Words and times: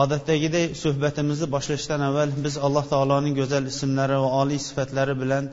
Odatdagiday 0.00 0.66
suhbatimizni 0.82 1.46
boshlashdan 1.54 2.00
avval 2.08 2.30
biz 2.44 2.54
alloh 2.66 2.84
taoloning 2.92 3.34
go'zal 3.40 3.64
ismlari 3.72 4.16
va 4.24 4.30
oliy 4.42 4.60
sifatlari 4.68 5.14
bilan 5.22 5.44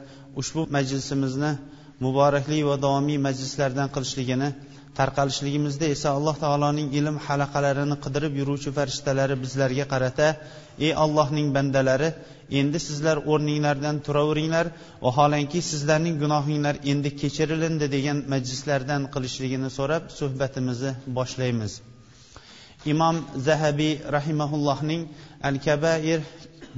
ushbu 0.42 0.62
majlisimizni 0.76 1.52
muborakli 2.06 2.60
va 2.70 2.76
davomiy 2.86 3.18
majlislardan 3.28 3.88
qilishligini 3.96 4.50
tarqalishligimizda 5.00 5.86
esa 5.96 6.10
alloh 6.18 6.36
taoloning 6.46 6.88
ilm 7.00 7.16
halaqalarini 7.28 7.98
qidirib 8.06 8.34
yuruvchi 8.42 8.70
farishtalari 8.78 9.36
bizlarga 9.44 9.86
qarata 9.94 10.28
ey 10.86 10.92
allohning 11.04 11.48
bandalari 11.58 12.10
endi 12.60 12.80
sizlar 12.88 13.18
o'rninglardan 13.32 13.96
turaveringlar 14.06 14.66
vaholanki 15.06 15.60
sizlarning 15.72 16.16
gunohinglar 16.24 16.76
endi 16.92 17.10
kechirilindi 17.22 17.88
degan 17.96 18.18
majlislardan 18.34 19.02
qilishligini 19.14 19.70
so'rab 19.78 20.04
suhbatimizni 20.20 20.92
boshlaymiz. 21.18 21.74
imom 22.93 23.17
zahabiy 23.47 23.95
rahimaullohning 24.17 25.03
al 25.49 25.57
kabair 25.67 26.21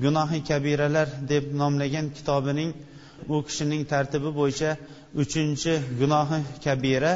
gunohi 0.04 0.38
kabiralar 0.48 1.08
deb 1.32 1.44
nomlagan 1.60 2.06
kitobining 2.16 2.70
u 3.34 3.36
kishining 3.46 3.82
tartibi 3.92 4.30
bo'yicha 4.40 4.70
uchinchi 5.22 5.72
gunohi 6.00 6.38
kabira 6.64 7.12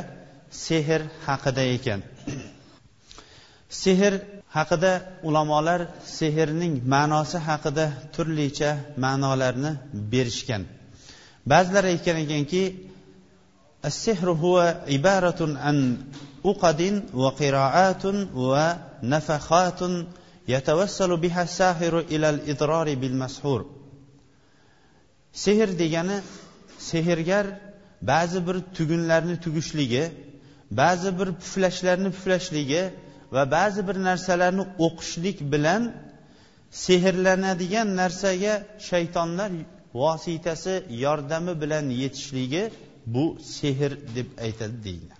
sehr 0.64 1.00
haqida 1.26 1.62
ekan 1.76 2.00
sehr 3.82 4.12
haqida 4.56 4.92
ulamolar 5.28 5.80
sehrning 6.18 6.74
ma'nosi 6.94 7.38
haqida 7.48 7.84
turlicha 8.14 8.70
ma'nolarni 9.04 9.72
berishgan 10.12 10.62
ba'zilar 11.52 11.84
aytgan 11.92 12.16
ekanki 12.24 12.62
السحر 13.90 14.28
هو 14.44 14.56
عبارة 14.88 15.40
عن 15.64 15.76
عقد 16.44 16.80
وقراءات 17.14 18.04
ونفخات 18.34 19.80
يتوسل 20.48 21.16
بها 21.16 21.42
الساحر 21.42 21.94
إلى 21.98 22.30
الإضرار 22.30 22.94
بالمسحور 22.94 23.62
sehr 25.32 25.78
degani 25.78 26.20
sehrgar 26.78 27.46
ba'zi 28.02 28.46
bir 28.46 28.56
tugunlarni 28.76 29.40
tugishligi 29.40 30.04
ba'zi 30.70 31.18
bir 31.18 31.28
puflashlarni 31.42 32.10
puflashligi 32.16 32.82
va 33.34 33.50
ba'zi 33.50 33.88
bir 33.88 33.96
narsalarni 34.08 34.64
o'qishlik 34.86 35.38
bilan 35.52 35.82
sehrlanadigan 36.84 37.88
narsaga 38.00 38.54
shaytonlar 38.88 39.50
vositasi 39.94 40.74
yordami 41.04 41.60
bilan 41.62 41.86
yetishligi 42.02 42.62
bu 43.14 43.24
sehr 43.56 43.92
deb 44.16 44.28
aytadi 44.46 44.76
deydilar 44.86 45.18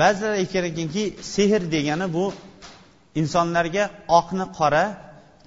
Ba'zilar 0.00 0.32
aytgan 0.40 0.64
ekanki 0.70 1.04
sehr 1.34 1.60
degani 1.74 2.06
bu 2.16 2.32
insonlarga 3.20 3.84
oqni 4.18 4.46
qora 4.58 4.84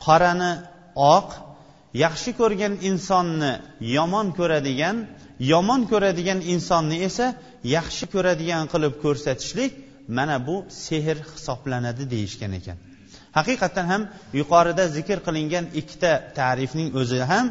qorani 0.05 0.51
oq 1.15 1.29
yaxshi 2.03 2.31
ko'rgan 2.39 2.73
insonni 2.89 3.51
yomon 3.97 4.27
ko'radigan 4.39 4.95
yomon 5.51 5.81
ko'radigan 5.91 6.39
insonni 6.53 6.97
esa 7.07 7.25
yaxshi 7.75 8.05
ko'radigan 8.13 8.63
qilib 8.73 8.93
ko'rsatishlik 9.03 9.71
mana 10.17 10.37
bu 10.47 10.55
sehr 10.69 11.17
hisoblanadi 11.33 12.03
deyishgan 12.13 12.51
ekan. 12.59 12.77
Haqiqatdan 13.37 13.85
ham 13.93 14.01
yuqorida 14.39 14.83
zikr 14.97 15.17
qilingan 15.27 15.65
ikkita 15.79 16.11
ta'rifning 16.39 16.89
o'zi 17.01 17.19
ham 17.31 17.45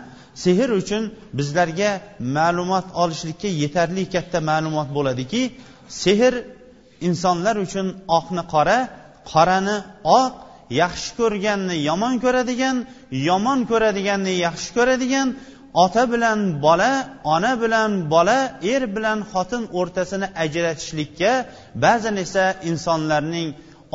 sehr 0.45 0.69
uchun 0.81 1.03
bizlarga 1.39 1.91
ma'lumot 2.39 2.87
olishlikka 3.03 3.49
yetarli 3.63 4.05
katta 4.15 4.39
ma'lumot 4.51 4.89
bo'ladiki 4.97 5.43
sehr 6.03 6.33
insonlar 7.09 7.57
uchun 7.67 7.87
oqni 8.19 8.43
qora 8.55 8.79
qorani 9.33 9.77
oq 10.21 10.33
yaxshi 10.83 11.11
ko'rganni 11.21 11.77
yomon 11.89 12.15
ko'radigan 12.25 12.77
yomon 13.29 13.61
ko'radiganni 13.71 14.33
yaxshi 14.47 14.71
ko'radigan 14.77 15.29
ota 15.85 16.05
bilan 16.13 16.39
bola 16.65 16.93
ona 17.35 17.53
bilan 17.63 17.91
bola 18.15 18.39
er 18.75 18.83
bilan 18.97 19.19
xotin 19.33 19.63
o'rtasini 19.79 20.27
ajratishlikka 20.45 21.33
ba'zan 21.85 22.17
esa 22.25 22.45
insonlarning 22.71 23.49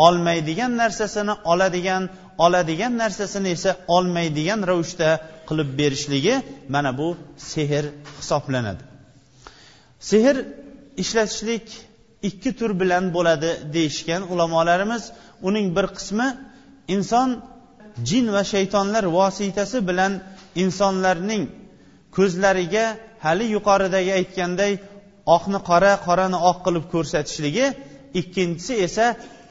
olmaydigan 0.06 0.72
narsasini 0.81 1.34
oladigan 1.51 2.03
oladigan 2.46 2.94
narsasini 3.03 3.50
esa 3.57 3.72
olmaydigan 3.96 4.59
ravishda 4.69 5.09
qilib 5.50 5.69
berishligi 5.79 6.35
mana 6.73 6.91
bu 7.00 7.07
sehr 7.38 7.85
hisoblanadi. 8.19 8.84
Sehr 10.00 10.35
ishlatishlik 11.03 11.66
ikki 12.29 12.51
tur 12.59 12.79
bilan 12.81 13.13
bo'ladi 13.16 13.50
deyishgan 13.73 14.22
ulamolarimiz. 14.33 15.03
Uning 15.47 15.67
bir 15.78 15.88
qismi 15.97 16.28
inson 16.95 17.29
jin 18.09 18.25
va 18.35 18.44
shaytonlar 18.53 19.03
vositasi 19.17 19.78
bilan 19.89 20.13
insonlarning 20.63 21.44
ko'zlariga 22.17 22.85
hali 23.25 23.45
yuqoridagi 23.55 24.11
aytganday 24.19 24.73
oqni 25.35 25.59
qora 25.69 25.94
qorani 26.07 26.38
oq 26.50 26.57
qilib 26.66 26.85
ko'rsatishligi 26.94 27.66
ikkinchisi 28.22 28.73
esa 28.88 29.05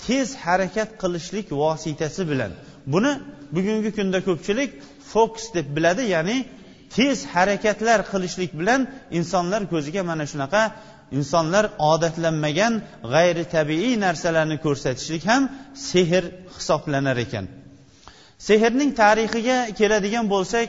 tez 0.07 0.27
harakat 0.45 0.89
qilishlik 1.03 1.47
vositasi 1.63 2.23
bilan. 2.31 2.51
Buni 2.93 3.13
bugungi 3.57 3.91
kunda 3.99 4.19
ko'pchilik 4.29 4.71
fokus 5.13 5.47
deb 5.57 5.67
biladi 5.77 6.03
ya'ni 6.15 6.37
tez 6.97 7.17
harakatlar 7.35 7.99
qilishlik 8.13 8.51
bilan 8.61 8.81
insonlar 9.19 9.63
ko'ziga 9.73 10.03
mana 10.11 10.25
shunaqa 10.33 10.63
insonlar 11.13 11.71
odatlanmagan 11.79 12.75
g'ayri 13.15 13.45
tabiiy 13.57 13.95
narsalarni 14.07 14.57
ko'rsatishlik 14.65 15.25
ham 15.31 15.43
sehr 15.75 16.25
hisoblanar 16.57 17.17
ekan. 17.25 17.47
Sehrning 18.49 18.91
tarixiga 19.03 19.59
keladigan 19.79 20.27
bo'lsak 20.35 20.69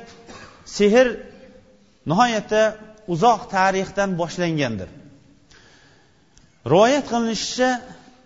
sehr 0.77 1.07
nihoyatda 2.09 2.61
uzoq 3.13 3.41
tarixdan 3.55 4.09
boshlangandir. 4.21 4.89
Rivoyat 6.71 7.05
qilinishicha 7.11 7.69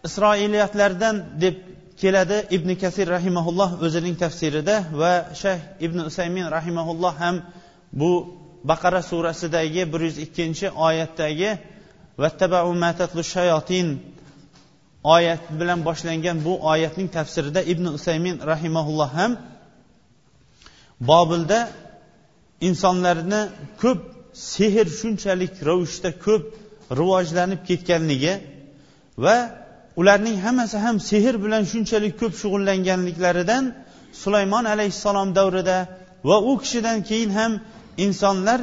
isroiliyatlardan 0.08 1.16
deb 1.44 1.56
keladi 2.02 2.38
ibn 2.56 2.70
kasir 2.84 3.08
rahimaulloh 3.18 3.70
o'zining 3.86 4.16
tafsirida 4.24 4.76
va 5.02 5.14
shayx 5.42 5.62
ibn 5.86 5.98
usaymin 6.10 6.46
rahimaulloh 6.58 7.14
ham 7.24 7.36
bu 8.00 8.12
baqara 8.70 9.02
surasidagi 9.12 9.84
bir 9.94 10.02
yuz 10.08 10.18
ikkinchi 10.26 10.68
oyatdagi 10.88 11.52
shayotin 13.34 13.88
oyat 15.04 15.44
bilan 15.60 15.80
boshlangan 15.88 16.38
bu 16.46 16.54
oyatning 16.72 17.10
tafsirida 17.18 17.62
ibn 17.74 17.86
usaymin 17.98 18.36
rahimaulloh 18.52 19.10
ham 19.20 19.32
bobilda 21.10 21.60
insonlarni 22.62 23.42
ko'p 23.82 24.00
sehr 24.34 24.86
shunchalik 25.00 25.54
ravishda 25.70 26.12
ko'p 26.26 26.44
rivojlanib 27.00 27.62
ketganligi 27.70 28.34
va 29.24 29.38
ularning 30.02 30.38
hammasi 30.46 30.78
ham 30.86 30.96
sehr 31.10 31.34
bilan 31.44 31.64
shunchalik 31.72 32.14
ko'p 32.22 32.34
shug'ullanganliklaridan 32.42 33.64
sulaymon 34.22 34.66
alayhissalom 34.74 35.30
davrida 35.38 35.78
va 36.30 36.38
u 36.52 36.54
kishidan 36.64 36.98
keyin 37.10 37.32
ham 37.40 37.52
insonlar 38.06 38.60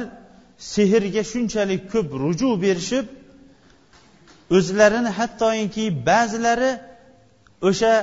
sehrga 0.73 1.23
shunchalik 1.31 1.81
ko'p 1.93 2.07
ruju 2.23 2.49
berishib 2.65 3.05
o'zlarini 4.57 5.11
hattoki 5.19 5.85
ba'zilari 6.09 6.71
o'sha 7.69 7.93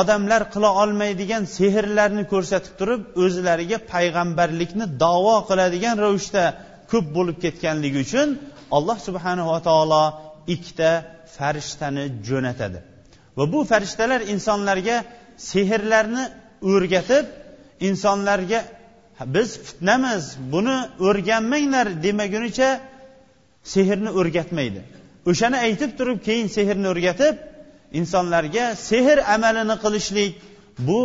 odamlar 0.00 0.42
qila 0.54 0.70
olmaydigan 0.82 1.42
sehrlarni 1.58 2.24
ko'rsatib 2.32 2.74
turib 2.80 3.02
o'zlariga 3.24 3.78
payg'ambarlikni 3.92 4.86
davo 5.04 5.36
qiladigan 5.48 5.96
ravishda 6.04 6.44
ko'p 6.90 7.06
bo'lib 7.16 7.36
ketganligi 7.44 7.98
uchun 8.06 8.28
alloh 8.76 8.98
subhanava 9.06 9.58
taolo 9.68 10.04
ikkita 10.54 10.90
farishtani 11.36 12.04
jo'natadi. 12.28 12.78
Va 13.38 13.44
bu 13.52 13.60
farishtalar 13.70 14.20
insonlarga 14.34 14.96
sehrlarni 15.50 16.24
o'rgatib 16.72 17.26
insonlarga 17.88 18.60
biz 19.34 19.48
fitnamiz 19.66 20.24
buni 20.52 20.76
o'rganmanglar 21.08 21.86
demagunicha 22.06 22.70
sehrni 23.74 24.10
o'rgatmaydi. 24.20 24.80
O'shani 25.30 25.56
aytib 25.66 25.90
turib 25.98 26.18
keyin 26.28 26.48
sehrni 26.56 26.86
o'rgatib 26.92 27.34
insonlarga 27.98 28.64
sehr 28.88 29.18
amalini 29.34 29.76
qilishlik 29.84 30.32
bu 30.88 31.00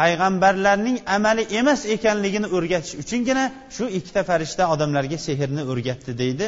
payg'ambarlarning 0.00 0.96
amali 1.16 1.42
emas 1.60 1.80
ekanligini 1.94 2.48
o'rgatish 2.56 2.94
uchungina 3.02 3.44
shu 3.76 3.84
ikkita 3.98 4.22
farishta 4.30 4.62
odamlarga 4.74 5.18
sehrni 5.28 5.62
o'rgatdi 5.72 6.12
deydi 6.22 6.46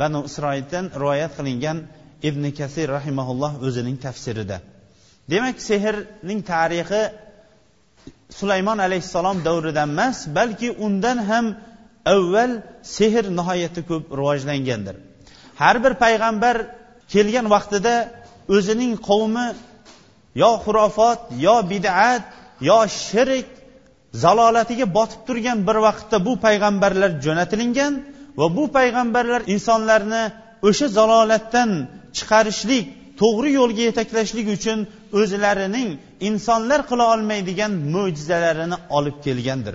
banu 0.00 0.18
isroildan 0.28 0.84
rivoyat 1.02 1.32
qilingan 1.38 1.78
ibn 2.28 2.44
kasir 2.58 2.86
rahimaulloh 2.96 3.52
o'zining 3.66 3.96
tafsirida. 4.06 4.56
Demak 5.32 5.56
sehrning 5.70 6.40
tarixi 6.52 7.02
sulaymon 8.38 8.78
alayhissalom 8.86 9.36
davridan 9.48 9.88
emas 9.94 10.18
balki 10.38 10.68
undan 10.86 11.18
ham 11.30 11.46
avval 12.14 12.52
sehr 12.96 13.24
nihoyatda 13.38 13.80
ko'p 13.90 14.04
rivojlangandir. 14.20 14.96
Har 15.60 15.76
bir 15.84 15.92
payg'ambar 16.04 16.56
kelgan 17.12 17.46
vaqtida 17.54 17.94
o'zining 18.56 18.92
qavmi 19.08 19.46
yo 20.42 20.50
xurofot 20.64 21.20
yo 21.46 21.56
bid'at 21.72 22.24
yo 22.68 22.78
shirk 23.06 23.48
zalolatiga 24.22 24.86
botib 24.98 25.20
turgan 25.26 25.58
bir 25.68 25.76
vaqtda 25.86 26.16
bu 26.26 26.32
payg'ambarlar 26.46 27.10
jo'natilingan 27.24 27.92
va 28.40 28.46
bu 28.56 28.64
payg'ambarlar 28.76 29.40
insonlarni 29.54 30.22
o'sha 30.68 30.86
zalolatdan 30.98 31.70
chiqarishlik 32.16 32.84
to'g'ri 33.20 33.50
yo'lga 33.60 33.82
yetaklashlik 33.88 34.46
uchun 34.56 34.78
o'zlarining 35.20 35.88
insonlar 36.28 36.80
qila 36.90 37.04
olmaydigan 37.14 37.72
mo'jizalarini 37.94 38.76
olib 38.96 39.16
kelgandir. 39.26 39.74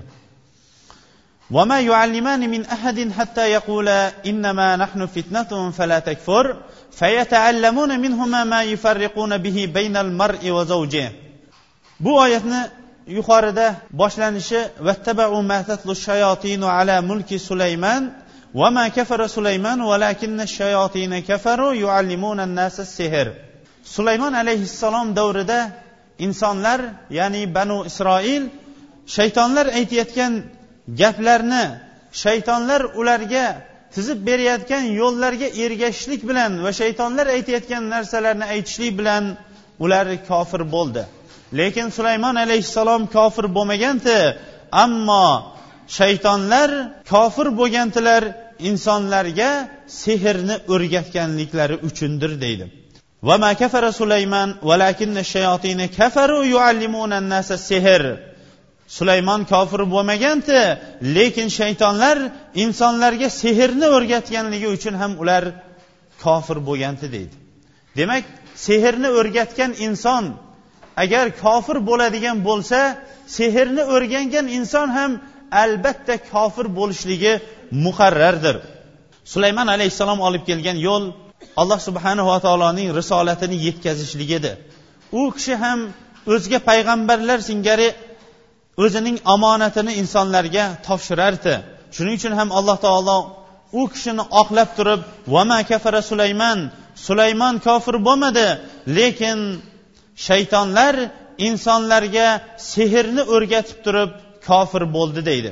وما 1.51 1.81
يعلمان 1.81 2.51
من 2.51 2.67
أحد 2.67 3.13
حتى 3.19 3.51
يقولا 3.51 4.13
إنما 4.27 4.77
نحن 4.77 5.07
فتنة 5.07 5.71
فلا 5.71 5.99
تكفر 5.99 6.57
فيتعلمون 6.93 8.01
منهما 8.01 8.45
ما 8.45 8.63
يفرقون 8.63 9.39
به 9.39 9.71
بين 9.75 9.97
المرء 9.97 10.51
وزوجه 10.51 11.13
bu 12.01 12.17
oyatni 12.21 12.61
yuqorida 13.09 13.75
boshlanishi 13.93 14.61
vattabau 14.87 15.43
ma 15.43 15.63
tatlu 15.63 15.95
shayotinu 15.95 16.67
ala 16.79 17.03
mulki 17.03 17.39
sulaymon 17.39 18.03
وما 18.55 18.89
كفر 18.89 19.27
سليمان 19.27 19.81
ولكن 19.81 20.41
الشياطين 20.41 21.19
كفروا 21.19 21.73
يعلمون 21.75 22.41
الناس 22.41 22.81
السحر 22.81 23.33
sulaymon 23.97 24.33
alayhissalom 24.35 25.17
davrida 25.17 25.61
insonlar 26.19 26.81
ya'ni 27.11 27.43
banu 27.55 27.85
isroil 27.91 28.43
shaytonlar 29.17 29.67
aytayotgan 29.79 30.33
gaplarni 31.01 31.65
shaytonlar 32.23 32.83
ularga 33.01 33.47
tizib 33.95 34.19
berayotgan 34.29 34.85
yo'llarga 35.01 35.49
ergashishlik 35.65 36.23
bilan 36.31 36.53
va 36.65 36.71
shaytonlar 36.81 37.27
aytayotgan 37.37 37.83
narsalarni 37.95 38.47
aytishlik 38.55 38.93
bilan 39.01 39.25
ular 39.85 40.07
kofir 40.31 40.63
bo'ldi 40.75 41.03
lekin 41.61 41.87
sulaymon 41.97 42.37
alayhissalom 42.45 43.03
kofir 43.17 43.47
bo'lmaganti 43.57 44.19
ammo 44.85 45.27
shaytonlar 45.99 46.71
kofir 47.13 47.47
bo'lgantilar 47.61 48.23
insonlarga 48.69 49.51
sehrni 50.03 50.57
o'rgatganliklari 50.75 51.77
uchundir 51.89 52.33
deydi 52.45 52.67
وما 53.29 53.53
كفر 53.53 53.91
سليمان 53.91 54.49
ولكن 54.63 55.19
الشياطين 55.19 55.81
كفروا 55.87 56.45
يعلمون 56.45 57.13
الناس 57.13 57.53
السحر 57.59 58.03
sulaymon 58.88 59.42
kofir 59.54 59.82
bo'lmagandi 59.94 60.60
lekin 61.18 61.48
shaytonlar 61.60 62.18
insonlarga 62.64 63.30
sehrni 63.42 63.88
o'rgatganligi 63.96 64.68
uchun 64.78 64.96
ham 65.02 65.12
ular 65.22 65.44
kofir 66.24 66.58
bo'lgandi 66.68 67.08
deydi. 67.16 67.36
Demak 67.98 68.24
sehrni 68.68 69.10
o'rgatgan 69.20 69.72
inson 69.88 70.24
agar 71.04 71.26
kofir 71.44 71.78
bo'ladigan 71.90 72.38
bo'lsa 72.48 72.80
sehrni 73.38 73.84
o'rgangan 73.94 74.46
inson 74.58 74.88
ham 74.98 75.12
albatta 75.64 76.16
kofir 76.32 76.66
bo'lishligi 76.80 77.34
muqarrardir. 77.86 78.58
Sulaymon 79.34 79.68
alayhissalom 79.76 80.20
olib 80.28 80.44
kelgan 80.50 80.78
yo'l 80.88 81.04
alloh 81.62 81.80
subhanava 81.88 82.36
taoloning 82.46 82.90
risolatini 83.00 83.58
yetkazishlik 83.68 84.32
edi 84.40 84.52
u 85.12 85.22
kishi 85.36 85.56
ham 85.64 85.80
o'zga 86.34 86.60
payg'ambarlar 86.70 87.40
singari 87.50 87.88
o'zining 88.84 89.18
omonatini 89.34 89.94
insonlarga 90.02 90.66
topshirardi. 90.88 91.54
Shuning 91.96 92.16
uchun 92.20 92.34
ham 92.40 92.50
alloh 92.58 92.78
taolo 92.86 93.18
u 93.80 93.82
kishini 93.94 94.24
oqlab 94.42 94.70
turib 94.78 95.02
vama 95.34 95.60
kafara 95.70 96.02
sulaymon 96.10 96.60
sulaymon 97.08 97.56
kofir 97.68 97.96
bo'lmadi. 98.08 98.48
Lekin 98.98 99.40
shaytonlar 100.28 100.96
insonlarga 101.48 102.28
sehrni 102.72 103.24
o'rgatib 103.36 103.78
turib 103.86 104.10
kofir 104.48 104.84
bo'ldi 104.96 105.22
deydi. 105.30 105.52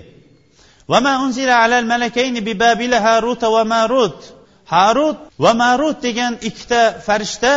Harut 4.73 5.17
va 5.43 5.51
marut 5.61 5.97
degan 6.07 6.33
ikkita 6.49 6.81
farishta 7.07 7.53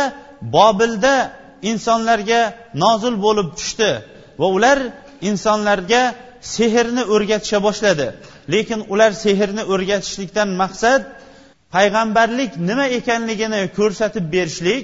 bobilda 0.55 1.15
insonlarga 1.71 2.41
nozil 2.83 3.15
bo'lib 3.25 3.47
tushdi 3.57 3.91
va 4.39 4.47
ular 4.57 4.77
insonlarga 5.29 6.03
sehrni 6.41 7.03
o'rgatisha 7.13 7.57
boshladi. 7.67 8.07
Lekin 8.53 8.79
ular 8.93 9.11
sehrni 9.25 9.63
o'rgatishlikdan 9.73 10.49
maqsad 10.61 11.01
payg'ambarlik 11.75 12.51
nima 12.69 12.85
ekanligini 12.99 13.61
ko'rsatib 13.77 14.25
berishlik 14.35 14.83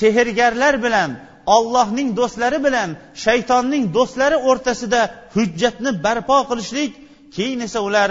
sehrgarlar 0.00 0.74
bilan 0.84 1.10
ollohning 1.56 2.08
do'stlari 2.18 2.58
bilan 2.66 2.88
shaytonning 3.24 3.84
do'stlari 3.96 4.38
o'rtasida 4.48 5.00
hujjatni 5.34 5.90
barpo 6.04 6.38
qilishlik. 6.50 6.92
Keyin 7.36 7.60
esa 7.66 7.80
ular 7.88 8.10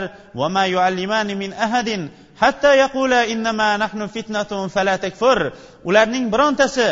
min 1.42 1.52
ahadin 1.66 2.02
hatta 2.42 2.72
yaqula 2.84 3.20
nahnu 3.84 4.06
fitnatun 4.16 4.64
fala 4.76 4.96
takfur. 5.06 5.40
Ularning 5.90 6.26
birontasi 6.34 6.90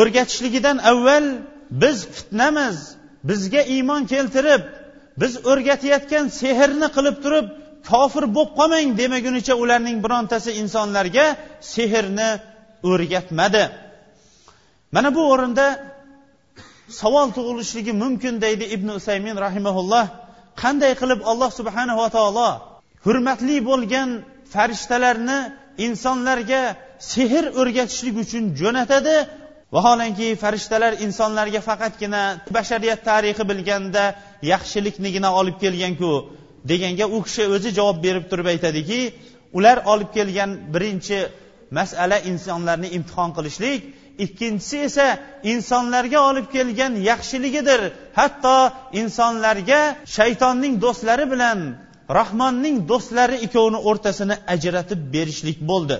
o'rgatishligidan 0.00 0.78
avval 0.90 1.24
biz 1.82 1.96
fitnamiz 2.14 2.76
bizga 3.28 3.62
iymon 3.74 4.02
keltirib 4.12 4.62
biz 5.20 5.32
o'rgatayotgan 5.50 6.26
sehrni 6.40 6.88
qilib 6.96 7.16
turib 7.24 7.46
kofir 7.90 8.24
bo'lib 8.36 8.52
qolmang 8.58 8.88
demagunicha 9.00 9.54
ularning 9.62 9.96
birontasi 10.04 10.50
insonlarga 10.62 11.26
sehrni 11.74 12.30
o'rgatmadi. 12.90 13.64
Mana 14.94 15.08
bu 15.16 15.22
o'rinda 15.32 15.66
savol 17.00 17.28
tug'ilishligi 17.36 17.92
mumkin 18.02 18.34
deydi 18.44 18.64
ibn 18.74 18.88
usaymin 18.98 19.36
rahimaulloh 19.46 20.06
qanday 20.62 20.92
qilib 21.00 21.20
alloh 21.30 21.50
subhanava 21.58 22.06
taolo 22.16 22.50
hurmatli 23.06 23.56
bo'lgan 23.70 24.08
farishtalarni 24.54 25.38
insonlarga 25.86 26.62
sehr 27.12 27.44
o'rgatishlik 27.60 28.16
uchun 28.24 28.44
jo'natadi 28.60 29.16
vaholanki 29.74 30.28
farishtalar 30.42 30.92
insonlarga 31.06 31.60
faqatgina 31.68 32.22
bashariyat 32.56 33.00
tarixi 33.08 33.44
bilganda 33.50 34.04
yaxshiliknigina 34.52 35.30
olib 35.40 35.56
kelganku 35.62 36.12
deganga 36.70 37.06
u 37.16 37.18
kishi 37.26 37.44
o'zi 37.54 37.70
javob 37.78 37.98
berib 38.06 38.24
turib 38.30 38.46
aytadiki 38.52 39.00
ular 39.58 39.78
olib 39.92 40.10
kelgan 40.16 40.50
birinchi 40.74 41.18
masala 41.78 42.18
insonlarni 42.30 42.88
imtihon 42.96 43.30
qilishlik 43.36 43.80
ikkinchisi 44.24 44.76
esa 44.88 45.06
insonlarga 45.52 46.20
olib 46.30 46.46
kelgan 46.56 46.92
yaxshiligidir. 47.10 47.80
Hatto 48.18 48.56
insonlarga 49.00 49.80
shaytonning 50.16 50.74
do'stlari 50.84 51.26
bilan 51.32 51.58
rahmonning 52.18 52.76
do'stlari 52.90 53.36
ikkovini 53.46 53.80
o'rtasini 53.88 54.36
ajratib 54.54 55.00
berishlik 55.14 55.58
bo'ldi. 55.70 55.96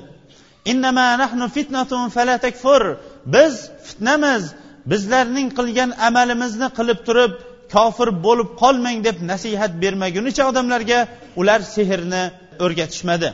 Biz 3.35 3.55
fitnamiz 3.87 4.43
bizlarning 4.91 5.49
qilgan 5.59 5.91
amalimizni 6.09 6.69
qilib 6.79 7.01
turib 7.09 7.33
kofir 7.75 8.09
bo'lib 8.27 8.49
qolmang 8.63 8.99
deb 9.09 9.17
nasihat 9.31 9.73
bermagunicha 9.83 10.43
odamlarga 10.51 11.01
ular 11.41 11.61
sehrni 11.75 12.23
o'rgatishmadi. 12.65 13.29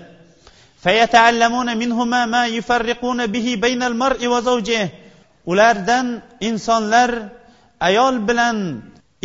ulardan 5.53 6.07
insonlar 6.49 7.11
ayol 7.89 8.15
bilan 8.29 8.57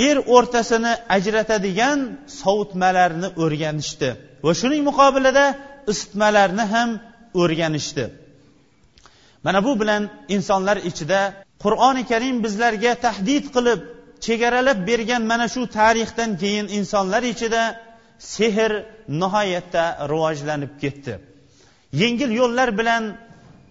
er 0.07 0.17
o'rtasini 0.35 0.93
ajratadigan 1.15 1.99
sovutmalarni 2.41 3.27
o'rganishdi. 3.43 4.09
Va 4.45 4.51
shuning 4.59 4.81
muqobilida 4.89 5.45
isitmalarni 5.91 6.65
ham 6.73 6.89
o'rganishdi. 7.41 8.05
Mana 9.45 9.59
bu 9.65 9.71
bilan 9.81 10.03
insonlar 10.35 10.77
ichida 10.89 11.19
qur'oni 11.63 12.03
karim 12.11 12.35
bizlarga 12.45 12.91
tahdid 13.05 13.45
qilib 13.55 13.79
chegaralab 14.25 14.79
bergan 14.89 15.23
mana 15.31 15.47
shu 15.53 15.61
tarixdan 15.77 16.31
keyin 16.41 16.67
insonlar 16.77 17.23
ichida 17.33 17.61
sehr 18.35 18.71
nihoyatda 19.21 19.83
rivojlanib 20.11 20.73
ketdi. 20.83 21.13
Yengil 22.01 22.31
yo'llar 22.41 22.69
bilan 22.79 23.03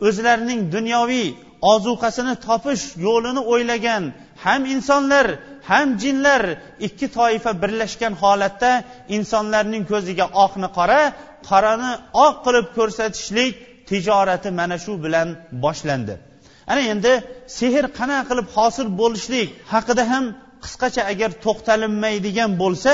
o'zlarining 0.09 0.61
dunyoviy 0.75 1.27
ozuqasini 1.73 2.35
topish 2.47 2.85
yo'lini 3.07 3.43
o'ylagan 3.53 4.03
ham 4.45 4.63
insonlar 4.75 5.27
ham 5.71 5.89
jinlar 6.03 6.43
ikki 6.87 7.07
toifa 7.19 7.53
birlashgan 7.63 8.15
holatda 8.23 8.71
insonlarning 9.17 9.85
ko'ziga 9.93 10.27
oqni 10.45 10.69
qora 10.79 11.03
qorani 11.49 11.93
oq 12.27 12.35
qilib 12.45 12.67
ko'rsatishlik 12.79 13.55
tijorati 13.89 14.51
mana 14.61 14.77
shu 14.85 14.93
bilan 15.05 15.29
boshlandi. 15.65 16.15
Ana 16.71 16.83
endi 16.93 17.13
sehr 17.59 17.85
qanaqa 17.99 18.25
qilib 18.31 18.47
hosil 18.57 18.87
bo'lishlik 19.01 19.49
haqida 19.73 20.05
ham 20.13 20.25
qisqacha 20.65 21.03
agar 21.13 21.31
to'xtalinmaydigan 21.45 22.51
bo'lsa 22.63 22.93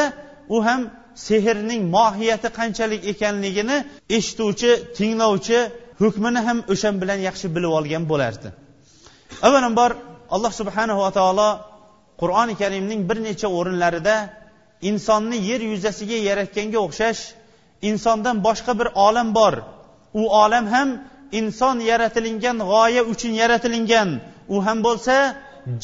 u 0.54 0.56
ham 0.66 0.80
sehrning 1.26 1.82
mohiyati 1.96 2.48
qanchalik 2.58 3.02
ekanligini 3.12 3.76
eshituvchi 4.16 4.70
tinglovchi 4.96 5.58
hukmini 6.02 6.40
ham 6.46 6.58
o'shan 6.72 6.94
bilan 7.02 7.18
yaxshi 7.28 7.46
bilib 7.54 7.72
olgan 7.78 8.04
bo'lardi. 8.12 8.48
Avvalambor 9.46 9.90
alloh 10.34 10.52
subhanava 10.60 11.08
taolo 11.18 11.50
qur'oni 12.20 12.54
karimning 12.62 13.00
bir 13.08 13.18
necha 13.28 13.48
o'rinlarida 13.58 14.16
insonni 14.90 15.38
yer 15.50 15.60
yuzasiga 15.72 16.18
yaratganga 16.28 16.78
o'xshash 16.86 17.20
insondan 17.90 18.36
boshqa 18.46 18.72
bir 18.80 18.88
olam 19.06 19.28
bor 19.38 19.54
u 20.14 20.22
olam 20.42 20.66
ham 20.74 20.88
inson 21.32 21.76
yaratilingan 21.90 22.58
g'oya 22.70 23.02
uchun 23.12 23.32
yaratilingan. 23.42 24.08
U 24.54 24.56
ham 24.66 24.78
bo'lsa 24.86 25.14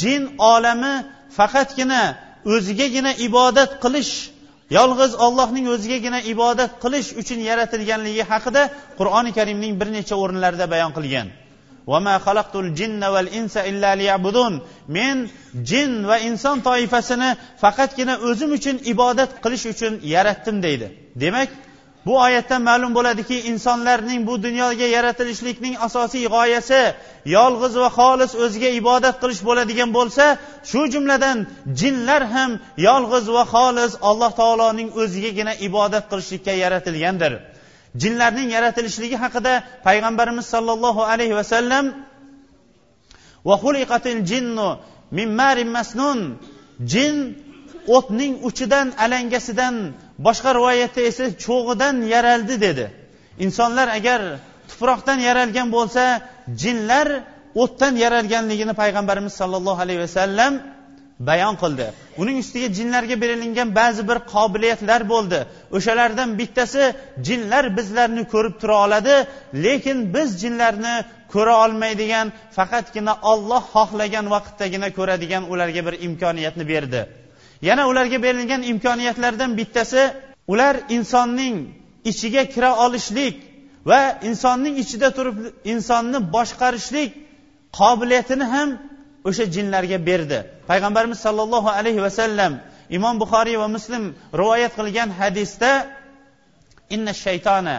jin 0.00 0.22
olami 0.52 0.94
faqatgina 1.38 2.02
o'zigagina 2.54 3.12
ibodat 3.26 3.70
qilish 3.84 4.12
yolg'iz 4.78 5.12
ollohning 5.26 5.66
o'zigagina 5.74 6.20
ibodat 6.32 6.72
qilish 6.82 7.08
uchun 7.20 7.40
yaratilganligi 7.50 8.24
haqida 8.32 8.62
qur'oni 8.98 9.30
karimning 9.38 9.72
bir 9.80 9.88
necha 9.96 10.14
o'rinlarida 10.22 10.66
bayon 10.74 10.92
qilgan. 10.98 11.28
Men 14.96 15.16
jin 15.70 15.90
va 16.08 16.16
inson 16.28 16.56
toifasini 16.68 17.30
faqatgina 17.62 18.14
o'zim 18.28 18.50
uchun 18.58 18.76
ibodat 18.92 19.30
qilish 19.44 19.64
uchun 19.72 19.92
yaratdim 20.14 20.56
deydi. 20.66 20.86
Demak 21.22 21.50
bu 22.06 22.14
oyatdan 22.26 22.62
ma'lum 22.68 22.92
bo'ladiki 22.98 23.36
insonlarning 23.50 24.20
bu 24.28 24.34
dunyoga 24.46 24.86
yaratilishlikning 24.96 25.74
asosiy 25.86 26.24
g'oyasi 26.34 26.82
yolg'iz 27.36 27.74
va 27.82 27.88
xolis 27.98 28.32
o'ziga 28.44 28.70
ibodat 28.80 29.16
qilish 29.22 29.42
bo'ladigan 29.48 29.90
bo'lsa 29.98 30.24
shu 30.70 30.80
jumladan 30.94 31.38
jinlar 31.80 32.22
ham 32.34 32.50
yolg'iz 32.88 33.26
va 33.36 33.44
xolis 33.54 33.92
alloh 34.10 34.30
taoloning 34.40 34.88
o'zigagina 35.02 35.52
ibodat 35.68 36.04
qilishlikka 36.10 36.52
yaratilgandir. 36.64 37.32
Jinlarning 38.02 38.48
yaratilishligi 38.56 39.16
haqida 39.24 39.52
payg'ambarimiz 39.86 40.46
sollallohu 40.54 41.02
alayhi 41.12 41.34
vasallam 41.40 41.84
jin 46.92 47.16
o'tning 47.96 48.32
uchidan 48.48 48.86
alangasidan 49.04 49.74
boshqa 50.18 50.50
rivoyatda 50.58 51.00
esa 51.10 51.24
cho'g'idan 51.44 51.96
yaraldi 52.14 52.60
dedi. 52.66 52.86
Insonlar 53.44 53.88
agar 53.98 54.20
tuproqdan 54.70 55.18
yaralgan 55.28 55.68
bo'lsa 55.76 56.02
jinlar 56.62 57.08
o'tdan 57.62 57.94
yaralganligini 58.04 58.74
payg'ambarimiz 58.82 59.34
sollallohu 59.40 59.80
alayhi 59.84 60.00
vasallam 60.06 60.52
bayon 61.28 61.54
qildi. 61.62 61.86
Uning 62.22 62.36
ustiga 62.44 62.68
jinlarga 62.78 63.16
berilingan 63.22 63.68
ba'zi 63.80 64.02
bir 64.10 64.18
qobiliyatlar 64.34 65.00
bo'ldi. 65.12 65.38
O'shalardan 65.76 66.30
bittasi 66.40 66.82
jinlar 67.28 67.64
bizlarni 67.78 68.22
ko'rib 68.32 68.54
tura 68.60 68.76
oladi 68.84 69.14
lekin 69.64 69.98
biz 70.14 70.28
jinlarni 70.42 70.94
ko'ra 71.34 71.54
olmaydigan 71.64 72.26
faqatgina 72.56 73.14
olloh 73.32 73.62
xohlagan 73.74 74.26
vaqtdagina 74.34 74.88
ko'radigan 74.98 75.42
ularga 75.52 75.82
bir 75.86 75.94
imkoniyatni 76.06 76.64
berdi. 76.72 77.00
Yana 77.62 77.88
ularga 77.90 78.22
berilgan 78.22 78.62
imkoniyatlardan 78.62 79.56
bittasi 79.58 80.02
ular 80.48 80.76
insonning 80.88 81.56
ichiga 82.04 82.44
kira 82.54 82.70
olishlik 82.84 83.36
va 83.86 84.00
insonning 84.28 84.74
ichida 84.82 85.08
turib 85.16 85.36
insonni 85.72 86.18
boshqarishlik 86.34 87.10
qobiliyatini 87.78 88.46
ham 88.54 88.68
o'sha 89.28 89.44
jinlarga 89.54 89.98
berdi. 90.08 90.38
Payg'ambarimiz 90.70 91.18
sollallohu 91.26 91.68
alayhi 91.78 92.00
vasallam 92.06 92.52
imom 92.96 93.14
buxoriy 93.22 93.56
va 93.62 93.68
muslim 93.76 94.04
rivoyat 94.40 94.72
qilgan 94.78 95.08
hadisda 95.20 95.70
inna 96.94 97.12
shaytona 97.24 97.76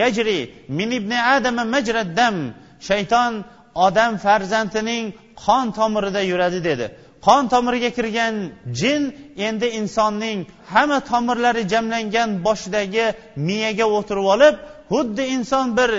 yajri 0.00 0.38
min 0.78 0.90
ibni 0.98 1.18
adama 1.34 1.64
majraddam 1.74 2.36
shayton 2.88 3.32
odam 3.86 4.12
farzandining 4.24 5.04
qon 5.44 5.66
tomirida 5.78 6.20
yuradi 6.30 6.60
dedi. 6.68 6.86
Qon 7.26 7.42
tomiriga 7.52 7.90
kirgan 7.98 8.34
jin 8.80 9.02
endi 9.48 9.66
insonning 9.80 10.38
hamma 10.72 10.98
tomirlari 11.10 11.62
jamlangan 11.72 12.30
boshidagi 12.46 13.06
miyaga 13.48 13.86
o'tirib 13.98 14.26
olib 14.34 14.54
xuddi 14.90 15.24
inson 15.36 15.66
bir 15.78 15.90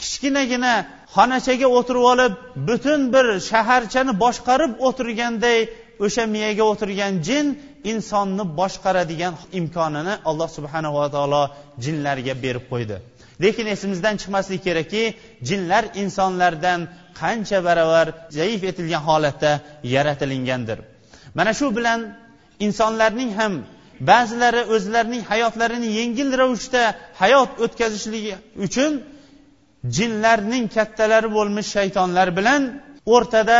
kichkinagina 0.00 0.74
xonachaga 1.14 1.68
o'tirib 1.78 2.04
olib 2.12 2.32
butun 2.68 3.00
bir 3.14 3.26
shaharchani 3.50 4.12
boshqarib 4.24 4.72
o'tirganday 4.88 5.58
o'sha 6.04 6.24
miyaga 6.34 6.64
o'tirgan 6.72 7.12
jin 7.28 7.46
insonni 7.92 8.44
boshqaradigan 8.60 9.34
imkonini 9.58 10.14
alloh 10.30 10.48
subhanava 10.56 11.04
taolo 11.14 11.42
jinlarga 11.84 12.34
berib 12.44 12.64
qo'ydi. 12.72 12.96
Lekin 13.44 13.66
esimizdan 13.74 14.14
chiqmasligi 14.20 14.62
kerakki 14.66 15.04
jinlar 15.48 15.84
insonlardan 16.02 16.80
qancha 17.20 17.58
baravar 17.68 18.06
zaif 18.38 18.60
etilgan 18.70 19.02
holatda 19.08 19.52
yaratilingandir. 19.94 20.78
Mana 21.38 21.52
shu 21.58 21.66
bilan 21.78 22.00
insonlarning 22.66 23.30
ham 23.38 23.52
ba'zilari 24.10 24.62
o'zlarining 24.74 25.22
hayotlarini 25.30 25.88
yengil 25.98 26.28
ravishda 26.40 26.82
hayot 27.20 27.50
o'tkazishligi 27.64 28.34
uchun 28.66 28.92
jinlarning 29.96 30.64
kattalari 30.76 31.28
bo'lmish 31.36 31.68
shaytonlar 31.76 32.28
bilan 32.38 32.62
o'rtada 33.14 33.58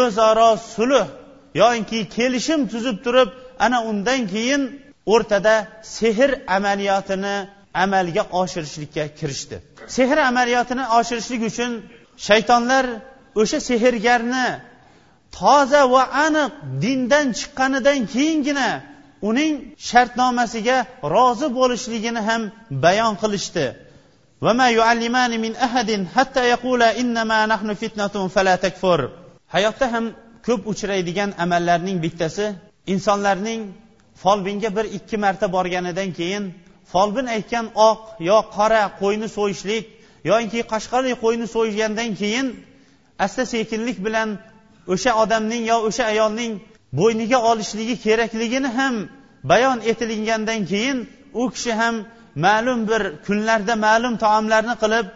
o'zaro 0.00 0.50
sulh 0.74 1.06
yoinki 1.60 1.98
kelishim 2.16 2.60
tuzib 2.72 2.96
turib 3.04 3.28
ana 3.64 3.78
undan 3.90 4.20
keyin 4.32 4.62
o'rtada 5.12 5.54
sehr 5.96 6.30
amaliyotini 6.56 7.36
amalga 7.74 8.22
oshirishlikka 8.40 9.04
kirishdi. 9.18 9.56
Sehr 9.96 10.18
amaliyotini 10.30 10.84
oshirishlik 10.98 11.42
uchun 11.50 11.72
shaytonlar 12.26 12.84
o'sha 13.40 13.58
sehrgarni 13.68 14.46
toza 15.38 15.82
va 15.94 16.02
aniq 16.26 16.52
dindan 16.82 17.26
chiqqanidan 17.38 18.00
keyingina 18.14 18.68
uning 19.28 19.52
shartnomasiga 19.90 20.76
rozi 21.14 21.48
bo'lishligini 21.58 22.20
ham 22.28 22.42
bayon 22.84 23.14
qilishdi. 23.22 23.66
Hayotda 29.54 29.86
ham 29.94 30.04
ko'p 30.46 30.62
uchraydigan 30.72 31.30
amallarning 31.44 31.98
bittasi 32.04 32.46
insonlarning 32.92 33.60
folbinga 34.22 34.70
bir 34.76 34.86
ikki 34.98 35.16
marta 35.24 35.46
borganidan 35.56 36.10
keyin 36.18 36.44
folbin 36.92 37.26
aytgan 37.36 37.66
oq 37.88 37.98
yo 38.28 38.38
qora 38.56 38.82
qo'yni 39.00 39.28
so'yishlik 39.36 39.84
yoinki 40.30 40.60
qashqarli 40.72 41.12
qo'yni 41.24 41.46
so'ygandan 41.56 42.10
keyin 42.20 42.46
asta 43.24 43.42
sekinlik 43.54 43.98
bilan 44.06 44.28
o'sha 44.92 45.10
odamning 45.22 45.62
yo 45.70 45.76
o'sha 45.88 46.04
ayolning 46.12 46.52
bo'yniga 46.98 47.38
olishligi 47.50 47.96
kerakligini 48.04 48.70
ham 48.78 48.94
bayon 49.50 49.78
etilingandan 49.90 50.60
keyin 50.70 50.98
u 51.40 51.42
kishi 51.54 51.72
ham 51.80 51.94
ma'lum 52.46 52.80
bir 52.90 53.02
kunlarda 53.26 53.74
ma'lum 53.86 54.14
taomlarni 54.24 54.74
qilib 54.82 55.06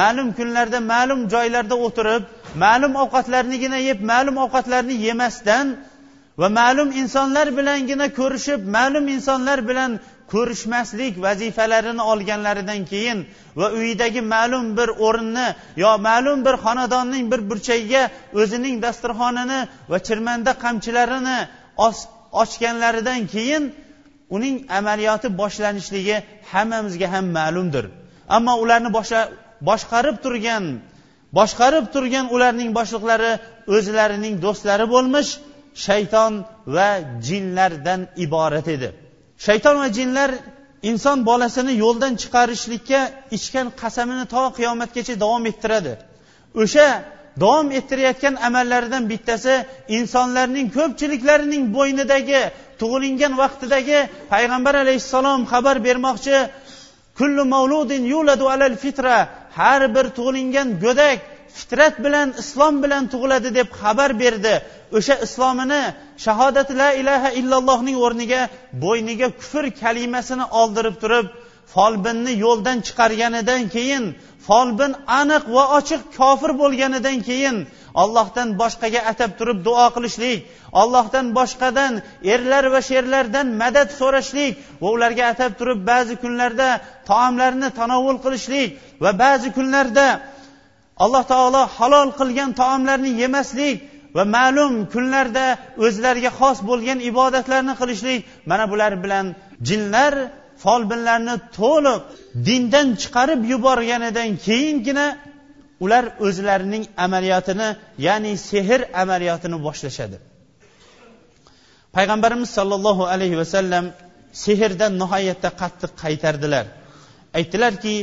ma'lum 0.00 0.28
kunlarda 0.38 0.78
ma'lum 0.92 1.20
joylarda 1.34 1.76
o'tirib 1.86 2.22
ma'lum 2.64 2.92
ovqatlarnigina 3.02 3.78
yeb 3.88 3.98
ma'lum 4.10 4.36
ovqatlarni 4.44 4.94
yemasdan 5.06 5.66
va 6.40 6.48
ma'lum 6.60 6.88
insonlar 7.00 7.46
bilangina 7.58 8.06
ko'rishib 8.18 8.60
ma'lum 8.76 9.04
insonlar 9.14 9.58
bilan 9.68 9.90
ko'rishmaslik 10.32 11.14
vazifalarini 11.26 12.02
olganlaridan 12.12 12.80
keyin 12.92 13.18
va 13.60 13.66
uyidagi 13.78 14.20
ma'lum 14.34 14.66
bir 14.78 14.88
o'rinni 15.06 15.48
yo 15.84 15.92
ma'lum 16.08 16.38
bir 16.46 16.54
xonadonning 16.64 17.24
bir 17.32 17.40
burchagiga 17.50 18.02
o'zining 18.40 18.76
dasturxonini 18.84 19.60
va 19.90 19.98
chirmanda 20.06 20.52
qamchilarini 20.64 21.38
ochganlaridan 22.42 23.20
keyin 23.34 23.62
uning 24.36 24.56
amaliyoti 24.78 25.28
boshlanishligi 25.40 26.16
hammamizga 26.52 27.06
ham 27.14 27.26
ma'lumdir. 27.38 27.84
Ammo 28.36 28.54
ularni 28.64 28.90
boshqarib 29.68 30.16
turgan 30.24 30.64
boshqarib 31.38 31.86
turgan 31.94 32.26
ularning 32.34 32.70
boshliqlari 32.78 33.32
o'zlarining 33.76 34.34
do'stlari 34.44 34.86
bo'lmish 34.94 35.30
shayton 35.86 36.32
va 36.74 36.88
jinlardan 37.28 38.00
iborat 38.24 38.68
edi. 38.76 38.88
Shayton 39.46 39.76
va 39.82 39.88
jinlar 39.98 40.30
inson 40.90 41.18
bolasini 41.28 41.72
yo'ldan 41.84 42.12
chiqarishlikka 42.22 43.00
ichgan 43.36 43.66
qasamini 43.80 44.24
to 44.34 44.42
qiyomatgacha 44.58 45.14
davom 45.24 45.44
ettiradi. 45.50 45.92
O'sha 46.62 46.86
davom 47.42 47.68
ettirayotgan 47.78 48.34
amallaridan 48.48 49.04
bittasi 49.12 49.54
insonlarning 49.98 50.66
ko'pchiliklarining 50.76 51.64
bo'ynidagi 51.76 52.42
tug'ilingan 52.80 53.32
vaqtidagi 53.42 53.98
payg'ambar 54.32 54.74
alayhissalom 54.84 55.40
xabar 55.52 55.76
bermoqchi 55.86 56.36
kullu 57.18 57.42
mavludin 57.54 58.02
yuladu 58.14 58.44
alal 58.54 58.74
fitra 58.84 59.16
har 59.58 59.82
bir 59.94 60.06
tug'ilingan 60.16 60.68
go'dak 60.84 61.18
fitrat 61.58 61.94
bilan 62.04 62.28
islom 62.42 62.74
bilan 62.84 63.04
tug'iladi 63.12 63.50
deb 63.58 63.68
xabar 63.80 64.10
berdi. 64.22 64.54
O'sha 64.96 65.14
islomini 65.26 65.82
shahodat 66.24 66.68
la 66.80 66.90
ilaha 67.00 67.30
illallohning 67.40 67.96
o'rniga 68.04 68.42
bo'yniga 68.84 69.28
kufr 69.40 69.64
kalimasini 69.82 70.44
oldirib 70.60 70.96
turib 71.02 71.26
folbinni 71.74 72.32
yo'ldan 72.44 72.78
chiqarganidan 72.86 73.62
keyin 73.74 74.04
folbin 74.46 74.92
aniq 75.20 75.44
va 75.56 75.64
ochiq 75.78 76.02
kofir 76.18 76.50
bo'lganidan 76.62 77.18
keyin 77.28 77.56
ollohdan 78.02 78.48
boshqaga 78.60 79.00
atab 79.12 79.30
turib 79.38 79.58
duo 79.66 79.86
qilishlik 79.96 80.38
ollohdan 80.80 81.26
boshqadan 81.38 81.92
erlar 82.34 82.64
va 82.74 82.80
sherlardan 82.90 83.46
madad 83.62 83.88
so'rashlik 84.00 84.52
va 84.82 84.88
ularga 84.96 85.24
atab 85.32 85.52
turib 85.60 85.80
ba'zi 85.90 86.14
kunlarda 86.22 86.68
taomlarni 87.10 87.68
tanovul 87.80 88.18
qilishlik 88.24 88.68
va 89.02 89.10
ba'zi 89.24 89.48
kunlarda 89.56 90.06
alloh 91.04 91.22
taolo 91.32 91.62
halol 91.76 92.08
qilgan 92.20 92.50
taomlarni 92.60 93.10
yemaslik 93.22 93.76
va 94.16 94.24
ma'lum 94.36 94.72
kunlarda 94.94 95.46
o'zlariga 95.84 96.30
xos 96.38 96.58
bo'lgan 96.68 96.98
ibodatlarni 97.10 97.74
qilishlik 97.80 98.20
mana 98.50 98.64
bular 98.72 98.92
bilan 99.04 99.26
jinlar 99.68 100.14
folbinlarni 100.62 101.36
to'liq 101.58 102.00
dindan 102.46 102.88
chiqarib 103.02 103.40
yuborganidan 103.52 104.30
keyingina 104.46 105.06
ular 105.84 106.04
o'zlarining 106.26 106.84
amaliyotini 107.04 107.68
ya'ni 108.06 108.32
sehr 108.48 108.80
amaliyotini 109.02 109.58
boshlashadi. 109.66 110.16
Payg'ambarimiz 111.96 112.50
sollallohu 112.58 113.04
alayhi 113.14 113.36
vasallam 113.42 113.84
sehrdan 114.44 114.92
nihoyatda 115.02 115.48
qattiq 115.60 115.92
qaytardilar. 116.02 116.66
Aytdilarki 117.38 117.94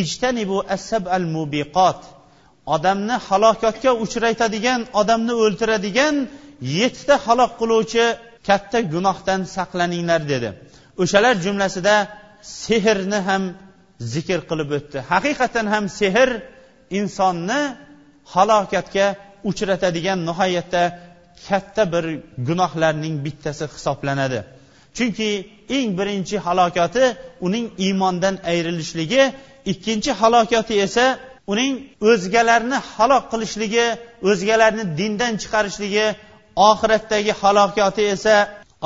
ijtanibu 0.00 0.58
asab 0.76 1.04
al 1.16 1.24
mubiqot 1.36 2.00
odamni 2.66 3.16
halokatga 3.28 3.90
uchraytadigan 4.04 4.80
odamni 5.00 5.34
o'ltiradigan 5.44 6.14
yettita 6.78 7.14
halok 7.26 7.52
qiluvchi 7.60 8.04
katta 8.48 8.78
gunohdan 8.94 9.40
saqlaninglar 9.56 10.22
dedi. 10.32 10.48
O'shalar 11.02 11.34
jumlasida 11.44 11.94
sehrni 12.64 13.20
ham 13.28 13.42
zikr 14.14 14.40
qilib 14.50 14.70
o'tdi. 14.78 14.98
Haqiqatan 15.12 15.66
ham 15.74 15.84
sehr 16.00 16.28
insonni 16.98 17.60
halokatga 18.34 19.06
uchratadigan 19.50 20.18
nihoyatda 20.28 20.82
katta 21.48 21.82
bir 21.92 22.04
gunohlarning 22.48 23.16
bittasi 23.26 23.64
hisoblanadi. 23.74 24.40
Chunki 24.96 25.30
eng 25.76 25.90
birinchi 25.98 26.36
halokati 26.46 27.04
uning 27.46 27.66
iymondan 27.84 28.34
ayrilishligi 28.50 29.22
ikkinchi 29.72 30.10
halokati 30.20 30.74
esa 30.86 31.04
uning 31.51 31.73
o'zgalarni 32.11 32.77
halok 32.93 33.23
qilishligi 33.31 33.87
o'zgalarni 34.29 34.83
dindan 34.99 35.33
chiqarishligi 35.41 36.07
oxiratdagi 36.69 37.33
halokati 37.41 38.03
esa 38.15 38.35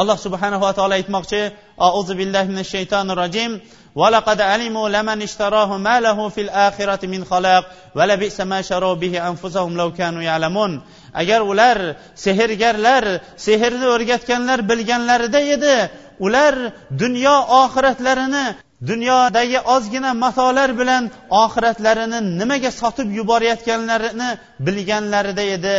alloh 0.02 0.18
subhanava 0.26 0.70
taolo 0.78 0.94
aytmoqchi 1.00 1.42
auzu 1.88 2.14
billahi 2.20 2.48
minash 2.52 2.72
shaytonir 2.76 3.18
rojim 3.24 3.52
ولقد 3.96 4.42
علموا 4.42 4.90
لمن 4.90 5.22
اشتراه 5.22 5.78
ما 5.78 6.00
له 6.00 6.30
في 6.30 6.42
الآخرة 6.42 7.06
من 7.08 7.26
خلاق 7.26 7.64
ولبئس 7.96 8.42
ما 8.42 8.62
شروا 8.62 8.94
به 8.94 9.28
أنفسهم 9.28 9.78
لو 9.78 9.94
كانوا 9.94 10.22
يعلمون 10.22 10.82
agar 11.14 11.42
ular 11.44 11.78
sehrgarlar 12.16 13.20
sehrni 13.36 13.88
o'rgatganlar 13.94 14.60
bilganlarida 14.70 15.42
edi 15.56 15.78
ular 16.26 16.56
dunyo 17.02 17.36
oxiratlarini 17.62 18.46
dunyodagi 18.81 19.59
ozgina 19.61 20.15
matolar 20.15 20.71
bilan 20.81 21.11
oxiratlarini 21.31 22.21
nimaga 22.41 22.71
sotib 22.81 23.09
yuborayotganlarini 23.19 24.29
bilganlarida 24.67 25.45
edi. 25.57 25.77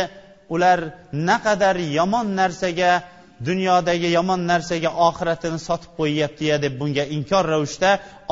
Ular 0.54 0.80
naqadar 1.12 1.76
yomon 1.98 2.26
narsaga 2.40 2.92
dunyodagi 3.48 4.08
yomon 4.18 4.40
narsaga 4.50 4.90
oxiratini 5.06 5.58
sotib 5.68 5.90
qo'yyaptiya 5.98 6.56
deb 6.64 6.74
bunga 6.80 7.04
inkor 7.16 7.44
ravishda 7.54 7.90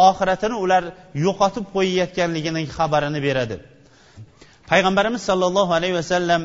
oxiratini 0.09 0.57
ular 0.65 0.85
yo'qotib 1.25 1.65
qo'yayotganligining 1.75 2.67
xabarini 2.77 3.21
beradi. 3.27 3.57
Payg'ambarimiz 4.71 5.23
sollallohu 5.29 5.73
alayhi 5.79 5.97
vasallam 6.01 6.43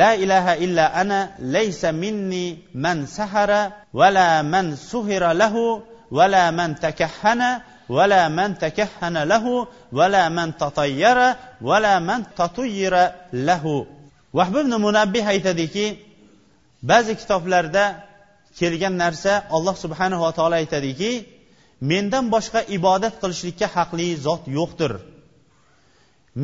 la 0.00 0.10
ilaha 0.24 0.52
illa 0.64 0.84
ana 1.02 1.18
laysa 1.54 1.88
minni 2.02 2.46
man 2.84 2.98
sahara 3.16 3.60
vala 4.00 4.28
man 4.52 4.66
suhira 4.90 5.30
lahu 5.42 5.64
ولا 6.10 6.50
من 6.50 6.80
تكهن 6.80 7.60
ولا 7.88 8.28
من 8.28 8.58
تكهن 8.58 9.16
له 9.22 9.66
ولا 9.92 10.28
من 10.28 10.56
تطير 10.56 11.18
ولا 11.62 11.98
من 11.98 12.20
تطير 12.36 12.94
له 13.32 13.86
vahb 14.38 14.54
ibn 14.62 14.72
munabbih 14.86 15.24
aytadiki 15.34 15.86
ba'zi 16.90 17.12
kitoblarda 17.20 17.84
kelgan 18.58 18.94
narsa 19.02 19.32
alloh 19.56 19.76
subhanava 19.84 20.28
taolo 20.38 20.54
aytadiki 20.62 21.12
mendan 21.90 22.24
boshqa 22.34 22.60
ibodat 22.76 23.14
qilishlikka 23.22 23.66
haqli 23.76 24.08
zot 24.26 24.42
yo'qdir. 24.58 24.92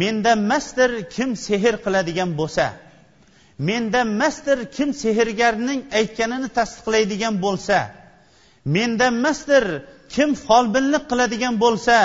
Mendan 0.01 0.41
masdir 0.51 0.91
kim 1.15 1.31
sehr 1.47 1.75
qiladigan 1.85 2.31
bo'lsa 2.41 2.67
mendan 3.69 4.09
masdir 4.23 4.59
kim 4.77 4.89
sehrgarning 5.03 5.81
aytganini 6.01 6.49
tasdiqlaydigan 6.59 7.35
bo'lsa 7.45 7.79
mendan 8.65 9.15
emasdir 9.15 9.65
kim 10.15 10.31
folbinlik 10.47 11.05
qiladigan 11.11 11.55
bo'lsa 11.65 11.97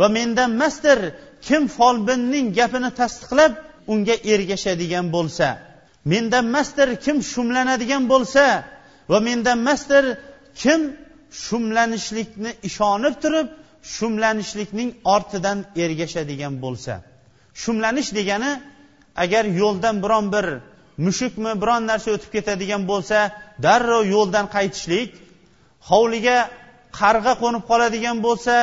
va 0.00 0.08
mendan 0.08 0.50
emasdir 0.54 0.98
kim 1.46 1.62
folbinning 1.76 2.46
gapini 2.58 2.90
tasdiqlab 3.00 3.52
unga 3.92 4.16
ergashadigan 4.32 5.06
bo'lsa. 5.16 5.48
Mendan 6.12 6.44
emasdir 6.48 6.88
kim 7.04 7.16
shumlanadigan 7.32 8.04
bo'lsa 8.12 8.44
va 9.10 9.18
mendan 9.28 9.58
emasdir 9.58 10.04
kim 10.62 10.80
shumlanishlikni 11.44 12.50
ishonib 12.68 13.14
turib 13.22 13.48
shumlanishlikning 13.94 14.90
ortidan 15.14 15.58
ergashadigan 15.84 16.54
bo'lsa. 16.64 16.94
Shumlanish 17.62 18.10
degani 18.18 18.52
agar 19.24 19.44
yo'ldan 19.60 19.96
biron 20.04 20.26
bir 20.34 20.46
mushukmi 21.06 21.52
biron 21.62 21.82
narsa 21.90 22.08
o'tib 22.16 22.30
ketadigan 22.36 22.82
bo'lsa 22.90 23.18
darrov 23.66 24.02
yo'ldan 24.14 24.46
qaytishlik 24.56 25.10
hovliga 25.90 26.38
qarg'a 27.00 27.32
qo'nib 27.42 27.64
qoladigan 27.70 28.16
bo'lsa 28.26 28.54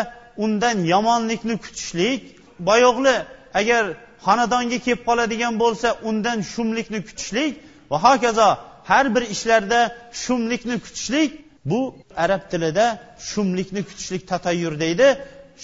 undan 0.43 0.77
yomonlikni 0.93 1.55
kutishlik 1.63 2.21
boyo'g'li 2.69 3.15
agar 3.59 3.83
xonadonga 4.25 4.77
kelib 4.85 5.01
qoladigan 5.09 5.53
bo'lsa 5.63 5.87
undan 6.09 6.37
shumlikni 6.53 6.99
kutishlik 7.07 7.51
va 7.91 7.97
hokazo 8.05 8.49
har 8.89 9.05
bir 9.15 9.23
ishlarda 9.35 9.79
shumlikni 10.23 10.75
kutishlik 10.85 11.31
bu 11.65 11.95
arab 12.23 12.41
tilida 12.51 12.85
shumlikni 13.19 13.81
kutishlik 13.83 14.27
tatayyur 14.27 14.79
deydi. 14.79 15.07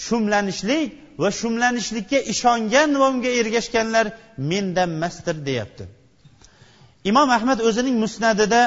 Shumlanishlik 0.05 0.93
va 1.21 1.29
shumlanishlikka 1.39 2.19
ishongan 2.33 2.89
va 2.99 3.05
unga 3.11 3.31
ergashganlar 3.41 4.05
mendanmasdir 4.37 5.45
deyapti. 5.45 5.83
Imom 7.09 7.29
ahmad 7.37 7.59
o'zining 7.67 7.95
musnadida 8.03 8.61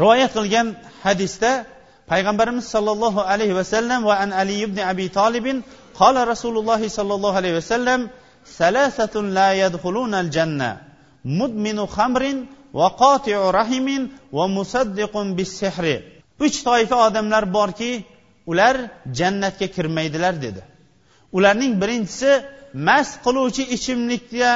rivoyat 0.00 0.32
qilgan 0.38 0.66
hadisda 1.04 1.52
payg'ambarimiz 2.10 2.66
sollallohu 2.74 3.20
alayhi 3.32 3.54
vasallam 3.60 4.00
va 4.08 4.14
an 4.24 4.30
ali 4.42 4.56
ibn 4.66 4.78
abi 4.92 5.06
tolibin 5.18 5.56
qola 6.00 6.20
rasululloh 6.32 6.80
sollallohu 6.98 7.36
alayhi 7.40 7.56
vasallam 7.60 8.00
salasatun 8.58 9.24
la 9.38 9.48
yadxulunal 9.62 10.30
janna 10.36 10.70
mudminu 11.38 11.84
xamrin 11.96 12.38
va 12.78 12.88
qotiu 13.02 13.40
rahimin 13.58 14.02
va 14.36 14.44
musaddiqun 14.58 15.26
bissehri 15.38 15.96
uch 16.46 16.56
toifa 16.68 16.96
odamlar 17.06 17.44
borki 17.56 17.92
ular 18.50 18.76
jannatga 19.18 19.66
kirmaydilar 19.76 20.34
dedi. 20.44 20.62
Ularning 21.36 21.72
birinchisi 21.82 22.30
mast 22.88 23.14
qiluvchi 23.24 23.62
ichimlikka 23.76 24.50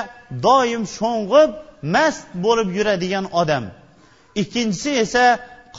doim 0.46 0.82
sho'ng'ib 0.96 1.50
mast 1.94 2.26
bo'lib 2.44 2.68
yuradigan 2.78 3.26
odam. 3.40 3.64
ikkinchisi 4.41 4.91
esa 5.03 5.25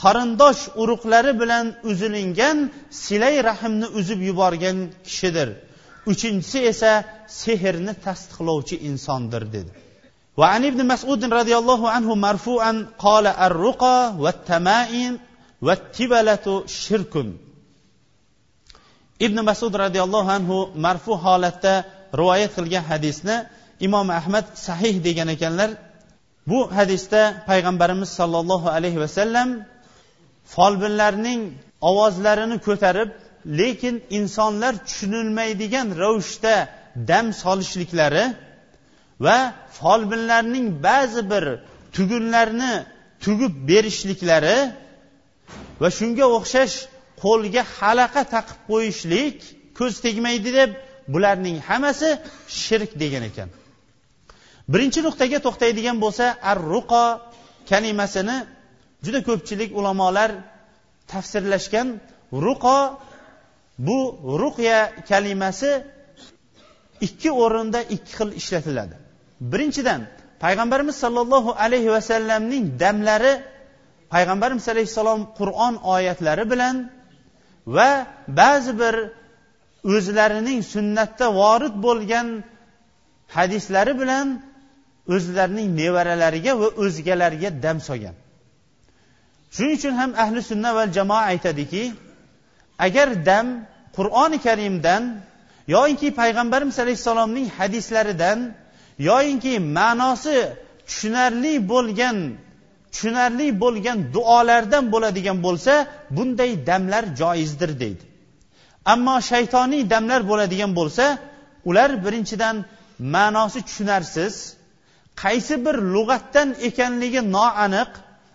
qarindosh 0.01 0.61
urug'lari 0.81 1.33
bilan 1.41 1.65
uzilingan 1.89 2.57
silay 3.03 3.35
rahmni 3.49 3.87
uzib 3.99 4.19
yuborgan 4.29 4.77
kishidir 5.07 5.49
uchinchisi 6.11 6.59
esa 6.71 6.91
sehrni 7.41 7.93
tasdiqlovchi 8.05 8.75
insondir 8.89 9.43
dedi 9.55 9.71
وعن 10.41 10.61
ابن 10.71 10.81
مسعود 10.93 11.21
رضي 11.39 11.55
الله 11.61 11.81
عنه 11.95 12.09
مرفوعا 12.27 12.73
قال 13.05 13.25
الرقى 13.47 13.99
والتمائم 14.23 15.13
والتبلة 15.65 16.45
شرك 16.83 17.13
ibn 19.19 19.37
masud 19.49 19.73
roziyallohu 19.83 20.29
anhu 20.37 20.57
marfu 20.85 21.13
holatda 21.25 21.73
rivoyat 22.19 22.51
qilgan 22.57 22.83
hadisni 22.91 23.35
imom 23.87 24.07
ahmad 24.19 24.45
sahih 24.67 24.95
degan 25.07 25.27
ekanlar 25.35 25.69
bu 26.46 26.76
hadisda 26.76 27.44
payg'ambarimiz 27.46 28.08
sollallohu 28.08 28.68
alayhi 28.76 29.00
vasallam 29.00 29.48
folbinlarning 30.54 31.40
ovozlarini 31.80 32.58
ko'tarib 32.66 33.10
lekin 33.60 34.02
insonlar 34.10 34.74
tushunilmaydigan 34.86 35.88
ravishda 36.02 36.68
dam 37.08 37.26
solishliklari 37.42 38.24
va 39.20 39.38
folbinlarning 39.78 40.66
ba'zi 40.82 41.22
bir 41.30 41.44
tugunlarni 41.96 42.72
tugib 43.24 43.54
berishliklari 43.68 44.58
va 45.80 45.88
shunga 45.98 46.26
o'xshash 46.36 46.74
qo'lga 47.22 47.62
halaqa 47.78 48.22
taqib 48.34 48.58
qo'yishlik 48.70 49.36
ko'z 49.78 49.94
tegmaydi 50.04 50.50
deb 50.60 50.70
bularning 51.12 51.56
hammasi 51.68 52.08
shirk 52.62 52.90
degan 53.02 53.22
ekan. 53.30 53.48
Birinchi 54.72 55.00
nuqtaga 55.06 55.38
to'xtaydigan 55.46 55.96
bo'lsa 56.04 56.24
ar 56.50 56.58
ruqo 56.74 57.04
kalimasini 57.70 58.36
juda 59.04 59.20
ko'pchilik 59.28 59.70
ulamolar 59.78 60.30
tafsirlashgan 61.12 61.88
ruqo 62.46 62.78
bu 63.86 63.98
ruqya 64.42 64.78
kalimasi 65.10 65.70
ikki 67.06 67.30
o'rinda 67.42 67.80
ikki 67.94 68.12
xil 68.18 68.30
ishlatiladi. 68.40 68.96
Birinchidan 69.52 70.00
payg'ambarimiz 70.44 70.96
sollallohu 71.04 71.50
alayhi 71.64 71.90
vasallamning 71.96 72.64
damlari 72.82 73.32
payg'ambarimiz 74.14 74.66
alayhissalom 74.72 75.20
qur'on 75.38 75.74
oyatlari 75.94 76.44
bilan 76.52 76.76
va 77.76 77.90
ba'zi 78.40 78.72
bir 78.82 78.94
o'zlarining 79.94 80.60
sunnatda 80.74 81.26
vorid 81.40 81.74
bo'lgan 81.86 82.26
hadislari 83.36 83.92
bilan 84.02 84.26
o'zlarining 85.14 85.68
nevaralariga 85.80 86.52
va 86.60 86.68
o'zgalarga 86.82 87.50
dam 87.64 87.78
solgan. 87.88 88.16
Shuning 89.54 89.74
uchun 89.78 89.94
ham 90.00 90.10
ahli 90.22 90.40
sunna 90.50 90.70
va 90.76 90.84
jamoa 90.96 91.22
aytadiki 91.32 91.84
agar 92.86 93.08
dam 93.28 93.46
qur'oni 93.96 94.38
karimdan 94.46 95.02
yoyinki 95.74 96.08
payg'ambarimiz 96.20 96.76
alayhissalomning 96.84 97.46
hadislaridan 97.58 98.38
yoyinki 99.08 99.54
ma'nosi 99.78 100.36
tushunarli 100.88 101.54
bo'lgan 101.72 102.16
tushunarli 102.92 103.48
bo'lgan 103.62 103.98
duolardan 104.14 104.84
bo'ladigan 104.94 105.38
bo'lsa 105.46 105.72
bunday 106.16 106.50
damlar 106.68 107.04
joizdir 107.20 107.70
deydi. 107.82 108.04
Ammo 108.92 109.16
shaytoniy 109.30 109.82
damlar 109.92 110.20
bo'ladigan 110.30 110.72
bo'lsa 110.78 111.04
ular 111.68 111.90
birinchidan 112.04 112.56
ma'nosi 113.14 113.60
tushunarsiz 113.68 114.34
qaysi 115.16 115.64
bir 115.64 115.74
lug'atdan 115.94 116.48
ekanligi 116.68 117.32
noaniq 117.36 117.90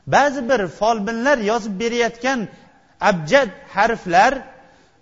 ba'zi 0.07 0.49
bir 0.49 0.61
folbinlar 0.79 1.37
yozib 1.37 1.79
berayotgan 1.81 2.47
abjad 3.01 3.49
harflar 3.75 4.33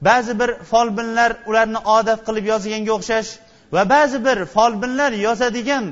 ba'zi 0.02 0.40
bir 0.40 0.50
folbinlar 0.72 1.32
ularni 1.48 1.78
odat 1.98 2.20
qilib 2.28 2.46
yozganga 2.54 2.92
o'xshash 2.98 3.30
va 3.74 3.90
ba'zi 3.96 4.26
bir 4.26 4.38
folbinlar 4.56 5.12
yozadigan 5.28 5.86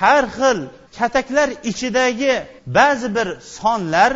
har 0.00 0.24
xil 0.38 0.58
kataklar 0.98 1.48
ichidagi 1.70 2.32
ba'zi 2.66 3.08
bir 3.16 3.28
sonlar 3.40 4.12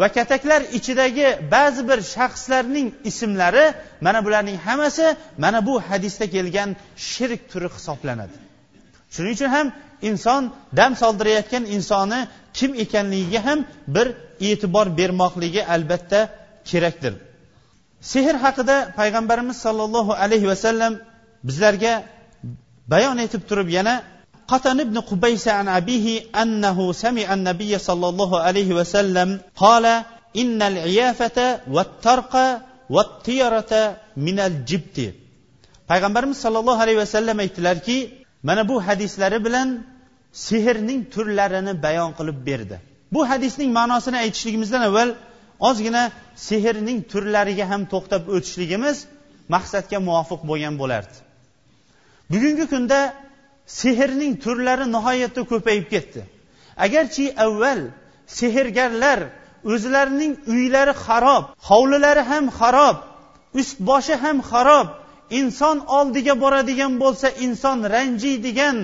va 0.00 0.08
kataklar 0.08 0.60
ichidagi 0.78 1.28
ba'zi 1.50 1.82
bir 1.88 1.98
shaxslarning 2.14 2.88
ismlari 3.10 3.66
mana 4.00 4.24
bularning 4.26 4.58
hammasi 4.66 5.06
mana 5.38 5.66
bu 5.66 5.74
hadisda 5.88 6.26
kelgan 6.34 6.76
shirk 6.96 7.40
turi 7.52 7.68
hisoblanadi. 7.76 8.36
Shuning 9.14 9.32
uchun 9.36 9.48
ham 9.56 9.66
inson 10.09 10.43
dam 10.79 10.91
soldirayotgan 11.01 11.63
insoni 11.75 12.19
kim 12.57 12.71
ekanligiga 12.83 13.41
ham 13.47 13.59
bir 13.95 14.07
e'tibor 14.47 14.87
bermoqligi 14.99 15.61
albatta 15.75 16.19
kerakdir 16.69 17.13
sehr 18.13 18.35
haqida 18.43 18.75
payg'ambarimiz 18.99 19.57
sollallohu 19.65 20.11
alayhi 20.23 20.47
vasallam 20.51 20.93
bizlarga 21.47 21.93
bayon 22.93 23.17
etib 23.25 23.41
turib 23.49 23.69
yana 23.79 23.95
قتن 24.53 24.79
ابن 24.87 24.97
قبيس 25.11 25.45
عن 25.57 25.67
أبيه 25.79 26.07
أنه 26.41 26.77
سمع 27.03 27.27
النبي 27.37 27.73
صلى 27.87 28.07
الله 28.11 28.31
عليه 28.45 28.69
وسلم 28.79 29.29
قال 29.63 29.85
إن 30.41 30.59
العيافة 30.71 31.37
والترق 31.75 32.33
والطيرة 32.95 33.73
من 34.25 34.37
الجبت 34.39 34.97
payg'ambarimiz 35.91 36.37
sollallohu 36.45 36.79
alayhi 36.85 36.99
vasallam 37.05 37.37
aytdilarki 37.45 37.97
mana 38.42 38.68
bu 38.68 38.86
hadislari 38.86 39.44
bilan 39.44 39.68
sehrning 40.32 41.00
turlarini 41.14 41.82
bayon 41.82 42.10
qilib 42.18 42.38
berdi. 42.48 42.76
Bu 43.12 43.28
hadisning 43.30 43.70
ma'nosini 43.78 44.18
aytishligimizdan 44.24 44.82
avval 44.88 45.10
ozgina 45.68 46.02
sehrning 46.48 46.98
turlariga 47.12 47.66
ham 47.70 47.82
to'xtab 47.92 48.22
o'tishligimiz 48.34 48.96
maqsadga 49.54 49.98
muvofiq 50.08 50.40
bo'lgan 50.50 50.74
bo'lardi. 50.82 51.16
Bugungi 52.32 52.66
kunda 52.72 53.00
sehrning 53.80 54.32
turlari 54.44 54.86
nihoyatda 54.96 55.42
ko'payib 55.52 55.86
ketdi. 55.94 56.20
Agarchi 56.86 57.24
avval 57.44 57.80
sehrgarlar 58.38 59.20
o'zlarining 59.72 60.32
uylari 60.52 60.94
xarob 61.06 61.44
hovlilari 61.68 62.22
ham 62.30 62.44
xarob 62.58 62.96
ust 63.60 63.76
boshi 63.88 64.14
ham 64.24 64.36
xarob 64.50 64.86
inson 65.30 65.78
oldiga 65.98 66.40
boradigan 66.40 66.92
bo'lsa 67.02 67.28
inson 67.46 67.78
ranjiydigan 67.94 68.76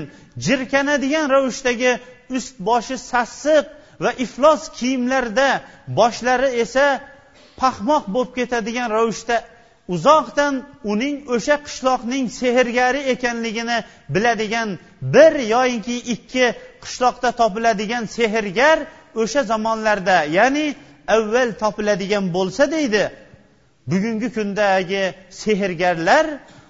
jirkanadigan 0.46 1.26
ravishdagi 1.34 1.92
ust 2.36 2.54
boshi 2.68 2.96
sassiq 3.10 3.64
va 4.02 4.10
iflos 4.24 4.62
kiyimlarda 4.78 5.50
boshlari 5.98 6.48
esa 6.64 6.86
paxmoq 7.60 8.04
bo'lib 8.14 8.32
ketadigan 8.38 8.88
ravishda 8.96 9.36
uzoqdan 9.94 10.54
uning 10.92 11.16
o'sha 11.34 11.56
qishloqning 11.66 12.26
sehrgari 12.40 13.00
ekanligini 13.14 13.78
biladigan 14.14 14.68
bir 15.14 15.32
yoyinki 15.54 15.96
ikki 16.14 16.46
qishloqda 16.84 17.30
topiladigan 17.40 18.04
sehrgar 18.16 18.78
o'sha 19.22 19.40
zamonlarda 19.52 20.16
ya'ni 20.38 20.66
avval 21.16 21.50
topiladigan 21.62 22.24
bo'lsa 22.36 22.70
deydi. 22.70 23.02
Bugungi 23.86 24.28
kundagi 24.36 25.14
sehrgarlar 25.30 26.26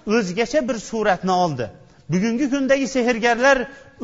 o'zgacha 0.07 0.67
bir 0.67 0.77
suratni 0.89 1.31
oldi. 1.31 1.65
Bugungi 2.09 2.49
kundagi 2.53 2.87
sehrgarlar 2.87 3.57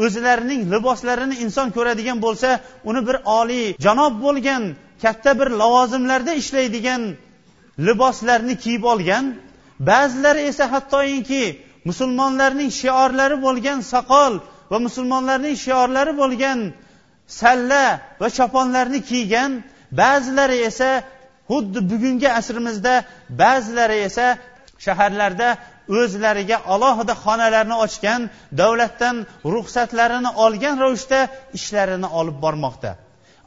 o'zlarining 0.03 0.61
liboslarini 0.73 1.35
inson 1.45 1.67
ko'radigan 1.75 2.17
bo'lsa 2.25 2.49
uni 2.89 3.01
bir 3.07 3.17
oliy 3.39 3.75
janob 3.85 4.13
bo'lgan 4.25 4.63
katta 5.03 5.31
bir 5.39 5.49
lavozimlarda 5.61 6.33
ishlaydigan 6.41 7.01
liboslarni 7.87 8.55
kiyib 8.63 8.83
olgan 8.83 9.25
ba'zilari 9.89 10.41
esa 10.51 10.71
hattoinki 10.73 11.43
musulmonlarning 11.89 12.71
shiorlari 12.81 13.37
bo'lgan 13.45 13.79
soqol 13.93 14.33
va 14.71 14.77
musulmonlarning 14.85 15.55
shiorlari 15.65 16.13
bo'lgan 16.21 16.59
salla 17.41 17.85
va 18.21 18.27
choponlarni 18.37 18.99
kiygan 19.09 19.51
ba'zilari 20.01 20.57
esa 20.69 20.89
xuddi 21.49 21.79
bugungi 21.91 22.29
asrimizda 22.39 22.93
ba'zilari 23.41 23.97
esa 24.07 24.27
shaharlarda 24.85 25.49
o'zlariga 25.99 26.57
alohida 26.73 27.13
xonalarni 27.23 27.75
ochgan 27.85 28.21
davlatdan 28.62 29.15
ruxsatlarini 29.53 30.31
olgan 30.45 30.75
ravishda 30.83 31.19
ishlarini 31.57 32.09
olib 32.19 32.38
bormoqda. 32.45 32.91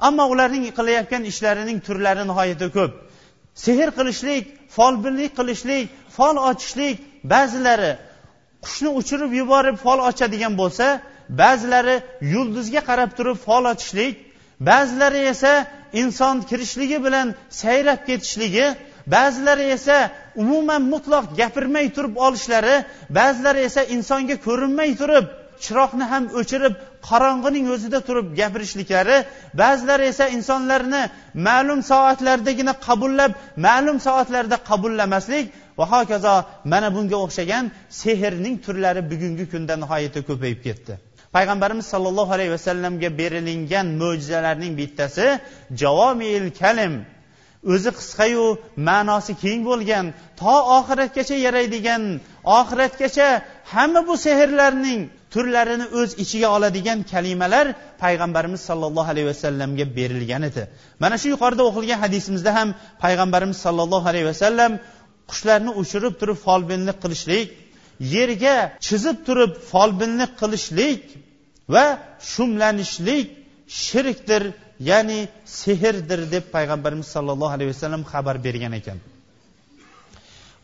Ammo 0.07 0.25
ularning 0.33 0.65
qilayotgan 0.79 1.23
ishlarining 1.31 1.79
turlari 1.87 2.25
nihoyatda 2.31 2.69
ko'p. 2.77 2.93
Sehr 3.65 3.89
qilishlik 3.99 4.45
folbinlik 4.77 5.33
qilishlik 5.39 5.85
fol 6.17 6.37
ochishlik 6.51 6.97
ba'zilari 7.33 7.93
qushni 8.65 8.91
uchirib 9.01 9.31
yuborib 9.41 9.77
fol 9.85 9.99
ochadigan 10.09 10.55
bo'lsa 10.61 10.87
ba'zilari 11.43 11.97
yulduzga 12.35 12.81
qarab 12.89 13.11
turib 13.19 13.39
fol 13.47 13.65
ochishlik 13.73 14.13
ba'zilari 14.69 15.23
esa 15.33 15.53
inson 16.03 16.37
kirishligi 16.51 16.99
bilan 17.05 17.27
sayrab 17.63 18.01
ketishligi 18.09 18.67
ba'zilari 19.15 19.67
esa 19.77 20.11
umuman 20.43 20.83
mutloq 20.93 21.25
gapirmay 21.41 21.87
turib 21.97 22.15
olishlari 22.27 22.75
ba'zilari 23.19 23.61
esa 23.69 23.83
insonga 23.97 24.37
ko'rinmay 24.47 24.91
turib 25.01 25.27
chiroqni 25.65 26.05
ham 26.13 26.25
o'chirib 26.41 26.75
qorong'ining 27.09 27.67
o'zida 27.75 27.99
turib 28.09 28.27
gapirishliklari 28.41 29.17
ba'zilari 29.63 30.05
esa 30.13 30.25
insonlarni 30.37 31.03
ma'lum 31.49 31.81
soatlardagina 31.91 32.73
qabullab 32.87 33.33
ma'lum 33.67 33.97
soatlarda 34.07 34.57
qabullamaslik 34.71 35.47
va 35.79 35.85
hokazo 35.93 36.35
mana 36.73 36.89
bunga 36.97 37.17
o'xshagan 37.25 37.65
sehrning 38.03 38.57
turlari 38.65 39.03
bugungi 39.13 39.45
kunda 39.53 39.75
nihoyatda 39.83 40.21
ko'payib 40.29 40.61
ketdi. 40.67 40.93
Payg'ambarimiz 41.37 41.87
sollallohu 41.93 42.33
alayhi 42.37 42.53
vasallamga 42.57 43.09
berilingan 43.21 43.87
mo'jizalarning 44.01 44.73
bittasi 44.81 45.27
javomil 45.81 46.47
kalim. 46.61 46.95
O'zi 47.75 47.91
qisqayu 47.99 48.45
ma'nosi 48.89 49.33
keng 49.45 49.61
bo'lgan 49.69 50.05
to 50.41 50.55
oxiratgacha 50.79 51.37
yaraydigan 51.47 52.03
oxiratgacha 52.59 53.29
hamma 53.73 54.01
bu 54.09 54.15
sehrlarning 54.27 55.01
turlarini 55.33 55.87
o'z 55.99 56.11
ichiga 56.25 56.49
oladigan 56.57 56.99
kalimalar 57.13 57.67
payg'ambarimiz 58.03 58.61
sollallohu 58.69 59.09
alayhi 59.15 59.29
vasallamga 59.33 59.85
berilgan 59.99 60.43
edi. 60.51 60.63
Mana 61.03 61.17
shu 61.21 61.27
yuqorida 61.35 61.63
o'qilgan 61.69 61.99
hadisimizda 62.05 62.51
ham 62.59 62.69
payg'ambarimiz 63.05 63.59
sollallohu 63.67 64.07
alayhi 64.13 64.27
vasallam 64.33 64.73
qushlarni 65.31 65.73
uchirib 65.83 66.15
turib 66.21 66.39
folbinlik 66.47 66.97
qilishlik 67.05 67.49
yerga 68.17 68.57
chizib 68.87 69.17
turib 69.27 69.53
folbinlik 69.73 70.33
qilishlik 70.41 71.03
va 71.74 71.86
shumlanishlik 72.34 73.28
shirkdir 73.86 74.44
ya'ni 74.90 75.20
sehrdir 75.62 76.22
deb 76.34 76.44
payg'ambarimiz 76.56 77.08
sollallohu 77.16 77.54
alayhi 77.56 77.70
vasallam 77.74 78.04
xabar 78.12 78.36
bergan 78.46 78.74
ekan 78.82 79.00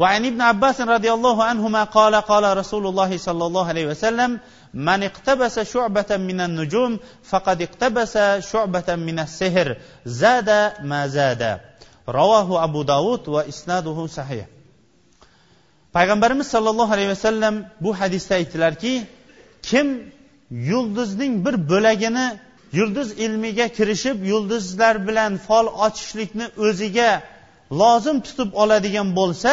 وعن 0.01 0.25
ابن 0.25 0.41
عباس 0.41 0.81
رضي 0.81 1.11
الله 1.17 1.43
عنهما 1.43 1.83
قال 1.83 2.15
قال 2.15 2.57
رسول 2.57 2.87
الله 2.87 3.11
صلى 3.17 3.43
الله 3.45 3.65
عليه 3.71 3.85
وسلم 3.87 4.31
من 4.73 4.99
اقتبس 5.03 5.55
شعبة 5.59 6.17
من 6.29 6.39
النجوم 6.41 6.99
فقد 7.23 7.57
اقتبس 7.61 8.13
شعبة 8.51 8.89
من 9.07 9.17
السحر 9.19 9.77
زاد 10.05 10.49
ما 10.89 11.07
زاد 11.07 11.59
رواه 12.09 12.63
أبو 12.63 12.79
داود 12.83 13.23
وإسناده 13.29 13.97
صحيح 14.07 14.45
payg'ambarimiz 15.93 16.47
sollallohu 16.49 16.93
alayhi 16.93 17.09
vasallam 17.09 17.55
bu 17.81 17.93
hadisda 17.99 18.35
aytdilarki 18.35 19.05
kim 19.61 20.13
yulduzning 20.69 21.33
bir 21.45 21.55
bo'lagini 21.71 22.27
yulduz 22.77 23.09
ilmiga 23.25 23.67
kirishib 23.77 24.17
yulduzlar 24.31 24.95
bilan 25.07 25.31
fol 25.47 25.65
ochishlikni 25.85 26.45
o'ziga 26.67 27.11
lozim 27.81 28.17
tutib 28.27 28.49
oladigan 28.63 29.07
bo'lsa 29.19 29.51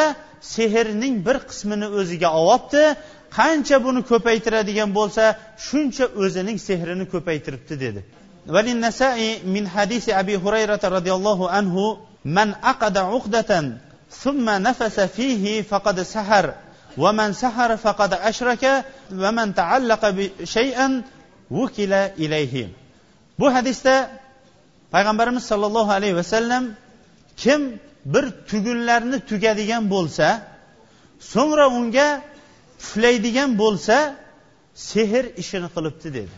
sehrning 0.54 1.14
bir 1.26 1.36
qismini 1.50 1.88
o'ziga 2.00 2.28
olyapti 2.40 2.82
qancha 3.38 3.76
buni 3.86 4.00
ko'paytiradigan 4.10 4.90
bo'lsa 4.98 5.24
shuncha 5.66 6.04
o'zining 6.22 6.58
sehrini 6.68 7.04
ko'paytiribdi 7.14 7.76
dedi 7.86 8.02
وللنسائي 8.54 9.30
من 9.54 9.64
حديث 9.74 10.04
أبي 10.22 10.36
هريرة 10.44 10.80
رضي 10.96 11.12
الله 11.18 11.50
عنه 11.50 11.76
من 12.24 12.48
عقد 12.54 12.96
عقدة 13.12 13.52
ثم 14.22 14.46
نفس 14.68 15.00
فيه 15.16 15.62
فقد 15.62 15.96
سحر 16.14 16.46
ومن 16.98 17.32
سحر 17.32 17.76
فقد 17.76 18.12
أشرك 18.14 18.84
ومن 19.12 19.54
تعلق 19.54 20.02
بشيئا 20.10 21.02
وكل 21.50 21.92
إليه 21.92 22.68
bu 23.40 23.54
hadisda 23.54 24.10
payg'ambarimiz 24.92 25.44
sollallohu 25.44 25.90
alayhi 25.90 26.16
vasallam 26.16 26.64
kim 27.36 27.80
bir 28.04 28.24
tugunlarni 28.50 29.18
tugadigan 29.30 29.90
bo'lsa 29.94 30.28
so'ngra 31.32 31.66
unga 31.78 32.08
puflaydigan 32.78 33.50
bo'lsa 33.62 33.96
sehr 34.74 35.24
ishini 35.42 35.68
qilibdi 35.74 36.08
dedi 36.16 36.34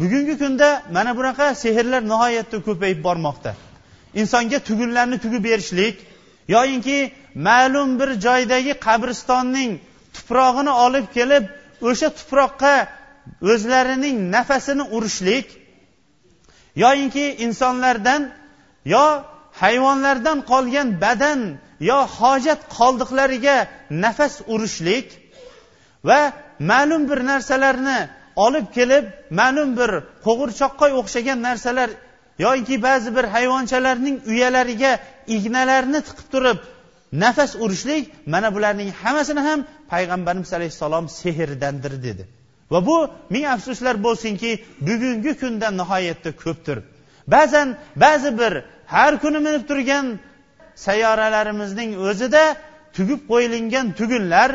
bugungi 0.00 0.34
kunda 0.42 0.68
mana 0.96 1.10
bunaqa 1.18 1.46
sehrlar 1.64 2.02
nihoyatda 2.12 2.56
ko'payib 2.68 3.00
bormoqda 3.06 3.52
insonga 4.20 4.58
tugunlarni 4.68 5.16
tugib 5.24 5.42
berishlik 5.48 5.96
yoyinki 6.54 6.98
ma'lum 7.45 7.89
bir 7.99 8.09
joydagi 8.25 8.73
qabristonning 8.87 9.71
tuprog'ini 10.15 10.73
olib 10.85 11.07
kelib 11.17 11.45
o'sha 11.89 12.09
tuproqqa 12.19 12.75
o'zlarining 13.51 14.17
nafasini 14.35 14.83
urishlik 14.95 15.47
yoyinki 16.83 17.25
insonlardan 17.45 18.21
yo 18.93 19.05
hayvonlardan 19.61 20.37
qolgan 20.51 20.87
badan 21.03 21.39
yo 21.89 21.99
hojat 22.17 22.61
qoldiqlariga 22.77 23.57
nafas 24.03 24.33
urishlik 24.53 25.07
va 26.07 26.19
ma'lum 26.71 27.01
bir 27.09 27.19
narsalarni 27.31 27.99
olib 28.45 28.67
kelib 28.77 29.05
ma'lum 29.39 29.69
bir 29.79 29.91
qo'g'irchoqqa 30.25 30.87
o'xshagan 30.99 31.39
narsalar 31.47 31.89
yoki 32.45 32.75
ba'zi 32.87 33.09
bir 33.17 33.25
hayvonchalarning 33.35 34.17
uyalariga 34.31 34.91
ignalarni 35.35 35.99
tiqib 36.07 36.27
turib 36.33 36.59
nafas 37.13 37.55
urishlik 37.63 38.03
mana 38.25 38.55
bularning 38.55 38.91
hammasini 39.01 39.39
ham 39.39 39.59
payg'ambarimiz 39.91 40.53
alayhissalom 40.53 41.09
sehrdandir 41.09 42.03
dedi. 42.03 42.23
Va 42.71 42.85
bu 42.85 42.97
ming 43.29 43.45
afsuslar 43.45 43.95
bo'lsinki 44.03 44.51
bugungi 44.87 45.33
kunda 45.41 45.67
nihoyatda 45.71 46.31
ko'pdir. 46.43 46.77
Ba'zan 47.33 47.67
ba'zi 48.03 48.31
bir 48.39 48.53
har 48.93 49.13
kuni 49.23 49.39
minib 49.47 49.63
turgan 49.69 50.05
sayyoralarimizning 50.85 51.91
o'zida 52.09 52.43
tugib 52.95 53.21
qo'yilgan 53.31 53.85
tugunlar 53.99 54.49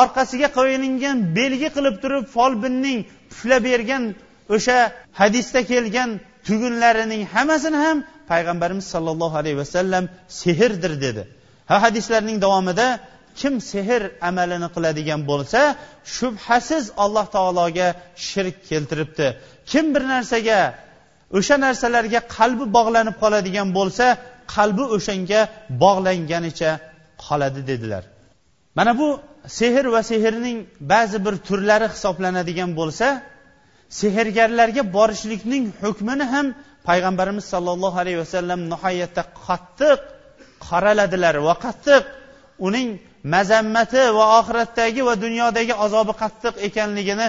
orqasiga 0.00 0.48
qo'yilgan 0.58 1.16
belgi 1.38 1.68
qilib 1.76 1.96
turib 2.02 2.24
folbinning 2.36 2.98
puflab 3.30 3.62
bergan 3.70 4.02
o'sha 4.54 4.78
hadisda 5.20 5.60
kelgan 5.72 6.10
tugunlarining 6.46 7.22
hammasini 7.34 7.78
ham 7.84 7.96
payg'ambarimiz 8.30 8.86
sollallohu 8.94 9.36
alayhi 9.42 9.58
vasallam 9.62 10.04
sehrdir 10.40 10.92
dedi. 11.06 11.22
Ha 11.70 11.76
hadislarning 11.84 12.38
davomida 12.44 12.86
kim 13.40 13.54
sehr 13.70 14.02
amalini 14.28 14.68
qiladigan 14.74 15.20
bo'lsa 15.30 15.60
shubhasiz 16.16 16.84
alloh 17.04 17.26
taologa 17.36 17.88
shirk 18.28 18.56
keltiribdi. 18.70 19.26
Kim 19.70 19.84
bir 19.94 20.02
narsaga 20.14 20.60
o'sha 21.38 21.56
narsalarga 21.66 22.20
qalbi 22.36 22.64
bog'lanib 22.76 23.16
qoladigan 23.22 23.68
bo'lsa 23.78 24.06
qalbi 24.54 24.84
o'shanga 24.96 25.40
bog'langanicha 25.84 26.70
qoladi 27.24 27.60
dedilar. 27.70 28.02
Mana 28.78 28.92
bu 29.00 29.08
sehr 29.58 29.84
va 29.94 30.00
sehrning 30.10 30.58
ba'zi 30.92 31.18
bir 31.26 31.34
turlari 31.48 31.86
hisoblanadigan 31.94 32.70
bo'lsa 32.80 33.06
sehrgarlarga 34.00 34.82
borishlikning 34.96 35.64
hukmini 35.82 36.26
ham 36.34 36.46
payg'ambarimiz 36.88 37.44
sollallohu 37.52 37.96
alayhi 38.02 38.18
vasallam 38.24 38.60
nihoyatda 38.72 39.22
qattiq 39.46 40.00
qoraladilar 40.67 41.35
va 41.47 41.55
qattiq 41.65 42.03
uning 42.67 42.89
mazammati 43.35 44.01
va 44.17 44.25
oxiratdagi 44.39 45.01
va 45.07 45.13
dunyodagi 45.25 45.73
azobi 45.85 46.13
qattiq 46.21 46.53
ekanligini 46.67 47.27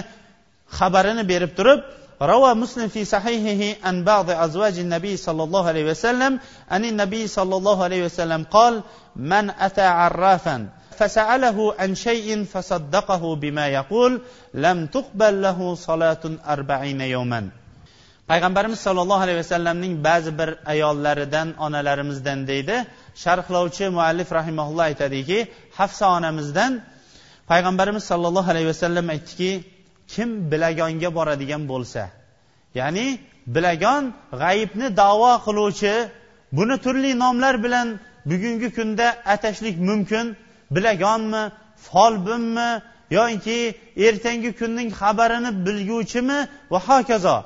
xabarini 0.77 1.23
berib 1.31 1.53
turib 1.59 1.81
روى 2.21 2.53
مسلم 2.53 2.87
في 2.87 3.05
صحيحه 3.05 3.87
عن 3.87 4.03
بعض 4.03 4.29
أزواج 4.29 4.79
النبي 4.79 5.17
صلى 5.17 5.43
الله 5.43 5.67
عليه 5.67 5.85
وسلم 5.91 6.39
أن 6.71 6.85
النبي 6.85 7.27
صلى 7.27 7.55
الله 7.55 7.83
عليه 7.83 8.05
وسلم 8.05 8.43
قال 8.43 8.83
من 9.15 9.49
أتى 9.49 9.81
عرافا 9.81 10.69
فسأله 10.97 11.75
عن 11.79 11.95
شيء 11.95 12.43
فصدقه 12.43 13.35
بما 13.35 13.67
يقول 13.67 14.21
لم 14.53 14.85
تقبل 14.85 15.41
له 15.41 15.75
صلاة 15.75 16.23
أربعين 16.47 17.01
يوما 17.01 17.49
payg'ambarimiz 18.27 18.79
sollallohu 18.83 19.23
alayhi 19.23 19.39
vasallamning 19.39 20.03
ba'zi 20.03 20.31
bir 20.39 20.49
ayollaridan 20.65 21.47
onalarimizdan 21.65 22.47
deydi 22.47 22.75
sharhlovchi 23.22 23.84
muallif 23.96 24.28
rahimaulloh 24.38 24.84
aytadiki 24.90 25.38
hafsa 25.78 26.06
onamizdan 26.16 26.72
payg'ambarimiz 27.50 28.04
sollallohu 28.10 28.50
alayhi 28.50 28.68
vasallam 28.72 29.06
aytdiki 29.14 29.50
kim 30.12 30.28
bilagonga 30.52 31.10
boradigan 31.18 31.62
bo'lsa 31.72 32.02
ya'ni 32.80 33.06
bilagon 33.54 34.02
g'ayibni 34.42 34.88
davo 35.02 35.32
qiluvchi 35.46 35.94
buni 36.56 36.76
turli 36.84 37.10
nomlar 37.22 37.54
bilan 37.64 37.88
bugungi 38.30 38.68
kunda 38.76 39.06
atashlik 39.34 39.76
mumkin 39.88 40.26
bilagonmi 40.74 41.42
folbinmi 41.86 42.70
yoki 43.18 43.74
ertangi 43.96 44.50
kunning 44.60 44.88
xabarini 45.00 45.50
bilguvchimi 45.66 46.38
va 46.72 46.78
hokazo. 46.88 47.36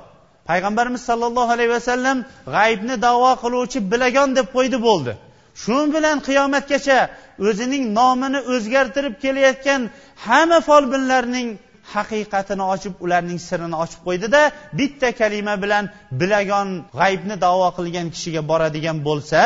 Payg'ambarimiz 0.49 1.01
sollallohu 1.09 1.51
alayhi 1.55 1.71
vasallam 1.77 2.17
g'aybni 2.55 2.95
davo 3.07 3.31
qiluvchi 3.43 3.79
bilagon 3.91 4.29
deb 4.37 4.47
qo'ydi 4.55 4.77
bo'ldi. 4.87 5.13
Shu 5.61 5.77
bilan 5.95 6.17
qiyomatgacha 6.27 6.99
o'zining 7.47 7.83
nomini 7.99 8.39
o'zgartirib 8.53 9.15
kelayotgan 9.23 9.81
hamma 10.25 10.59
folbinlarning 10.69 11.47
haqiqatini 11.93 12.63
ochib 12.73 12.93
ularning 13.05 13.39
sirini 13.47 13.77
ochib 13.83 14.01
qo'ydida 14.07 14.41
bitta 14.79 15.09
kalima 15.21 15.55
bilan 15.63 15.83
bilagon 16.21 16.69
g'aybni 16.99 17.35
davo 17.45 17.67
qilgan 17.77 18.07
kishiga 18.15 18.41
boradigan 18.51 18.97
bo'lsa 19.07 19.41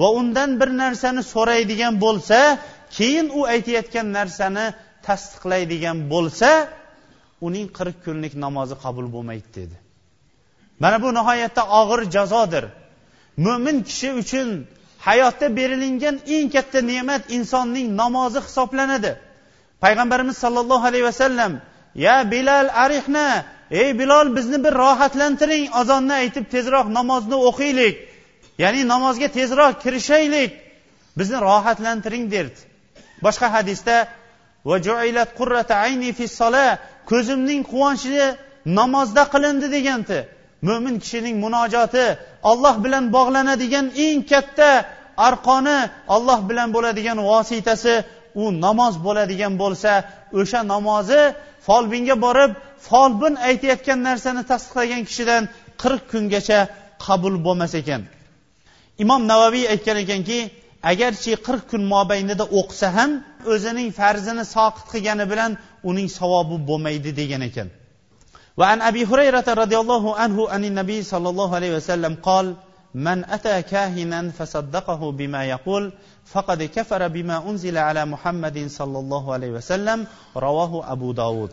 va 0.00 0.08
undan 0.20 0.50
bir 0.60 0.70
narsani 0.82 1.22
so'raydigan 1.34 1.94
bo'lsa 2.04 2.38
keyin 2.96 3.26
u 3.38 3.40
aytayotgan 3.54 4.06
narsani 4.18 4.64
tasdiqlaydigan 5.06 5.98
bo'lsa 6.12 6.50
uning 7.46 7.66
qirq 7.78 7.96
kunlik 8.04 8.34
namozi 8.44 8.74
qabul 8.84 9.06
bo'lmaydi 9.14 9.48
dedi. 9.58 9.76
Mana 10.82 10.96
bu 11.04 11.08
nihoyatda 11.18 11.62
og'ir 11.80 12.00
jazodir. 12.16 12.64
Mo'min 13.46 13.76
kishi 13.88 14.08
uchun 14.22 14.48
hayotda 15.08 15.46
berilingan 15.58 16.16
eng 16.36 16.48
katta 16.54 16.80
ne'mat 16.90 17.22
insonning 17.36 17.88
namozi 18.02 18.40
hisoblanadi. 18.46 19.12
Payg'ambarimiz 19.84 20.36
sollallohu 20.44 20.84
alayhi 20.90 21.06
vasallam 21.10 21.52
ya 22.06 22.16
bilal 22.32 22.68
arihna. 22.84 23.28
Ey 23.70 23.98
bilol 23.98 24.36
bizni 24.36 24.58
bir 24.64 24.74
rohatlantiring. 24.82 25.64
Azonni 25.80 26.14
aytib 26.22 26.44
tezroq 26.54 26.86
namozni 26.98 27.36
o'qiylik. 27.48 27.94
Ya'ni 28.62 28.88
namozga 28.92 29.28
tezroq 29.38 29.74
kirishaylik. 29.84 30.50
Bizni 31.18 31.38
rohatlantiring 31.48 32.24
derdi. 32.34 32.60
Boshqa 33.24 33.46
hadisda 33.56 33.96
ko'zimning 37.10 37.62
quvonchi 37.70 38.24
namozda 38.78 39.22
qilindi 39.32 39.66
degandi. 39.76 40.18
Mo'min 40.68 40.96
kishining 41.02 41.36
munojoti 41.44 42.06
olloh 42.50 42.76
bilan 42.84 43.04
bog'lanadigan 43.16 43.86
eng 44.06 44.20
katta 44.30 44.70
arqoni 45.28 45.78
olloh 46.14 46.40
bilan 46.48 46.68
bo'ladigan 46.76 47.18
vositasi 47.30 47.94
u 48.42 48.44
namoz 48.64 48.94
bo'ladigan 49.06 49.52
bo'lsa 49.62 49.92
o'sha 50.40 50.60
namozi 50.74 51.22
folbinga 51.66 52.16
borib 52.26 52.50
folbin 52.88 53.34
aytayotgan 53.48 53.98
narsani 54.08 54.42
tasdiqlagan 54.50 55.02
kishidan 55.08 55.42
qirq 55.82 56.02
kungacha 56.12 56.58
qabul 57.06 57.34
bo'lmas 57.46 57.72
ekan. 57.80 58.02
Imom 59.02 59.22
navaviy 59.32 59.64
aytgan 59.74 59.96
ekanki 60.04 60.38
agarchi 60.92 61.32
qirq 61.46 61.64
kun 61.70 61.82
mobaynida 61.94 62.44
o'qisa 62.58 62.88
ham 62.96 63.10
o'zining 63.52 63.88
farzini 64.00 64.44
soqit 64.54 64.86
qilgani 64.92 65.24
bilan 65.32 65.50
uning 65.90 66.08
savobi 66.18 66.56
bo'lmaydi 66.68 67.10
degan 67.20 67.42
ekan. 67.50 67.68
وعن 68.57 68.81
أبي 68.81 69.05
هريرة 69.05 69.47
رضي 69.47 69.77
الله 69.77 70.15
عنه 70.15 70.51
أن 70.51 70.63
النبي 70.65 71.03
صلى 71.03 71.29
الله 71.29 71.55
عليه 71.55 71.75
وسلم 71.75 72.13
قال 72.23 72.55
من 72.95 73.25
أتى 73.25 73.61
كاهنا 73.61 74.31
فصدقه 74.37 75.11
بما 75.11 75.45
يقول 75.45 75.93
فقد 76.25 76.63
كفر 76.63 77.07
بما 77.07 77.49
أنزل 77.49 77.77
على 77.77 78.05
محمد 78.05 78.67
صلى 78.67 78.99
الله 78.99 79.33
عليه 79.33 79.51
وسلم 79.51 80.07
رواه 80.37 80.91
أبو 80.91 81.11
داود 81.11 81.51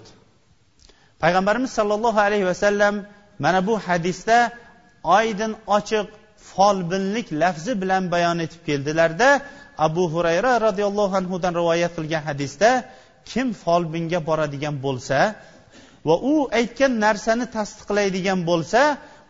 payg'ambarimiz 1.18 1.74
sollallohu 1.74 2.18
alayhi 2.18 2.46
vasallam 2.46 2.94
mana 3.38 3.66
bu 3.66 3.74
hadisda 3.86 4.38
oydin 5.02 5.52
ochiq 5.66 6.06
folbinlik 6.50 7.28
lafzi 7.42 7.72
bilan 7.82 8.04
bayon 8.14 8.38
etib 8.44 8.60
keldilarda 8.68 9.28
abu 9.86 10.04
hurayra 10.14 10.52
roziyallohu 10.66 11.14
anhudan 11.20 11.52
rivoyat 11.60 11.92
qilgan 11.98 12.22
hadisda 12.30 12.70
kim 13.30 13.46
folbinga 13.62 14.18
boradigan 14.28 14.74
bo'lsa 14.86 15.18
va 16.07 16.15
u 16.31 16.33
aytgan 16.59 16.93
narsani 17.05 17.45
tasdiqlaydigan 17.57 18.39
bo'lsa 18.49 18.81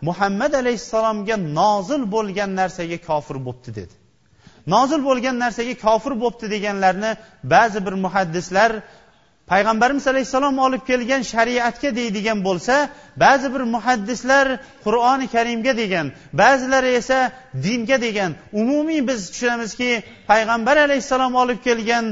muhammad 0.07 0.53
alayhissalomga 0.61 1.35
nozil 1.59 2.01
bo'lgan 2.15 2.49
narsaga 2.59 2.97
kofir 3.09 3.37
bo'pti 3.47 3.69
dedi. 3.79 3.93
Nozil 4.73 5.01
bo'lgan 5.09 5.35
narsaga 5.43 5.75
kofir 5.85 6.13
bo'pti 6.23 6.45
deganlarni 6.55 7.11
ba'zi 7.53 7.79
bir 7.85 7.95
muhaddislar 8.05 8.71
payg'ambarimiz 9.51 10.05
alayhissalom 10.13 10.55
olib 10.65 10.83
kelgan 10.89 11.21
shariatga 11.33 11.89
deydigan 11.99 12.39
bo'lsa 12.47 12.75
ba'zi 13.23 13.47
bir 13.53 13.63
muhaddislar 13.75 14.45
qur'oni 14.85 15.27
karimga 15.35 15.73
degan 15.81 16.05
ba'zilari 16.41 16.89
esa 16.99 17.19
dinga 17.65 17.97
degan. 18.05 18.31
Umumiy 18.61 19.01
biz 19.09 19.19
tushunamizki 19.31 19.89
payg'ambar 20.31 20.75
alayhissalom 20.85 21.33
olib 21.43 21.59
kelgan 21.67 22.05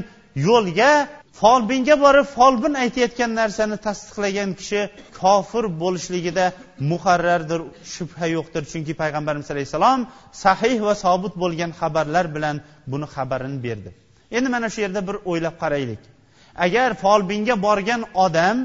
yo'lga 0.47 0.91
folbinga 1.39 1.96
borib 2.06 2.28
folbin 2.38 2.74
aytayotgan 2.84 3.32
narsani 3.39 3.78
tasdiqlagan 3.88 4.50
kishi 4.60 4.82
kofir 5.22 5.65
bo'lishligida 5.82 6.46
muharrardir 6.91 7.62
shubha 7.94 8.26
yo'qdir. 8.36 8.63
Chunki 8.72 8.94
payg'ambarimiz 9.02 9.50
alayhissalom 9.54 10.00
sahih 10.46 10.78
va 10.88 10.94
sobit 11.06 11.34
bo'lgan 11.44 11.72
xabarlar 11.80 12.26
bilan 12.36 12.56
buni 12.91 13.08
xabarini 13.15 13.60
berdi. 13.65 13.89
Endi 14.38 14.50
mana 14.56 14.67
shu 14.74 14.80
yerda 14.86 15.02
bir 15.08 15.15
o'ylab 15.32 15.56
qaraylik. 15.63 16.02
Agar 16.65 16.89
folbinga 17.04 17.56
borgan 17.67 18.02
odam 18.26 18.58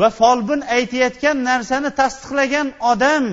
va 0.00 0.08
folbin 0.20 0.60
aytayotgan 0.76 1.36
narsani 1.50 1.90
tasdiqlagan 2.00 2.68
odam 2.92 3.24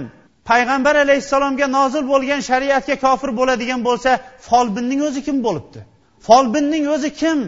payg'ambar 0.50 0.96
alayhissalomga 1.06 1.68
nozil 1.78 2.04
bo'lgan 2.14 2.42
shariatga 2.50 2.96
kofir 3.06 3.30
bo'ladigan 3.40 3.80
bo'lsa 3.88 4.12
folbinning 4.48 5.02
o'zi 5.08 5.22
kim 5.28 5.38
bo'libdi? 5.48 5.80
Folbinning 6.28 6.86
o'zi 6.96 7.10
kim? 7.22 7.40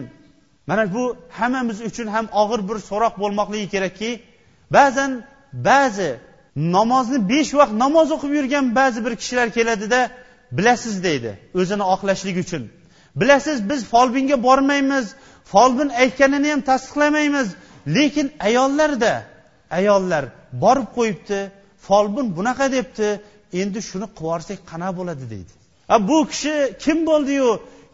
Mana 0.66 0.94
bu 0.94 1.16
hammamiz 1.38 1.80
uchun 1.88 2.06
ham 2.06 2.26
og'ir 2.42 2.60
bir 2.68 2.78
so'roq 2.90 3.14
bo'lmoqligi 3.22 3.68
kerakki 3.74 4.10
ba'zan 4.76 5.10
ba'zi 5.68 6.10
namozni 6.56 7.18
besh 7.32 7.50
vaqt 7.60 7.72
namoz 7.84 8.08
o'qib 8.16 8.32
yurgan 8.38 8.64
ba'zi 8.78 8.98
bir 9.06 9.14
kishilar 9.20 9.48
keladida 9.56 10.00
bilasiz 10.56 11.04
deydi 11.06 11.30
o'zini 11.60 11.84
oqlashlik 11.94 12.36
uchun. 12.44 12.62
Bilasiz 13.20 13.58
biz 13.70 13.80
folbinga 13.92 14.42
bormaymiz 14.42 15.06
folbin 15.52 15.88
aytganini 16.02 16.48
ham 16.52 16.60
tasdiqlamaymiz 16.70 17.48
lekin 17.96 18.26
ayollarda 18.48 19.12
ayollar 19.78 20.24
borib 20.64 20.88
qo'yibdi 20.96 21.38
folbin 21.86 22.26
bunaqa 22.36 22.66
debdi 22.76 23.08
endi 23.60 23.78
shuni 23.88 24.06
qilib 24.06 24.20
yuborsak 24.20 24.58
qanaqa 24.70 24.96
bo'ladi 24.98 25.24
deydi. 25.32 25.52
Bu 26.08 26.18
kishi 26.32 26.54
kim 26.84 26.98
bo'ldiyu? 27.10 27.50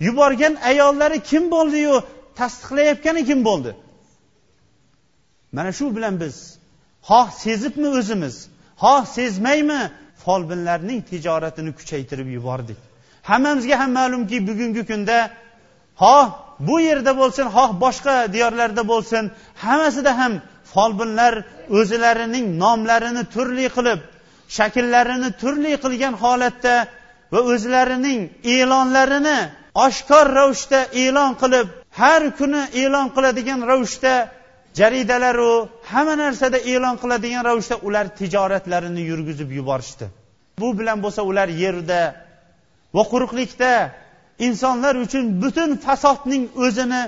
Yuborgan 0.07 0.55
ayollari 0.71 1.19
kim 1.31 1.45
bo'ldiyu? 1.55 1.95
Tasdiqlayotgani 2.41 3.23
kim 3.29 3.41
bo'ldi? 3.49 3.71
Mana 5.57 5.71
shu 5.79 5.87
bilan 5.97 6.15
biz 6.23 6.37
xoh 7.09 7.29
sezibmi 7.45 7.89
o'zimiz? 7.99 8.35
Xoh 8.83 9.03
sezmaymi? 9.17 9.81
Folbinlarning 10.25 11.01
tijoratini 11.11 11.73
kuchaytirib 11.79 12.29
yubordik. 12.37 12.79
Hammamizga 13.31 13.77
ham 13.81 13.91
ma'lumki 13.99 14.37
bugungi 14.49 14.83
kunda 14.91 15.19
xoh 16.03 16.27
bu 16.69 16.77
yerda 16.89 17.13
bo'lsin 17.21 17.47
xoh 17.57 17.71
boshqa 17.85 18.15
diyorlarda 18.35 18.83
bo'lsin 18.93 19.25
hammasida 19.65 20.13
ham 20.21 20.33
folbinlar 20.73 21.35
o'zlarining 21.79 22.47
nomlarini 22.63 23.25
turli 23.35 23.67
qilib 23.77 24.01
shakllarini 24.57 25.31
turli 25.41 25.73
qilgan 25.85 26.15
holatda 26.23 26.75
va 27.33 27.41
o'zlarining 27.53 28.21
e'lonlarini 28.55 29.39
oshkor 29.87 30.27
ravishda 30.39 30.81
e'lon 31.03 31.31
qilib 31.43 31.69
har 32.02 32.22
kuni 32.40 32.62
e'lon 32.84 33.08
qiladigan 33.16 33.60
ravishda 33.72 34.14
jaridalaru 34.80 35.52
hamma 35.92 36.16
narsada 36.24 36.58
e'lon 36.74 36.96
qiladigan 37.02 37.44
ravishda 37.50 37.76
ular 37.88 38.06
tijoratlarini 38.20 39.02
yurgizib 39.12 39.50
yuborishdi 39.60 40.06
bu 40.62 40.68
bilan 40.80 40.98
bo'lsa 41.06 41.22
ular 41.32 41.50
yerda 41.64 42.02
va 42.96 43.04
quruqlikda 43.12 43.72
insonlar 44.48 44.96
uchun 45.06 45.26
butun 45.44 45.70
fasodning 45.86 46.44
o'zini 46.66 47.02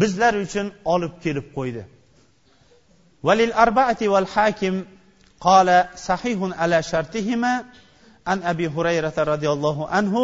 bizlar 0.00 0.34
uchun 0.44 0.66
olib 0.94 1.14
kelib 1.24 1.46
qo'ydi 1.56 1.82
valil 3.26 3.52
arbaati 3.64 4.04
val 4.14 4.28
hakim 4.36 4.76
قال 5.48 5.68
صحيح 6.08 6.38
على 6.60 6.82
شرطهما 6.82 7.64
عن 8.26 8.38
ابي 8.42 8.66
هريره 8.68 9.16
رضي 9.18 9.48
الله 9.50 9.88
عنه 9.88 10.14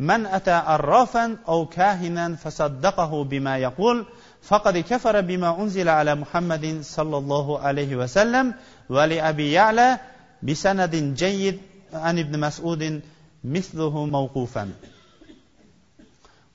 من 0.00 0.26
أتى 0.26 0.52
عرافا 0.52 1.36
أو 1.48 1.66
كاهنا 1.66 2.36
فصدقه 2.36 3.24
بما 3.24 3.58
يقول 3.58 4.06
فقد 4.42 4.78
كفر 4.78 5.20
بما 5.20 5.60
أنزل 5.62 5.88
على 5.88 6.14
محمد 6.14 6.78
صلى 6.82 7.16
الله 7.18 7.58
عليه 7.58 7.96
وسلم 7.96 8.54
ولأبي 8.88 9.52
يعلى 9.52 9.98
بسند 10.42 10.94
جيد 11.14 11.60
عن 11.92 12.18
ابن 12.18 12.40
مسعود 12.40 13.00
مثله 13.44 14.06
موقوفا 14.06 14.70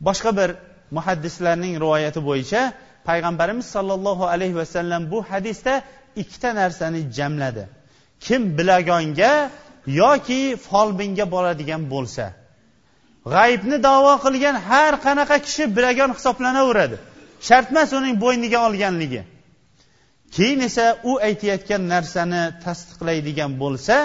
boshqa 0.02 0.32
bir 0.38 0.50
muhaddislarning 0.92 1.76
rivoyati 1.84 2.20
bo'yicha 2.30 2.74
payg'ambarimiz 3.06 3.66
sollallohu 3.76 4.24
alayhi 4.34 4.56
vasallam 4.56 5.12
bu 5.12 5.20
hadisda 5.30 5.74
ikkita 6.16 6.56
narsani 6.56 7.02
jamladi 7.18 7.64
kim 8.20 8.58
bilagonga 8.58 9.52
yoki 9.86 10.42
folbinga 10.68 11.26
boradigan 11.32 11.82
bo'lsa 11.94 12.26
g'aybni 13.34 13.78
davo 13.88 14.14
qilgan 14.26 14.56
har 14.68 14.94
qanaqa 15.06 15.38
kishi 15.46 15.64
bilagan 15.78 16.10
hisoblanaveradi 16.18 16.98
shart 17.48 17.68
emas 17.74 17.90
uning 18.00 18.16
bo'yniga 18.24 18.60
olganligi 18.68 19.22
keyin 20.36 20.60
esa 20.70 20.86
u 21.10 21.12
aytayotgan 21.28 21.82
narsani 21.94 22.44
tasdiqlaydigan 22.66 23.52
bo'lsa 23.64 23.96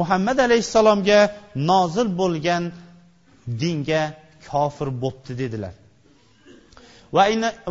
muhammad 0.00 0.38
alayhissalomga 0.46 1.20
nozil 1.70 2.08
bo'lgan 2.20 2.62
dinga 3.62 4.02
kofir 4.48 4.88
bo'pti 5.02 5.32
dedilar 5.42 5.74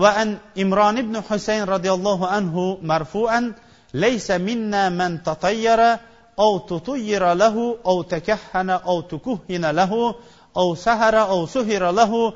وعن 0.04 0.38
إمران 0.63 0.97
بن 1.08 1.15
حسين 1.28 1.63
رضي 1.76 1.91
الله 1.97 2.19
عنه 2.28 2.56
مرفوعا 2.82 3.41
ليس 4.06 4.32
منا 4.32 4.84
من 4.89 5.23
تطير 5.23 5.80
أو 6.39 6.51
تطير 6.57 7.24
له 7.34 7.78
أو 7.86 8.01
تكهن 8.01 8.70
أو 8.70 9.01
تكهن 9.01 9.66
له 9.80 10.16
أو 10.57 10.76
سهر 10.76 11.16
أو 11.22 11.45
سهر 11.45 11.91
له 11.91 12.34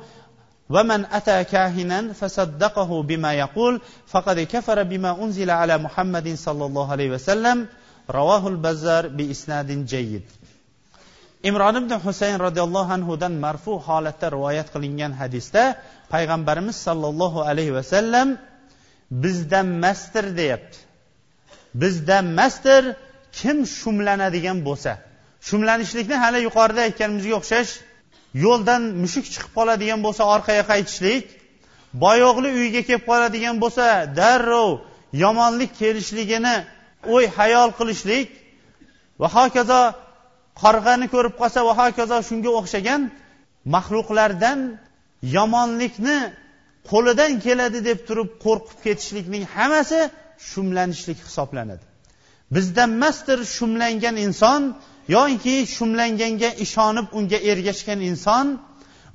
ومن 0.70 1.04
أتى 1.04 1.44
كاهنا 1.44 2.12
فصدقه 2.12 3.02
بما 3.02 3.34
يقول 3.34 3.80
فقد 4.06 4.40
كفر 4.40 4.82
بما 4.82 5.24
أنزل 5.24 5.50
على 5.50 5.78
محمد 5.78 6.34
صلى 6.34 6.64
الله 6.66 6.92
عليه 6.92 7.10
وسلم 7.10 7.66
رواه 8.10 8.48
البزار 8.48 9.08
بإسناد 9.08 9.86
جيد 9.86 10.22
imron 11.42 11.76
ibn 11.76 11.92
husayn 12.04 12.36
roziyallohu 12.46 12.92
anhudan 12.98 13.32
marfu 13.44 13.72
holatda 13.86 14.26
rivoyat 14.34 14.68
qilingan 14.74 15.12
hadisda 15.20 15.62
payg'ambarimiz 16.12 16.76
sollallohu 16.86 17.38
alayhi 17.50 17.72
vasallam 17.78 18.28
bizdan 19.24 19.68
masdir 19.84 20.26
deyapti 20.40 20.78
bizdan 21.82 22.26
masdir 22.40 22.82
kim 23.38 23.58
shumlanadigan 23.78 24.58
bo'lsa 24.68 24.92
shumlanishlikni 25.48 26.16
hali 26.22 26.38
yuqorida 26.48 26.80
aytganimizga 26.88 27.34
o'xshash 27.40 27.70
yo'ldan 28.33 28.81
mushuk 29.03 29.25
chiqib 29.33 29.51
qoladigan 29.57 29.99
bo'lsa 30.05 30.23
orqaga 30.35 30.63
qaytishlik 30.71 31.25
boyoqli 32.03 32.49
uyga 32.59 32.81
kelib 32.87 33.03
qoladigan 33.09 33.55
bo'lsa 33.63 33.85
darrov 34.19 34.71
yomonlik 35.23 35.71
kelishligini 35.81 36.55
o'y 37.15 37.25
hayol 37.37 37.69
qilishlik 37.79 38.27
va 39.21 39.27
hokazo 39.37 39.81
qarg'ani 40.63 41.07
ko'rib 41.13 41.35
qolsa 41.41 41.59
va 41.67 41.73
hokazo 41.81 42.17
shunga 42.29 42.51
o'xshagan 42.59 43.01
maxluqlardan 43.75 44.59
yomonlikni 45.37 46.17
qo'lidan 46.91 47.31
keladi 47.45 47.79
deb 47.89 47.99
turib 48.07 48.29
qo'rqib 48.45 48.77
ketishlikning 48.85 49.43
hammasi 49.55 49.99
shumlanishlik 50.49 51.19
hisoblanadi. 51.27 51.85
Bizdan 52.55 52.89
emasdir 52.97 53.39
shumlangan 53.55 54.15
inson 54.25 54.61
yoki 55.07 55.55
shumlanganga 55.75 56.49
ishonib 56.65 57.07
unga 57.17 57.37
ergashgan 57.51 57.99
inson 58.09 58.59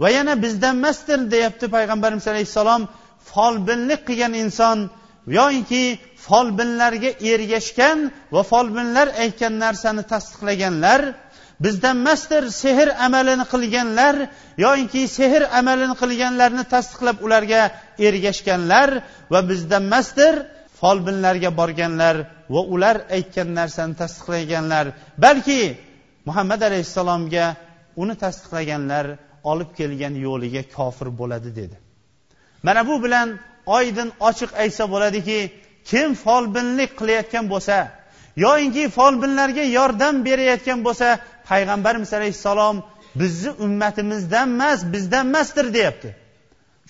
va 0.01 0.09
yana 0.11 0.43
bizdan 0.43 0.76
emasdir 0.76 1.30
deyapti 1.30 1.66
payg'ambarimiz 1.74 2.26
alayhissalom 2.32 2.82
folbinlik 3.30 4.01
qilgan 4.09 4.34
inson. 4.45 4.78
Yoinki 5.39 5.84
folbinlarga 6.26 7.11
ergashgan 7.32 7.99
va 8.34 8.43
folbinlar 8.53 9.09
aytgan 9.22 9.55
narsani 9.64 10.03
tasdiqlaganlar 10.12 11.01
bizdan 11.61 11.97
emasdir 12.01 12.43
sehr 12.62 12.89
amalini 13.07 13.45
qilganlar 13.53 14.16
yoinki 14.64 15.03
sehr 15.18 15.43
amalini 15.59 15.95
qilganlarni 16.03 16.64
tasdiqlab 16.74 17.16
ularga 17.26 17.62
ergashganlar 18.09 18.91
va 19.32 19.41
bizdan 19.51 19.82
emasdir 19.89 20.34
folbinlarga 20.81 21.51
borganlar 21.61 22.16
va 22.55 22.61
ular 22.74 22.97
aytgan 23.16 23.49
narsani 23.59 23.95
tasdiqlaganlar 24.01 24.87
balki 25.24 25.61
muhammad 26.29 26.61
alayhissalomga 26.68 27.45
uni 28.03 28.14
tasdiqlaganlar 28.24 29.07
olib 29.51 29.70
kelgan 29.79 30.14
yo'liga 30.26 30.62
kofir 30.76 31.09
bo'ladi 31.20 31.51
dedi. 31.61 31.76
Mana 32.66 32.81
bu 32.89 32.95
bilan 33.05 33.29
oydin 33.76 34.09
ochiq 34.29 34.51
aytsa 34.62 34.85
bo'ladiki 34.95 35.39
kim 35.91 36.09
folbinlik 36.24 36.91
qilayotgan 37.01 37.45
bo'lsa 37.53 37.76
yoyinki 38.45 38.85
folbinlarga 38.99 39.64
yordam 39.79 40.14
berayotgan 40.26 40.79
bo'lsa 40.87 41.09
payg'ambarimiz 41.49 42.11
alayhissalom 42.18 42.76
bizni 43.20 43.51
ummatimizdan 43.64 44.49
emas 44.55 44.81
bizdan 44.93 45.26
emasdir 45.29 45.66
deyapti. 45.76 46.11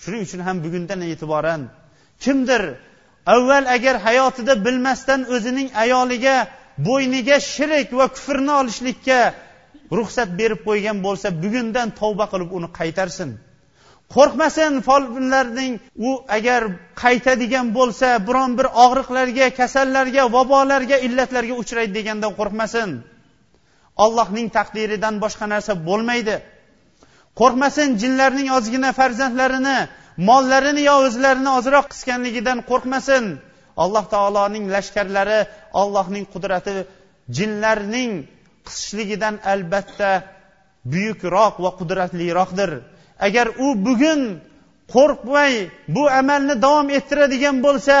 Shuning 0.01 0.21
uchun 0.27 0.41
ham 0.47 0.57
bugundan 0.65 0.99
e'tiboran 1.01 1.61
kimdir 2.23 2.61
avval 3.33 3.65
agar 3.75 3.95
hayotida 4.07 4.53
bilmasdan 4.65 5.21
o'zining 5.35 5.69
ayoliga 5.83 6.37
bo'yniga 6.87 7.37
shirik 7.53 7.87
va 7.99 8.05
kufrni 8.15 8.53
olishlikka 8.61 9.19
ruxsat 9.97 10.29
berib 10.39 10.59
qo'ygan 10.67 10.97
bo'lsa 11.05 11.27
bugundan 11.43 11.87
tavba 11.99 12.25
qilib 12.31 12.51
uni 12.57 12.69
qaytarsin. 12.79 13.29
Qo'rqmasin 14.15 14.71
folbinlarning 14.87 15.73
u 16.07 16.09
agar 16.37 16.61
qaytadigan 17.03 17.67
bo'lsa 17.77 18.07
biron 18.27 18.51
bir 18.59 18.67
og'riqlarga 18.83 19.47
kasallarga 19.59 20.23
vabolarga 20.35 20.97
illatlarga 21.07 21.55
uchraydi 21.61 21.93
degandan 21.99 22.31
qo'rqmasin. 22.39 22.89
Ollohning 24.05 24.47
taqdiridan 24.57 25.15
boshqa 25.23 25.45
narsa 25.53 25.73
bo'lmaydi. 25.87 26.35
Qo'rqmasin 27.39 27.89
jinlarning 28.01 28.49
ozgina 28.57 28.89
farzandlarini 28.99 29.77
mollarini 30.27 30.81
yo 30.89 30.95
o'zlarini 31.07 31.51
ozroq 31.59 31.85
qisganligidan 31.93 32.59
qo'rqmasin. 32.69 33.25
Alloh 33.83 34.05
taoloning 34.13 34.65
lashkarlari 34.75 35.39
allohning 35.81 36.25
qudrati 36.33 36.75
jinlarning 37.37 38.11
qisishligidan 38.67 39.35
albatta 39.53 40.11
buyukroq 40.91 41.55
va 41.63 41.71
qudratliroqdir. 41.79 42.71
Agar 43.27 43.47
u 43.65 43.67
bugun 43.87 44.21
qo'rqmay 44.95 45.53
bu 45.95 46.03
amalni 46.21 46.55
davom 46.65 46.87
ettiradigan 46.97 47.57
bo'lsa 47.65 47.95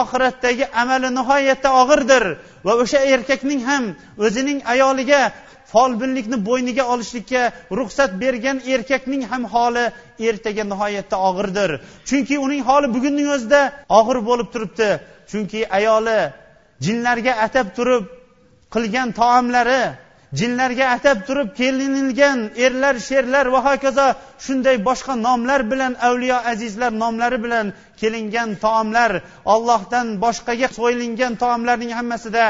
oxiratdagi 0.00 0.64
amali 0.82 1.08
nihoyatda 1.18 1.68
og'irdir 1.82 2.24
va 2.66 2.72
o'sha 2.82 3.00
erkakning 3.14 3.60
ham 3.70 3.84
o'zining 4.26 4.58
ayoliga 4.72 5.20
folbinlikni 5.72 6.38
bo'yniga 6.48 6.84
olishlikka 6.92 7.42
ruxsat 7.78 8.10
bergan 8.22 8.58
erkakning 8.74 9.22
ham 9.30 9.42
holi 9.54 9.84
ertaga 10.28 10.64
nihoyatda 10.72 11.16
og'irdir. 11.28 11.70
Chunki 12.08 12.34
uning 12.46 12.62
holi 12.68 12.88
bugunning 12.96 13.28
o'zida 13.36 13.60
og'ir 13.98 14.18
bo'lib 14.28 14.48
turibdi. 14.54 14.90
Chunki 15.30 15.60
ayoli 15.78 16.20
jinlarga 16.84 17.32
atab 17.46 17.66
turib 17.76 18.04
qilgan 18.74 19.08
taomlari 19.20 19.82
jinlarga 20.40 20.86
atab 20.96 21.18
turib 21.26 21.48
kelinilgan 21.60 22.38
erlar 22.66 22.94
sherlar 23.08 23.46
va 23.54 23.60
hokazo 23.68 24.06
shunday 24.44 24.76
boshqa 24.88 25.14
nomlar 25.26 25.60
bilan 25.72 25.92
avliyo 26.08 26.38
azizlar 26.52 26.92
nomlari 27.02 27.38
bilan 27.44 27.66
kelingan 28.00 28.50
taomlar 28.64 29.12
ollohdan 29.54 30.06
boshqaga 30.24 30.68
so'yilingan 30.78 31.32
taomlarning 31.42 31.92
hammasida 31.98 32.44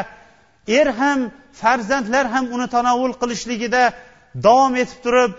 er 0.79 0.89
ham 1.01 1.21
farzandlar 1.61 2.27
ham 2.35 2.45
uni 2.55 2.67
tanovul 2.77 3.13
qilishligida 3.21 3.83
davom 4.47 4.75
etib 4.83 4.99
turib 5.05 5.33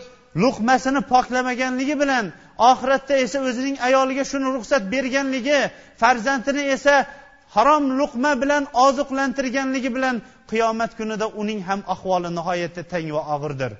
luqmasini 0.44 1.02
poklamaganligi 1.14 1.96
bilan 2.02 2.26
oxiratda 2.72 3.16
esa 3.26 3.38
o'zining 3.48 3.78
ayoliga 3.88 4.24
shuni 4.32 4.48
ruxsat 4.56 4.84
berganligi 4.94 5.60
farzandini 6.02 6.64
esa 6.76 6.96
harom 7.56 7.84
luqma 8.00 8.32
bilan 8.42 8.64
oziqlantirganligi 8.86 9.90
bilan 9.96 10.16
qiyomat 10.52 10.92
kunida 11.00 11.28
uning 11.42 11.62
ham 11.68 11.82
ahvoli 11.94 12.30
nihoyatda 12.38 12.84
tang 12.92 13.08
va 13.16 13.22
og'irdir. 13.36 13.72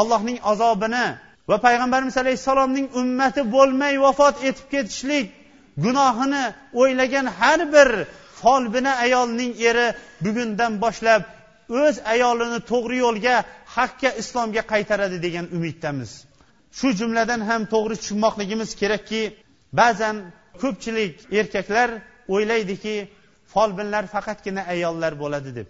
Allohning 0.00 0.38
azobini 0.52 1.06
va 1.50 1.56
payg'ambarimiz 1.66 2.16
alayhissalomning 2.22 2.86
ummati 3.00 3.42
bo'lmay 3.54 3.94
vafot 4.04 4.36
etib 4.48 4.66
ketishlik 4.74 5.26
gunohini 5.84 6.44
o'ylagan 6.80 7.26
har 7.38 7.60
bir 7.74 7.88
folbina 8.40 8.92
ayolning 9.04 9.52
eri 9.68 9.86
bugundan 10.24 10.72
boshlab 10.84 11.22
o'z 11.78 11.96
ayolini 12.14 12.60
to'g'ri 12.70 12.96
yo'lga 13.04 13.36
haqqa 13.76 14.10
islomga 14.22 14.62
qaytaradi 14.72 15.18
degan 15.26 15.46
umiddamiz. 15.56 16.10
Shu 16.78 16.88
jumladan 17.00 17.40
ham 17.48 17.62
to'g'ri 17.74 17.96
tushunmoqligimiz 18.00 18.70
kerakki 18.80 19.22
ba'zan 19.80 20.16
ko'pchilik 20.62 21.14
erkaklar 21.40 21.88
o'ylaydiki 22.34 22.94
folbinlar 23.52 24.04
faqatgina 24.14 24.62
ayollar 24.74 25.12
bo'ladi 25.22 25.50
deb. 25.58 25.68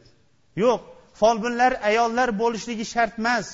Yo'q 0.62 0.80
folbinlar 1.20 1.72
ayollar 1.90 2.28
bo'lishligi 2.42 2.84
shart 2.94 3.14
emas. 3.22 3.46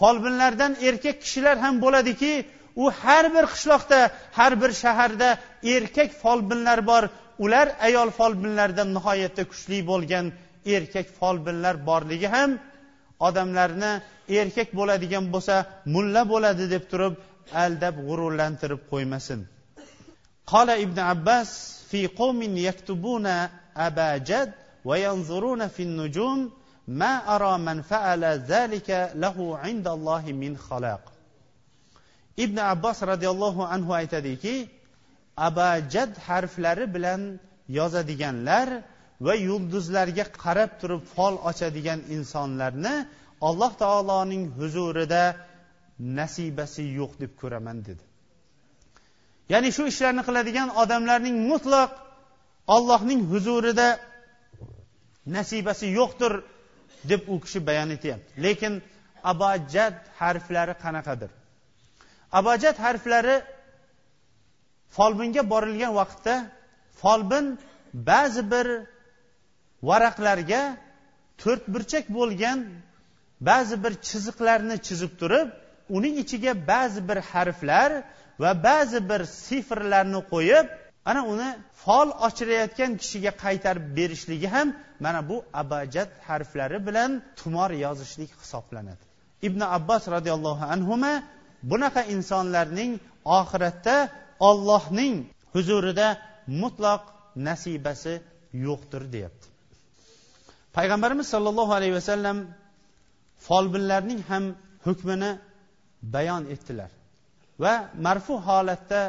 Folbinlardan 0.00 0.72
erkak 0.88 1.16
kishilar 1.24 1.56
ham 1.64 1.74
bo'ladiki 1.84 2.32
u 2.82 2.84
har 3.00 3.24
bir 3.34 3.44
qishloqda 3.54 4.00
har 4.38 4.52
bir 4.62 4.72
shaharda 4.82 5.28
erkak 5.74 6.10
folbinlar 6.22 6.78
bor. 6.90 7.04
Ular 7.44 7.66
ayol 7.86 8.08
folbinlardan 8.18 8.88
nihoyatda 8.96 9.42
kuchli 9.50 9.78
bo'lgan 9.90 10.26
erkak 10.66 11.06
folbinlar 11.18 11.74
borligi 11.88 12.28
ham 12.36 12.50
odamlarni 13.26 13.92
erkak 14.40 14.68
bo'ladigan 14.78 15.24
bo'lsa 15.34 15.54
mulla 15.94 16.22
bo'ladi 16.32 16.64
deb 16.74 16.84
turib 16.90 17.14
aldab 17.64 17.94
g'ururlantirib 18.06 18.82
qo'ymasin. 18.92 19.40
Qola 20.52 20.74
ibn 20.84 20.98
abbas 21.14 21.48
fi 21.90 22.00
qumin 22.20 22.52
yaktubuna 22.68 23.36
abajad 23.88 24.48
va 24.88 24.96
yanzuruna 25.06 25.66
fi 25.76 25.82
nujum 26.00 26.38
ma 27.00 27.12
ara 27.34 27.58
man 27.58 27.78
fa'ala 27.90 28.30
zalika 28.52 28.98
lahu 29.22 29.44
indallohi 29.70 30.32
min 30.42 30.52
xalaq 30.66 31.02
ibn 32.44 32.58
abbos 32.72 32.98
roziyallohu 33.12 33.62
anhu 33.74 33.90
aytadiki 34.00 34.68
abajad 35.36 36.10
harflari 36.26 36.86
bilan 36.94 37.20
yozadiganlar 37.78 38.68
va 39.26 39.34
yulduzlarga 39.48 40.24
qarab 40.42 40.70
turib 40.80 41.02
fol 41.14 41.34
ochadigan 41.50 42.00
insonlarni 42.16 42.94
alloh 43.48 43.72
taoloning 43.82 44.44
huzurida 44.58 45.22
nasibasi 46.18 46.84
yo'q 47.00 47.12
deb 47.22 47.32
ko'raman 47.40 47.78
dedi. 47.88 48.04
Ya'ni 49.52 49.70
shu 49.76 49.82
ishlarni 49.92 50.22
qiladigan 50.28 50.68
odamlarning 50.82 51.36
mutlaq 51.50 51.90
ollohning 52.76 53.20
huzurida 53.32 53.88
nasibasi 55.36 55.86
yo'qdir 55.98 56.32
deb 57.10 57.22
u 57.32 57.34
kishi 57.44 57.58
bayon 57.68 57.90
etyapti. 57.96 58.30
Lekin 58.44 58.74
abajad 59.32 59.96
harflari 60.20 60.74
qanaqadir? 60.84 61.30
Abajad 62.38 62.76
harflari 62.84 63.36
folbinga 64.96 65.42
borilgan 65.52 65.92
vaqtda 66.00 66.34
folbin 67.00 67.46
ba'zi 68.10 68.42
bir 68.52 68.66
varaqlarga 69.88 70.62
to'rt 71.42 71.64
burchak 71.74 72.04
bo'lgan 72.18 72.58
ba'zi 73.48 73.76
bir 73.84 73.92
chiziqlarni 74.08 74.76
chizib 74.86 75.12
turib 75.20 75.48
uning 75.96 76.14
ichiga 76.22 76.52
ba'zi 76.72 77.00
bir 77.08 77.18
harflar 77.32 77.90
va 78.42 78.50
ba'zi 78.68 78.98
bir 79.10 79.20
sifrlarni 79.46 80.20
qo'yib 80.32 80.66
ana 81.10 81.22
uni 81.32 81.48
fol 81.84 82.08
ochirayotgan 82.26 82.90
kishiga 83.00 83.32
qaytarib 83.44 83.86
berishligi 83.98 84.48
ham 84.54 84.68
mana 85.04 85.20
bu 85.28 85.36
abajad 85.62 86.10
harflari 86.28 86.78
bilan 86.86 87.10
tumor 87.38 87.70
yozishlik 87.84 88.30
hisoblanadi. 88.42 89.04
Ibn 89.48 89.60
abbos 89.76 90.02
roziyallohu 90.16 90.64
anhu 90.74 90.94
bunaqa 91.70 92.02
insonlarning 92.14 92.92
oxiratda 93.38 93.96
ollohning 94.48 95.14
huzurida 95.54 96.08
mutlaq 96.62 97.02
nasibasi 97.48 98.14
yo'qdir 98.66 99.02
deyapti. 99.14 99.49
Payg'ambarimiz 100.76 101.26
sollallohu 101.34 101.72
alayhi 101.78 101.94
vasallam 102.00 102.38
folbinlarning 103.46 104.20
ham 104.30 104.44
hukmini 104.86 105.30
bayon 106.14 106.44
etdilar. 106.54 106.90
Va 107.62 107.74
marfu 108.06 108.34
holatda 108.48 109.00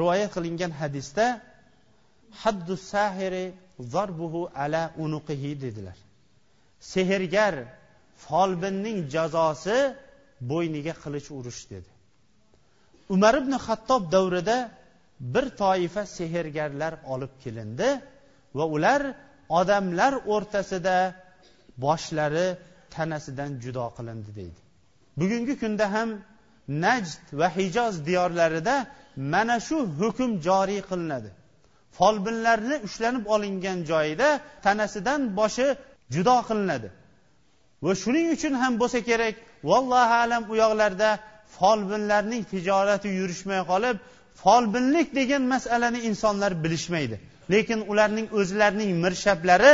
rivoyat 0.00 0.30
qilingan 0.36 0.72
hadisda 0.80 1.26
haddu 2.42 2.74
sahiri 2.92 3.44
zarbuhu 3.94 4.40
ala 4.62 4.82
unuqihi 5.04 5.50
dedilar. 5.64 5.98
Sehrgar 6.92 7.54
folbinning 8.26 8.98
jazosi 9.14 9.78
bo'yniga 10.50 10.94
qilich 11.04 11.28
urish 11.38 11.62
dedi. 11.72 11.90
Umar 13.14 13.34
ibn 13.42 13.52
xattob 13.66 14.02
davrida 14.14 14.56
bir 15.34 15.46
toifa 15.62 16.02
sehrgarlar 16.18 16.94
olib 17.14 17.32
kelindi 17.42 17.88
va 18.58 18.64
ular 18.76 19.02
odamlar 19.48 20.12
o'rtasida 20.34 21.14
boshlari 21.84 22.56
tanasidan 22.94 23.50
judo 23.64 23.86
qilindi 23.96 24.30
deydi. 24.38 24.60
Bugungi 25.20 25.54
kunda 25.62 25.86
ham 25.94 26.10
najd 26.68 27.20
va 27.40 27.48
hijoz 27.56 27.94
diyorlarida 28.06 28.86
mana 29.16 29.56
shu 29.66 29.76
hukm 30.00 30.30
joriy 30.46 30.80
qilinadi. 30.90 31.30
Folbinlarni 31.98 32.76
ushlanib 32.86 33.24
olingan 33.34 33.78
joyida 33.90 34.28
tanasidan 34.64 35.20
boshi 35.38 35.66
judo 36.14 36.36
qilinadi. 36.48 36.88
Va 37.84 37.92
shuning 38.02 38.26
uchun 38.36 38.54
ham 38.62 38.72
bo'lsa 38.82 39.00
kerak 39.08 39.34
vallohu 39.70 40.14
alam 40.24 40.42
u 40.52 40.54
yoqlarda 40.62 41.10
folbinlarning 41.56 42.42
tijorati 42.52 43.08
yurishmay 43.20 43.60
qolib 43.70 43.96
folbinlik 44.42 45.08
degan 45.18 45.42
masalani 45.54 46.00
insonlar 46.08 46.52
bilishmaydi. 46.64 47.16
Lekin 47.52 47.80
ularning 47.90 48.26
o'zlarining 48.38 48.90
mirshablari 49.04 49.72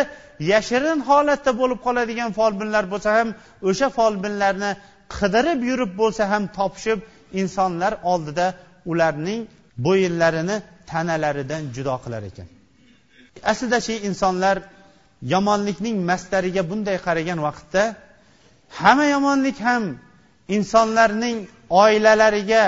yashirin 0.53 0.99
holatda 1.09 1.51
bo'lib 1.61 1.81
qoladigan 1.87 2.31
folbinlar 2.39 2.85
bo'lsa 2.93 3.11
ham 3.19 3.29
o'sha 3.69 3.89
folbinlarni 3.99 4.71
qidirib 5.17 5.61
yurib 5.71 5.93
bo'lsa 6.01 6.23
ham 6.33 6.43
topishib 6.59 6.99
insonlar 7.41 7.93
oldida 8.13 8.47
ularning 8.93 9.41
bo'yinlarini 9.87 10.57
tanalaridan 10.91 11.63
judo 11.75 11.95
qilar 12.05 12.23
ekan. 12.31 12.49
Aslidachi 13.53 13.95
insonlar 14.09 14.57
yomonlikning 15.35 15.97
mastariga 16.11 16.63
bunday 16.71 16.99
qaragan 17.07 17.39
vaqtda 17.47 17.83
hamma 18.81 19.07
yomonlik 19.15 19.59
ham 19.69 19.85
insonlarning 20.57 21.37
oilalariga 21.85 22.65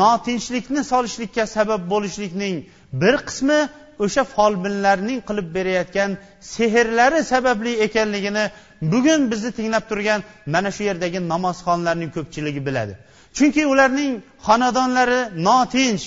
notinchlikni 0.00 0.82
solishlikka 0.92 1.44
sabab 1.56 1.82
bo'lishlikning 1.92 2.54
bir 3.02 3.14
qismi 3.28 3.58
o'sha 4.04 4.22
folbinlarning 4.34 5.20
qilib 5.28 5.48
berayotgan 5.56 6.10
sehrlari 6.54 7.20
sababli 7.32 7.72
ekanligini 7.86 8.44
bugun 8.92 9.20
bizni 9.30 9.50
tinglab 9.58 9.84
turgan 9.90 10.20
mana 10.54 10.70
shu 10.76 10.82
yerdagi 10.90 11.18
namozxonlarning 11.32 12.10
ko'pchiligi 12.16 12.60
biladi. 12.68 12.94
Chunki 13.36 13.62
ularning 13.72 14.12
xonadonlari 14.46 15.20
notinch 15.48 16.04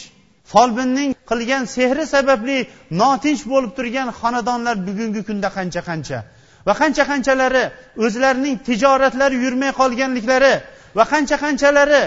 folbinning 0.51 1.11
qilgan 1.29 1.63
sehri 1.75 2.05
sababli 2.15 2.57
notinch 3.01 3.43
bo'lib 3.51 3.71
turgan 3.77 4.07
xonadonlar 4.19 4.75
bugungi 4.87 5.21
kunda 5.29 5.49
qancha 5.57 5.81
qancha 5.89 6.19
va 6.67 6.73
qancha 6.81 7.03
qanchalari 7.11 7.63
o'zlarining 8.05 8.55
tijoratlari 8.67 9.35
yurmay 9.45 9.71
qolganliklari 9.81 10.53
va 10.97 11.03
qancha 11.13 11.35
qanchalari 11.45 12.01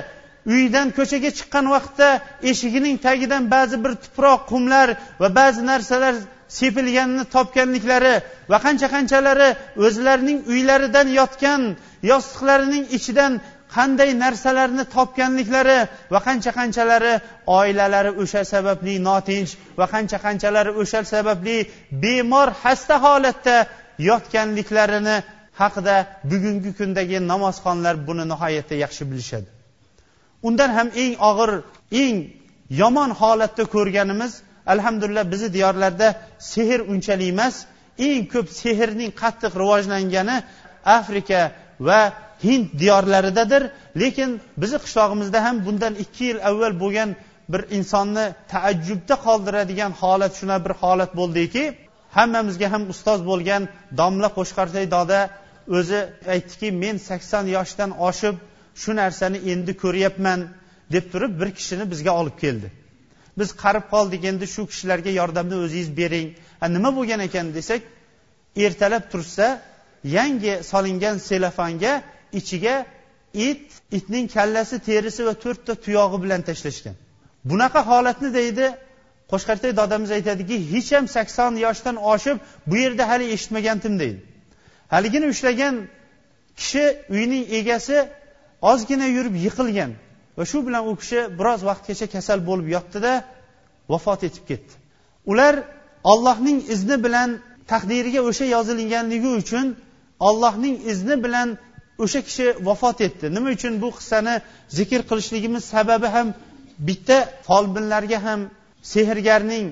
uydan 0.47 0.89
ko'chaga 0.99 1.31
chiqqan 1.39 1.67
vaqtda 1.75 2.09
eshigining 2.51 2.97
tagidan 3.07 3.45
ba'zi 3.55 3.77
bir 3.85 3.93
tuproq 4.05 4.41
qumlar 4.53 4.89
va 5.23 5.29
ba'zi 5.41 5.63
narsalar 5.71 6.15
sepilganini 6.59 7.25
topganliklari 7.35 8.15
va 8.53 8.59
qancha 8.65 8.89
qanchalari 8.95 9.49
o'zlarining 9.87 10.39
uylaridan 10.53 11.09
yotgan 11.21 11.61
yostiqlarining 12.11 12.85
ichidan 12.99 13.33
qanday 13.77 14.11
narsalarni 14.25 14.85
topganliklari 14.97 15.79
va 16.13 16.21
qancha 16.27 16.51
qanchalari 16.59 17.15
oilalari 17.59 18.11
o'sha 18.23 18.43
sababli 18.53 18.95
notinch 19.09 19.53
va 19.79 19.87
qancha 19.95 20.19
qanchalari 20.27 20.73
o'sha 20.83 21.01
sababli 21.15 21.57
bemor 22.03 22.49
xasta 22.63 22.95
holatda 23.05 23.57
yotganliklarini 24.11 25.17
haqida 25.61 25.97
bugungi 26.31 26.71
kundagi 26.79 27.19
namozxonlar 27.33 27.95
buni 28.09 28.25
nihoyatda 28.33 28.75
yaxshi 28.85 29.05
bilishadi. 29.11 29.62
Undan 30.49 30.71
ham 30.77 30.89
eng 31.03 31.15
og'ir 31.31 31.51
eng 32.03 32.17
yomon 32.81 33.11
holatda 33.21 33.65
ko'rganimiz 33.75 34.33
alhamdulillah 34.73 35.25
bizni 35.33 35.49
diyorlarda 35.57 36.09
sehr 36.53 36.81
unchalik 36.93 37.29
emas 37.35 37.55
eng 38.09 38.23
ko'p 38.33 38.49
sehrning 38.61 39.11
qattiq 39.23 39.53
rivojlangani 39.63 40.37
afrika 40.99 41.41
va 41.89 42.01
hind 42.45 42.67
diyorlaridadir. 42.79 43.63
Lekin 44.01 44.41
bizni 44.57 44.79
qishlog'imizda 44.85 45.39
ham 45.47 45.57
bundan 45.67 45.95
ikki 46.05 46.25
yil 46.31 46.39
avval 46.49 46.75
bo'lgan 46.83 47.11
bir 47.53 47.63
insonni 47.77 48.27
taajjubda 48.53 49.15
qoldiradigan 49.27 49.93
holat 50.01 50.33
shunaqa 50.41 50.65
bir 50.67 50.75
holat 50.83 51.13
bo'ldiki 51.21 51.65
hammamizga 52.17 52.69
ham 52.75 52.83
ustoz 52.93 53.21
bo'lgan 53.31 53.63
domla 54.01 54.29
qo'shqartay 54.37 54.87
doda 54.97 55.21
o'zi 55.79 56.01
aytdiki 56.35 56.69
men 56.83 56.97
sakson 57.09 57.45
yoshdan 57.57 57.91
oshib 58.09 58.35
shu 58.75 58.97
narsani 58.97 59.39
endi 59.53 59.73
ko'ryapman 59.83 60.41
deb 60.93 61.05
turib 61.13 61.41
bir 61.41 61.51
kishini 61.59 61.91
bizga 61.91 62.13
olib 62.21 62.37
keldi. 62.45 62.69
Biz 63.39 63.49
qarib 63.63 63.85
qoldik 63.95 64.25
endi 64.31 64.47
shu 64.55 64.63
kishilarga 64.71 65.11
yordamni 65.21 65.57
o'zingiz 65.65 65.97
bering. 65.97 66.29
Nima 66.77 66.91
bo'lgan 66.97 67.21
ekan 67.29 67.55
desak 67.55 67.83
ertalab 68.57 69.05
tursa 69.13 69.47
yangi 70.05 70.53
solingan 70.71 71.17
selofanga 71.29 72.03
ichiga 72.33 72.87
it 73.35 73.67
itning 73.91 74.27
kallasi 74.37 74.79
terisi 74.89 75.27
va 75.29 75.35
to'rtta 75.45 75.75
tuyog'i 75.85 76.23
bilan 76.25 76.43
tashlashgan. 76.49 76.95
Bunaqa 77.51 77.81
holatni 77.91 78.35
deydi 78.35 78.67
qo'shqartay 79.33 79.73
dodamiz 79.81 80.11
aytadiki 80.19 80.57
hech 80.73 80.91
ham 80.97 81.07
sakson 81.17 81.53
yoshdan 81.67 81.97
oshib 82.13 82.37
bu 82.67 82.77
yerda 82.77 83.09
hali 83.11 83.25
eshitmagandim 83.35 83.95
deydi. 84.03 84.21
Haligini 84.95 85.27
ushlagan 85.35 85.75
kishi 86.57 86.85
uyning 87.17 87.45
egasi 87.59 87.97
ozgina 88.71 89.07
yurib 89.17 89.35
yiqilgan 89.45 89.93
va 90.37 90.45
shu 90.51 90.59
bilan 90.67 90.83
u 90.91 90.93
kishi 91.01 91.21
biroz 91.39 91.61
vaqtgacha 91.69 92.07
kasal 92.15 92.39
bo'lib 92.49 92.69
yotdida 92.77 93.13
vafot 93.93 94.21
etib 94.29 94.45
ketdi. 94.51 94.73
Ular 95.31 95.55
ollohning 96.13 96.59
izni 96.75 96.97
bilan 97.07 97.31
taqdiriga 97.73 98.21
o'sha 98.29 98.47
yozilganligi 98.55 99.31
uchun 99.41 99.67
ollohning 100.29 100.77
izni 100.93 101.17
bilan 101.25 101.49
o'sha 102.05 102.21
kishi 102.27 102.47
vafot 102.69 102.99
etdi. 103.07 103.27
Nima 103.37 103.49
uchun 103.57 103.73
bu 103.83 103.89
qissani 103.99 104.35
zikr 104.79 105.01
qilishligimiz 105.11 105.63
sababi 105.75 106.09
ham 106.17 106.29
bitta 106.89 107.19
folbinlarga 107.49 108.19
ham 108.27 108.41
sehrgarning 108.93 109.67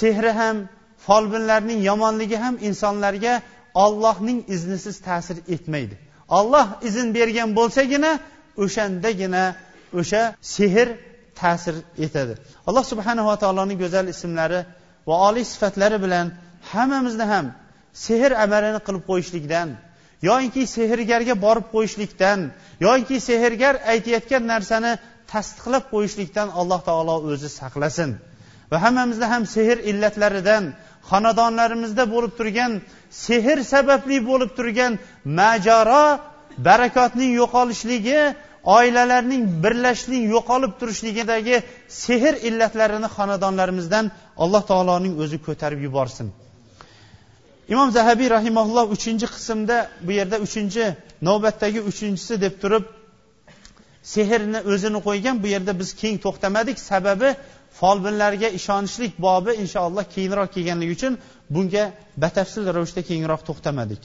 sehri 0.00 0.32
ham 0.40 0.56
folbinlarning 1.06 1.80
yomonligi 1.90 2.36
ham 2.44 2.54
insonlarga 2.68 3.34
ollohning 3.84 4.38
iznisiz 4.54 4.96
ta'sir 5.06 5.36
etmaydi. 5.54 5.96
Olloh 6.28 6.66
izn 6.88 7.14
bergan 7.14 7.48
bo'lsagina 7.58 8.18
o'shandagina 8.64 9.44
o'sha 10.00 10.22
sehr 10.40 10.88
ta'sir 11.40 11.74
etadi. 12.06 12.34
Alloh 12.68 12.84
subhanava 12.92 13.34
taoloning 13.42 13.78
go'zal 13.84 14.06
ismlari 14.14 14.60
va 15.08 15.14
oliy 15.28 15.44
sifatlari 15.52 15.98
bilan 16.04 16.26
hammamizni 16.72 17.26
ham 17.32 17.46
sehr 18.06 18.30
amalini 18.44 18.80
qilib 18.86 19.04
qo'yishlikdan 19.10 19.68
yoinki 20.28 20.62
sehrgarga 20.76 21.34
borib 21.46 21.66
qo'yishlikdan 21.74 22.38
yoinki 22.86 23.16
sehrgar 23.28 23.74
aytayotgan 23.92 24.42
narsani 24.52 24.92
tasdiqlab 25.32 25.84
qo'yishlikdan 25.94 26.48
alloh 26.60 26.80
taolo 26.88 27.14
o'zi 27.30 27.48
saqlasin. 27.60 28.10
Va 28.70 28.76
hammamizni 28.84 29.26
ham 29.32 29.42
sehr 29.56 29.76
illatlaridan 29.90 30.64
xonadonlarimizda 31.10 32.04
bo'lib 32.14 32.32
turgan 32.38 32.72
sehr 33.24 33.58
sababli 33.72 34.18
bo'lib 34.30 34.50
turgan 34.58 34.92
majaro 35.40 36.06
barakotning 36.68 37.30
yo'qolishligi 37.40 38.20
oilalarning 38.76 39.42
birlashishlik 39.64 40.22
yo'qolib 40.34 40.72
turishligidagi 40.80 41.56
sehr 42.04 42.34
illatlarini 42.48 43.08
xonadonlarimizdan 43.16 44.04
alloh 44.44 44.62
taoloning 44.70 45.14
o'zi 45.22 45.38
ko'tarib 45.46 45.80
yuborsin. 45.86 46.28
Imom 47.72 47.88
zahabiy 47.98 48.28
rahimaulloh 48.36 48.86
uchinchi 48.96 49.26
qismda 49.34 49.76
bu 50.06 50.12
yerda 50.18 50.36
uchinchi 50.46 50.84
navbatdagi 51.28 51.80
uchinchisi 51.90 52.34
deb 52.44 52.54
turib 52.62 52.84
sehrni 54.14 54.60
o'zini 54.72 55.00
qo'ygan 55.08 55.36
bu 55.42 55.46
yerda 55.54 55.72
biz 55.80 55.90
keng 56.00 56.16
to'xtamadik. 56.24 56.76
Sababi 56.90 57.28
folbinlarga 57.80 58.48
ishonishlik 58.58 59.12
bobi 59.26 59.52
inshaalloh 59.62 60.04
keyinroq 60.14 60.48
kelganligi 60.56 60.92
uchun 60.98 61.12
bunga 61.54 61.84
batafsil 62.22 62.64
ravishda 62.76 63.02
keyinroq 63.08 63.42
to'xtamadik. 63.48 64.02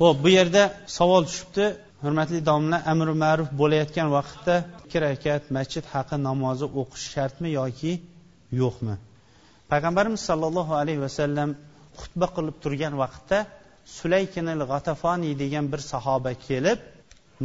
Ho'p 0.00 0.16
bu 0.24 0.28
yerda 0.38 0.62
savol 0.98 1.22
tushibdi. 1.28 1.66
Hurmatli 2.04 2.40
domla 2.50 2.78
amri 2.92 3.14
ma'ruf 3.24 3.48
bo'layotgan 3.60 4.08
vaqtda 4.16 4.54
ikki 4.84 4.98
rakat 5.06 5.42
masjid 5.56 5.84
haqi 5.94 6.16
namozi 6.28 6.66
o'qish 6.80 7.04
shartmi 7.14 7.48
yoki 7.60 7.92
yo'qmi? 8.62 8.94
Payg'ambarimiz 9.72 10.22
sollallohu 10.30 10.72
alayhi 10.82 11.00
vasallam 11.06 11.50
xutba 12.00 12.26
qilib 12.36 12.56
turgan 12.64 12.94
vaqtda 13.02 13.38
sulaykinil 13.98 14.62
g'atafoniy 14.70 15.32
degan 15.42 15.64
bir 15.72 15.80
sahoba 15.92 16.32
kelib 16.46 16.78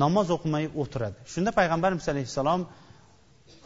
namoz 0.03 0.27
o'qimay 0.35 0.65
o'tiradi. 0.81 1.17
Shunda 1.33 1.51
payg'ambarimiz 1.59 2.05
alayhissalom 2.13 2.61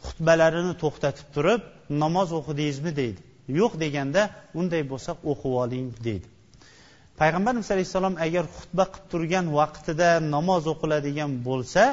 xutbalarini 0.06 0.74
to'xtatib 0.84 1.28
turib 1.36 1.62
namoz 2.04 2.30
o'qidingizmi 2.40 2.92
deydi. 3.00 3.20
Yo'q 3.60 3.74
deganda 3.84 4.22
unday 4.60 4.84
bo'lsa 4.92 5.12
o'qib 5.32 5.54
oling 5.64 5.88
deydi. 6.08 6.28
Payg'ambarimiz 7.20 7.70
alayhissalom 7.76 8.16
agar 8.26 8.44
xutba 8.58 8.86
qilib 8.94 9.08
turgan 9.12 9.46
vaqtida 9.60 10.10
namoz 10.36 10.64
o'qiladigan 10.74 11.32
bo'lsa 11.48 11.84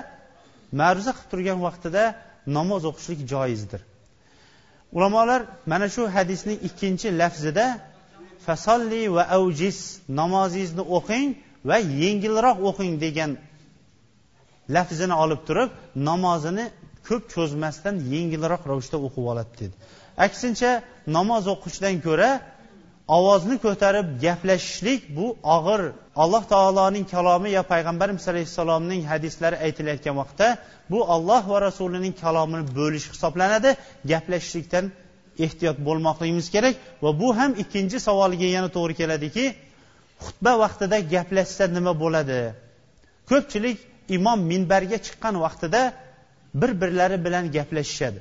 ma'ruza 0.81 1.13
qilib 1.17 1.31
turgan 1.33 1.59
vaqtida 1.67 2.03
namoz 2.57 2.83
o'qishlik 2.91 3.21
joizdir. 3.33 3.81
Ulamolar 4.97 5.41
mana 5.73 5.87
shu 5.95 6.03
hadisning 6.17 6.59
ikkinchi 6.69 7.09
lafzida 7.21 7.67
fasolli 8.47 9.03
va 9.17 9.25
avjis 9.39 9.79
namozingizni 10.21 10.85
o'qing 10.97 11.27
va 11.69 11.77
yengilroq 12.03 12.59
o'qing 12.69 12.93
degan 13.05 13.31
lafzini 14.77 15.15
olib 15.25 15.41
turib 15.49 15.71
namozini 16.09 16.67
ko'p 17.09 17.23
cho'zmasdan 17.35 17.95
yengilroq 18.15 18.63
ravishda 18.71 18.97
o'qib 19.07 19.25
oladi 19.33 19.53
dedi. 19.61 19.75
Aksincha 20.27 20.71
namoz 21.17 21.45
o'qishdan 21.55 21.97
ko'ra 22.07 22.31
ovozni 23.17 23.57
ko'tarib 23.65 24.07
gaplashishlik 24.25 25.01
bu 25.17 25.27
og'ir. 25.57 25.83
Alloh 26.23 26.43
taoloning 26.53 27.05
kalomi 27.15 27.51
yo 27.59 27.63
payg'ambarimiz 27.73 28.25
alayhissalomning 28.33 29.03
hadislari 29.13 29.57
aytilayotgan 29.67 30.15
vaqtda 30.23 30.47
bu 30.93 30.99
olloh 31.15 31.43
va 31.53 31.59
rasulining 31.67 32.15
kalomini 32.25 32.65
bo'lish 32.79 33.07
hisoblanadi. 33.13 33.71
Gaplashishlikdan 34.13 34.85
ehtiyot 35.47 35.79
bo'lmoqligimiz 35.87 36.47
kerak 36.55 36.75
va 37.05 37.11
bu 37.21 37.29
ham 37.39 37.51
ikkinchi 37.63 37.99
savolga 38.09 38.49
yana 38.57 38.69
to'g'ri 38.77 38.95
keladiki 39.01 39.45
xutba 40.25 40.53
vaqtida 40.63 40.97
gaplashsa 41.15 41.65
nima 41.77 41.93
bo'ladi? 42.03 42.41
Ko'pchilik 43.31 43.79
imom 44.17 44.39
minbarga 44.53 44.99
chiqqan 45.07 45.35
vaqtida 45.45 45.81
bir 46.55 46.81
birlari 46.81 47.25
bilan 47.25 47.53
gaplashishadi. 47.53 48.21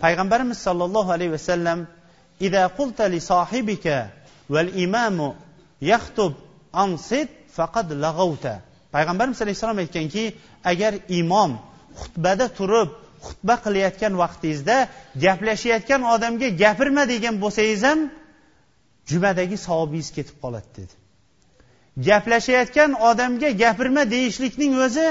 Payg'ambarimiz 0.00 0.58
sollallohu 0.58 1.10
alayhi 1.12 1.32
vasallam 1.32 1.86
ida 2.40 2.68
qulta 2.78 3.04
li 3.04 3.20
sohibika 3.20 4.08
val 4.50 4.68
imamu 4.84 5.34
yaxtub 5.80 6.32
ansit 6.72 7.28
faqad 7.56 7.88
lag'avta 8.04 8.54
payg'ambarimiz 8.94 9.42
alayhissalom 9.42 9.78
aytganki 9.84 10.24
agar 10.64 10.92
imom 11.20 11.50
xutbada 12.00 12.46
turib 12.58 12.88
xutba 13.26 13.54
qilayotgan 13.64 14.14
vaqtingizda 14.22 14.76
gaplashayotgan 15.24 16.02
odamga 16.14 16.48
gapirma 16.62 17.04
degan 17.12 17.34
bo'lsangiz 17.42 17.82
ham 17.88 18.00
jumadagi 19.10 19.56
savobingiz 19.66 20.08
ketib 20.16 20.36
qoladi 20.42 20.68
dedi. 20.78 20.94
Gaplashayotgan 22.08 22.90
odamga 23.10 23.50
gapirma 23.62 24.02
deyishlikning 24.14 24.72
o'zi 24.86 25.06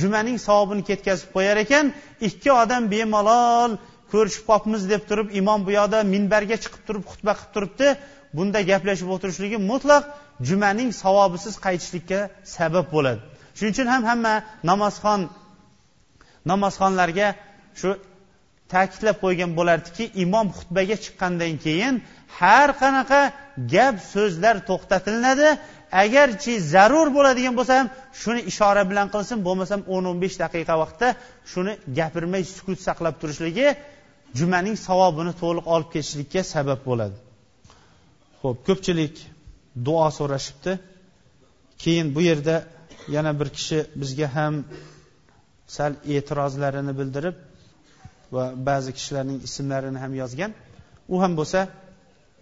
jumaning 0.00 0.38
savobini 0.46 0.82
ketkazib 0.90 1.28
qo'yar 1.36 1.56
ekan 1.64 1.86
ikki 2.28 2.50
odam 2.62 2.82
bemalol 2.94 3.72
ko'rishib 4.12 4.44
qolibmiz 4.50 4.82
deb 4.92 5.02
turib 5.08 5.28
imom 5.40 5.60
bu 5.66 5.70
yoqda 5.78 5.98
minbarga 6.14 6.56
chiqib 6.64 6.82
turib 6.88 7.04
xutba 7.10 7.32
qilib 7.38 7.52
turibdi. 7.56 7.88
Bunda 8.36 8.60
gaplashib 8.70 9.08
o'tirishligi 9.14 9.58
mutlaq 9.70 10.04
jumaning 10.48 10.90
savobisiz 11.02 11.54
qaytishlikka 11.66 12.20
sabab 12.56 12.86
bo'ladi. 12.94 13.20
Shuning 13.56 13.72
uchun 13.74 13.88
ham 13.94 14.02
hamma 14.10 14.34
namozxon 14.70 15.20
namozxonlarga 16.50 17.28
shu 17.80 17.90
ta'kidlab 18.72 19.16
qo'ygan 19.24 19.50
bo'lardiki 19.58 20.04
imom 20.24 20.46
xutbaga 20.56 20.96
chiqqandan 21.04 21.54
keyin 21.64 21.94
har 22.40 22.68
qanaqa 22.82 23.20
gap 23.74 23.96
so'zlar 24.12 24.56
to'xtatilinadi 24.68 25.48
agarchi 25.92 26.52
zarur 26.72 27.08
bo'ladigan 27.16 27.54
bo'lsa 27.58 27.72
ham 27.80 27.88
shuni 28.22 28.40
ishora 28.50 28.82
bilan 28.90 29.06
qilsin 29.14 29.38
bo'lmasam 29.46 29.80
o'n 29.94 30.04
o'n 30.10 30.18
besh 30.24 30.36
daqiqa 30.44 30.74
vaqtda 30.82 31.08
shuni 31.52 31.72
gapirmay 31.98 32.42
sukut 32.56 32.78
saqlab 32.86 33.14
turishligi 33.20 33.66
jumaning 34.38 34.76
savobini 34.86 35.32
to'liq 35.42 35.66
olib 35.74 35.88
ketishlikka 35.94 36.42
sabab 36.54 36.80
bo'ladi. 36.88 37.16
Ho'p 38.42 38.58
ko'pchilik 38.68 39.14
duo 39.86 40.08
so'rashibdi. 40.18 40.72
Keyin 41.82 42.06
bu 42.14 42.20
yerda 42.28 42.56
yana 43.16 43.32
bir 43.40 43.48
kishi 43.56 43.78
bizga 44.00 44.28
ham 44.36 44.54
sal 45.76 45.92
e'tirozlarini 46.14 46.92
bildirib 47.00 47.36
va 48.34 48.44
ba'zi 48.68 48.90
kishilarning 48.96 49.38
ismlarini 49.48 49.98
ham 50.04 50.12
yozgan. 50.22 50.50
U 51.14 51.16
ham 51.22 51.32
bo'lsa 51.40 51.60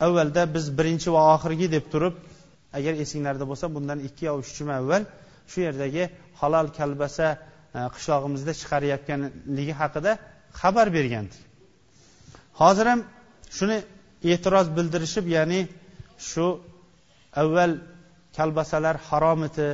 avvalda 0.06 0.42
biz 0.54 0.64
birinchi 0.78 1.08
va 1.16 1.22
oxirgi 1.34 1.66
deb 1.76 1.84
turib 1.92 2.14
agar 2.78 2.94
esinglarda 3.04 3.44
bo'lsa 3.50 3.66
bundan 3.76 3.98
ikki 4.08 4.24
yo 4.28 4.32
uch 4.42 4.50
juma 4.58 4.74
avval 4.80 5.02
shu 5.50 5.58
yerdagi 5.66 6.04
halol 6.40 6.66
kalbasa 6.78 7.26
e, 7.34 7.38
qishlog'imizda 7.94 8.52
chiqarayotganligi 8.60 9.74
haqida 9.80 10.12
xabar 10.60 10.86
bergandik. 10.96 11.42
Hozir 12.60 12.86
ham 12.92 13.00
shuni 13.58 13.78
e'tiroz 14.32 14.66
bildirishib 14.76 15.26
ya'ni 15.36 15.60
shu 16.30 16.46
avval 17.42 17.72
kalbasalar 18.36 18.96
harom 19.08 19.40
edi 19.48 19.68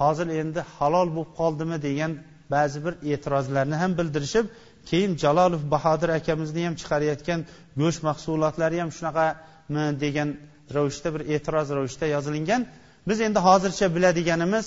hozir 0.00 0.28
endi 0.40 0.60
halol 0.76 1.08
bo'lib 1.16 1.30
qoldimi 1.40 1.76
degan 1.88 2.12
ba'zi 2.54 2.78
bir 2.86 2.94
e'tirozlarni 3.12 3.76
ham 3.82 3.92
bildirishib 3.98 4.46
keyin 4.90 5.12
jalolov 5.22 5.62
bahodir 5.74 6.10
akamizni 6.18 6.62
ham 6.66 6.74
chiqarayotgan 6.80 7.40
go'sht 7.80 8.00
mahsulotlari 8.08 8.76
ham 8.82 8.90
shunaqami 8.98 9.84
degan 10.04 10.28
ravishda 10.74 11.08
bir 11.14 11.22
e'tiroz 11.34 11.68
ravishda 11.76 12.06
yozilingan. 12.14 12.62
Biz 13.08 13.18
endi 13.26 13.38
hozircha 13.38 13.86
biladiganimiz 13.94 14.66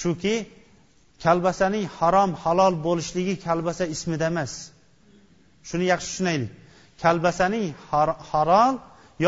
shuki 0.00 0.34
kalbasaning 1.24 1.86
harom 1.98 2.30
halol 2.42 2.74
bo'lishligi 2.86 3.34
kalbasa 3.46 3.84
ismida 3.94 4.26
emas. 4.32 4.52
Shuni 5.68 5.84
yaxshi 5.92 6.08
tushunaylik. 6.10 6.50
Kalbasaning 7.02 7.66
halol 8.32 8.74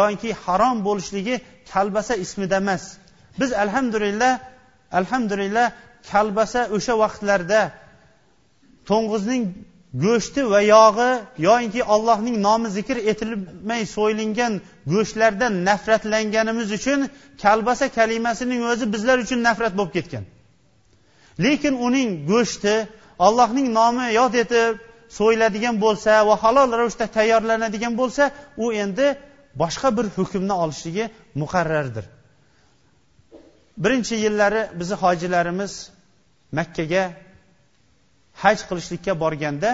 yoki 0.00 0.30
harom 0.44 0.76
bo'lishligi 0.88 1.34
kalbasa 1.72 2.14
ismida 2.24 2.56
emas. 2.62 2.84
Biz 3.40 3.50
alhamdulillah 3.64 4.32
alhamdulillah 5.00 5.66
kalbasa 6.12 6.60
o'sha 6.76 6.94
vaqtlarda 7.02 7.60
to'ng'izning 8.88 9.42
go'shti 9.94 10.42
va 10.50 10.60
yog'i 10.60 11.10
yoinki 11.46 11.84
allohning 11.94 12.36
nomi 12.46 12.68
zikr 12.76 12.96
etilmay 13.10 13.82
so'yilgan 13.96 14.52
go'shtlardan 14.92 15.52
nafratlanganimiz 15.68 16.68
uchun 16.78 17.00
kalbasa 17.42 17.86
kalimasining 17.98 18.62
o'zi 18.72 18.84
bizlar 18.94 19.16
uchun 19.24 19.40
nafrat 19.48 19.72
bo'lib 19.78 19.92
ketgan. 19.96 20.24
Lekin 21.44 21.74
uning 21.86 22.08
go'shti 22.30 22.74
allohning 23.26 23.68
nomi 23.78 24.06
yod 24.20 24.34
etib 24.42 24.74
so'yiladigan 25.18 25.76
bo'lsa 25.84 26.12
va 26.28 26.34
halol 26.44 26.70
ravishda 26.78 27.06
tayyorlanadigan 27.16 27.94
bo'lsa 28.00 28.22
u 28.64 28.66
endi 28.84 29.06
boshqa 29.62 29.88
bir 29.96 30.06
hukmni 30.16 30.54
olishligi 30.62 31.04
muqarrardir. 31.42 32.04
Birinchi 33.82 34.14
yillari 34.24 34.62
bizni 34.78 34.96
hojilarimiz 35.02 35.72
makkaga 36.58 37.04
haj 38.42 38.58
qilishlikka 38.68 39.12
borganda 39.24 39.70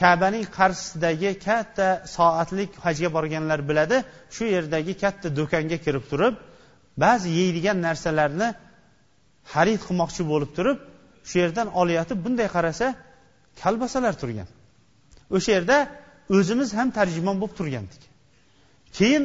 kabaning 0.00 0.44
qarshisidagi 0.58 1.30
katta 1.46 1.88
soatlik 2.16 2.70
hajga 2.84 3.08
borganlar 3.16 3.60
biladi 3.68 3.96
shu 4.34 4.44
yerdagi 4.56 4.92
katta 5.02 5.26
do'konga 5.38 5.78
kirib 5.84 6.04
turib 6.10 6.34
ba'zi 7.04 7.28
yeydigan 7.40 7.78
narsalarni 7.86 8.48
xarid 9.52 9.80
qilmoqchi 9.86 10.22
bo'lib 10.32 10.50
turib 10.56 10.78
shu 11.28 11.34
yerdan 11.42 11.68
olayotib 11.80 12.18
bunday 12.24 12.48
qarasa 12.56 12.86
kalbasalar 13.62 14.14
turgan. 14.20 14.48
O'sha 15.36 15.50
yerda 15.56 15.76
o'zimiz 16.36 16.68
ham 16.78 16.88
tarjimon 16.98 17.36
bo'lib 17.42 17.54
turgandik. 17.60 18.02
Keyin 18.98 19.24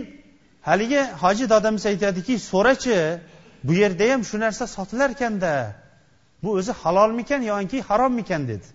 haligi 0.69 1.01
hoji 1.23 1.45
dodamiz 1.53 1.83
aytadiki 1.91 2.33
so'rachi 2.51 2.97
bu 3.67 3.73
yerda 3.81 4.05
ham 4.11 4.21
shu 4.29 4.37
narsa 4.45 4.63
sotilarkanda. 4.75 5.53
Bu 6.43 6.49
o'zi 6.59 6.71
halolmikan 6.71 7.41
yoki 7.41 7.81
harommikan 7.81 8.47
dedi. 8.47 8.67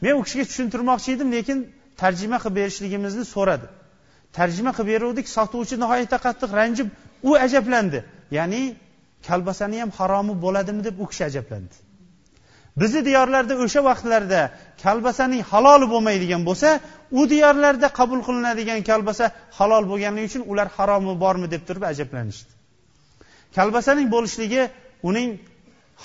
Men 0.00 0.12
u 0.18 0.22
kishiga 0.22 0.44
tushuntirmoqchi 0.50 1.08
edim 1.16 1.28
lekin 1.36 1.58
tarjima 2.02 2.38
qilib 2.42 2.56
berishligimizni 2.60 3.24
so'radi. 3.34 3.66
Tarjima 4.38 4.72
qilib 4.76 4.88
beruvdik 4.92 5.26
sotuvchi 5.36 5.76
nihoyatda 5.82 6.18
qattiq 6.26 6.50
ranjib 6.60 6.88
u 7.28 7.30
ajablandi. 7.46 7.98
Ya'ni 8.38 8.62
kolbasani 9.28 9.76
ham 9.82 9.90
haromi 9.98 10.34
bo'ladimi 10.44 10.82
deb 10.88 10.96
u 11.02 11.06
kishi 11.10 11.24
ajablandi. 11.30 11.76
Bizni 12.80 13.00
diyorlarda 13.08 13.54
o'sha 13.64 13.80
vaqtlarda 13.90 14.40
kalbasaning 14.82 15.42
haloli 15.50 15.86
bo'lmaydigan 15.92 16.42
bo'lsa 16.48 16.68
u 17.18 17.22
diyorlarda 17.32 17.88
qabul 17.98 18.20
qilinadigan 18.26 18.80
kalbasa 18.90 19.24
halol 19.58 19.84
bo'lganligi 19.90 20.26
uchun 20.30 20.42
ular 20.52 20.68
haromi 20.76 21.14
bormi 21.24 21.46
deb 21.54 21.62
turib 21.68 21.84
ajablanishdi. 21.92 22.50
Kalbasaning 23.56 24.08
bo'lishligi 24.14 24.62
uning 25.08 25.28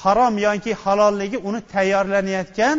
harom 0.01 0.35
yoki 0.47 0.71
halolligi 0.83 1.37
uni 1.47 1.61
tayyorlanayotgan 1.73 2.77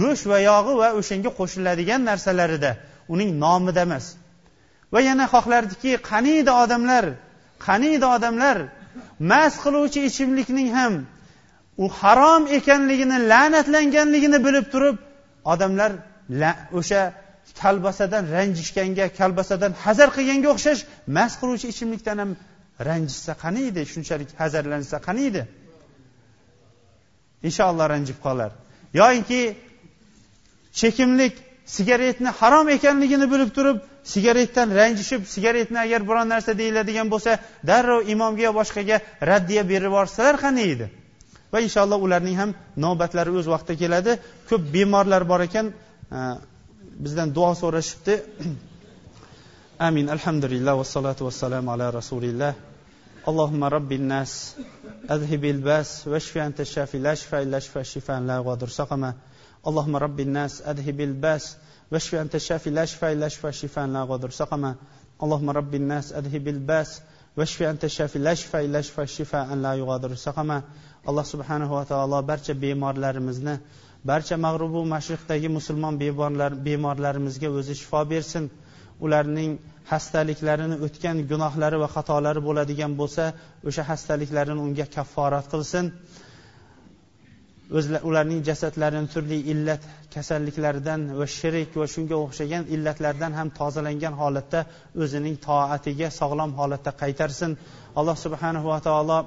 go'sht 0.00 0.24
va 0.32 0.38
yog'i 0.50 0.74
va 0.80 0.88
o'shanga 0.98 1.30
qo'shiladigan 1.38 2.00
narsalarida 2.10 2.70
uning 3.14 3.30
nomida 3.44 3.80
emas. 3.88 4.06
Va 4.92 5.00
yana 5.08 5.24
xohlardiki 5.34 5.92
qaniydi 6.10 6.52
odamlar 6.62 7.04
qaniydi 7.66 8.06
odamlar 8.16 8.56
mast 9.30 9.58
qiluvchi 9.64 10.00
ichimlikning 10.10 10.68
ham 10.78 10.94
u 11.84 11.86
harom 12.00 12.42
ekanligini 12.58 13.18
la'natlanganligini 13.32 14.38
bilib 14.46 14.66
turib 14.72 14.96
odamlar 15.52 15.92
o'sha 16.78 17.02
kalbasadan 17.60 18.24
ranjishganga 18.36 19.06
kalbasadan 19.20 19.72
hazar 19.84 20.08
qilganga 20.16 20.48
o'xshash 20.54 20.80
mast 21.16 21.36
qiluvchi 21.40 21.66
ichimlikdan 21.72 22.16
ham 22.22 22.30
ranjishsa 22.88 23.32
qaniydi 23.44 23.80
shunchalik 23.92 24.30
hazarlansa 24.40 24.96
qaniydi? 25.08 25.42
inshaalloh 27.42 27.86
ranjib 27.94 28.18
qolar 28.26 28.50
yoinki 29.00 29.40
chekimlik 30.80 31.34
sigaretni 31.76 32.30
harom 32.40 32.68
ekanligini 32.76 33.26
bilib 33.32 33.50
turib 33.56 33.78
sigaretdan 34.12 34.68
ranjishib 34.80 35.22
sigaretni 35.34 35.78
agar 35.86 36.00
biron 36.08 36.28
narsa 36.32 36.52
deyiladigan 36.60 37.08
bo'lsa 37.12 37.32
darrov 37.70 38.00
imomga 38.14 38.42
yo 38.48 38.52
boshqaga 38.60 38.96
raddiya 39.30 39.62
berib 39.70 39.90
yuborsalar 39.90 40.36
qani 40.44 40.62
edi? 40.74 40.86
Va 41.52 41.58
inshaalloh 41.66 41.98
ularning 42.06 42.36
ham 42.42 42.50
navbatlari 42.84 43.30
o'z 43.40 43.46
vaqtida 43.54 43.76
keladi. 43.82 44.12
Ko'p 44.48 44.62
bemorlar 44.74 45.22
bor 45.30 45.40
ekan 45.48 45.66
e, 46.16 46.18
bizdan 47.04 47.28
duo 47.36 47.52
so'rashibdi. 47.62 48.14
Amin. 49.88 50.06
Alhamdulillah 50.16 50.74
vassalotu 50.82 51.22
vassalamu 51.28 51.68
ala 51.74 51.86
rasulillah. 51.98 52.52
Allohumma 53.28 53.66
robbinnas 53.76 54.32
أذهب 55.11 55.45
الباس 55.45 56.07
واشف 56.07 56.37
أنت 56.37 56.59
الشافي 56.61 56.97
لا 56.97 57.13
شفاء 57.13 57.43
إلا 57.43 57.59
شفاء 57.59 57.83
شفاء 57.83 58.19
لا 58.19 58.35
يغادر 58.35 58.67
سقما 58.67 59.13
اللهم 59.67 59.95
رب 59.95 60.19
الناس 60.19 60.61
أذهب 60.61 61.01
الباس 61.01 61.57
واشف 61.91 62.15
أنت 62.15 62.35
الشافي 62.35 62.69
لا 62.69 62.85
شفاء 62.85 63.13
إلا 63.13 63.27
شفاء 63.27 63.51
شفاء 63.51 63.87
لا 63.87 63.99
يغادر 63.99 64.29
سقما 64.29 64.75
اللهم 65.23 65.49
رب 65.49 65.75
الناس 65.75 66.13
أذهب 66.13 66.47
الباس 66.47 67.01
واشف 67.37 67.61
أنت 67.63 67.83
الشافي 67.83 68.19
لا 68.19 68.33
شفاء 68.33 68.65
إلا 68.65 68.81
شفاء 68.81 69.05
شفاء 69.05 69.55
لا 69.55 69.73
يغادر 69.73 70.15
سقما 70.15 70.63
alloh 71.05 71.23
subhanahu 71.23 71.75
va 71.75 71.85
taolo 71.85 72.21
barcha 72.23 72.53
bemorlarimizni 72.53 73.59
barcha 74.05 74.37
mag'rubu 74.37 74.85
mashriqdagi 74.85 75.49
musulmon 75.49 75.99
bemorlarimizga 75.99 77.49
o'zi 77.49 77.75
shifo 77.75 78.05
bersin 78.11 78.49
ularning 79.01 79.59
xastaliklarini 79.90 80.76
o'tgan 80.86 81.16
gunohlari 81.30 81.76
va 81.82 81.88
xatolari 81.96 82.40
bo'ladigan 82.48 82.92
bo'lsa 83.00 83.24
o'sha 83.68 83.82
xastaliklarini 83.90 84.60
unga 84.66 84.86
kafforat 84.96 85.46
qilsin. 85.52 85.84
Ularning 88.08 88.40
jasadlarini 88.48 89.08
turli 89.14 89.38
illat 89.52 89.82
kasalliklardan 90.14 91.00
va 91.18 91.26
shirik 91.38 91.70
va 91.80 91.86
shunga 91.94 92.16
o'xshagan 92.24 92.62
illatlardan 92.74 93.32
ham 93.38 93.48
tozalangan 93.58 94.14
holatda 94.20 94.60
o'zining 95.02 95.36
toatiga 95.46 96.08
sog'lom 96.20 96.50
holatda 96.60 96.90
qaytarsin. 97.02 97.50
Alloh 97.98 98.16
subhanahu 98.24 98.66
va 98.72 98.78
taolo 98.88 99.18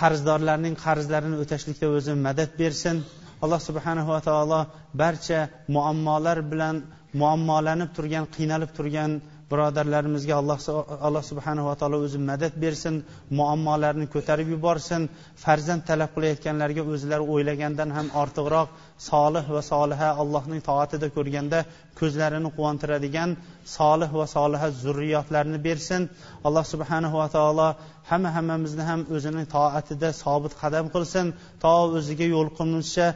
qarzdorlarning 0.00 0.74
qarzlarini 0.84 1.36
o'tashlikda 1.42 1.86
o'zi 1.96 2.12
madad 2.26 2.50
bersin. 2.60 2.96
Alloh 3.44 3.60
subhanahu 3.68 4.08
va 4.14 4.20
taolo 4.28 4.60
barcha 5.02 5.40
muammolar 5.74 6.38
bilan 6.52 6.76
muammolanib 7.22 7.90
turgan 7.96 8.26
qiynalib 8.36 8.70
turgan 8.78 9.20
birodarlarimizga 9.50 10.34
alloh 10.40 10.58
alloh 11.06 11.22
subhanahu 11.30 11.66
va 11.70 11.74
taolo 11.80 11.96
o'zi 12.06 12.18
madad 12.30 12.54
bersin 12.64 12.94
muammolarni 13.38 14.06
ko'tarib 14.14 14.48
yuborsin. 14.54 15.02
Farzand 15.44 15.82
talab 15.88 16.10
qilayotganlarga 16.16 16.82
o'zlari 16.92 17.24
o'ylagandan 17.34 17.90
ham 17.96 18.06
ortiqroq 18.22 18.68
solih 19.10 19.44
va 19.54 19.62
soliha 19.72 20.08
allohning 20.22 20.60
toatida 20.68 21.06
ko'rganda 21.16 21.58
ko'zlarini 22.00 22.50
quvontiradigan 22.56 23.30
solih 23.76 24.10
va 24.20 24.26
soliha 24.36 24.68
zurriyotlarni 24.82 25.58
bersin. 25.66 26.02
Alloh 26.46 26.64
subhanahu 26.72 27.16
va 27.22 27.28
taolo 27.36 27.68
hamma 28.10 28.30
hammamizni 28.36 28.84
ham 28.90 29.00
o'zining 29.16 29.46
toatida 29.56 30.08
sobit 30.22 30.52
qadam 30.62 30.86
qilsin. 30.94 31.26
To 31.62 31.74
o'ziga 31.98 32.26
yo'liqimizcha 32.34 33.06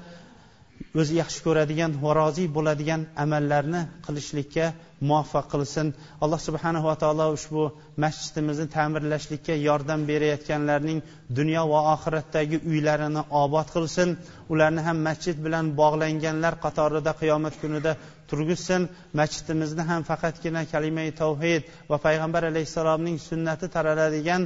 o'zi 1.00 1.14
yaxshi 1.22 1.40
ko'radigan 1.46 1.92
va 2.04 2.10
rozi 2.20 2.44
bo'ladigan 2.56 3.00
amallarni 3.24 3.80
qilishlikka 4.06 4.66
muvaffaq 5.08 5.46
qilsin. 5.52 5.86
Alloh 6.24 6.40
subhanahu 6.48 6.86
va 6.90 6.96
taolo 7.02 7.26
ushbu 7.36 7.62
masjidimizni 8.04 8.66
ta'mirlashlikka 8.76 9.54
yordam 9.68 10.00
berayotganlarning 10.10 10.98
dunyo 11.38 11.62
va 11.72 11.80
oxiratdagi 11.94 12.56
uylarini 12.70 13.22
obod 13.42 13.68
qilsin. 13.74 14.08
Ularni 14.52 14.82
ham 14.88 14.98
masjid 15.08 15.36
bilan 15.46 15.64
bog'langanlar 15.80 16.54
qatorida 16.64 17.12
qiyomat 17.20 17.54
kunida 17.62 17.92
turgizsin. 18.30 18.82
Masjidimizni 19.20 19.82
ham 19.90 20.00
faqatgina 20.10 20.62
kalimai 20.72 21.10
tavhid 21.22 21.62
va 21.90 21.96
payg'ambar 22.06 22.42
alayhissalomning 22.50 23.16
sunnati 23.28 23.66
taraladigan 23.76 24.42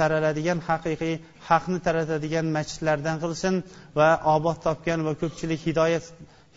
taraladigan 0.00 0.58
haqiqiy 0.68 1.14
haqni 1.48 1.78
taratadigan 1.86 2.46
masjidlardan 2.56 3.16
qilsin 3.24 3.54
va 3.98 4.08
obod 4.36 4.58
topgan 4.66 5.00
va 5.06 5.12
ko'pchilik 5.22 5.60
hidoyat 5.68 6.04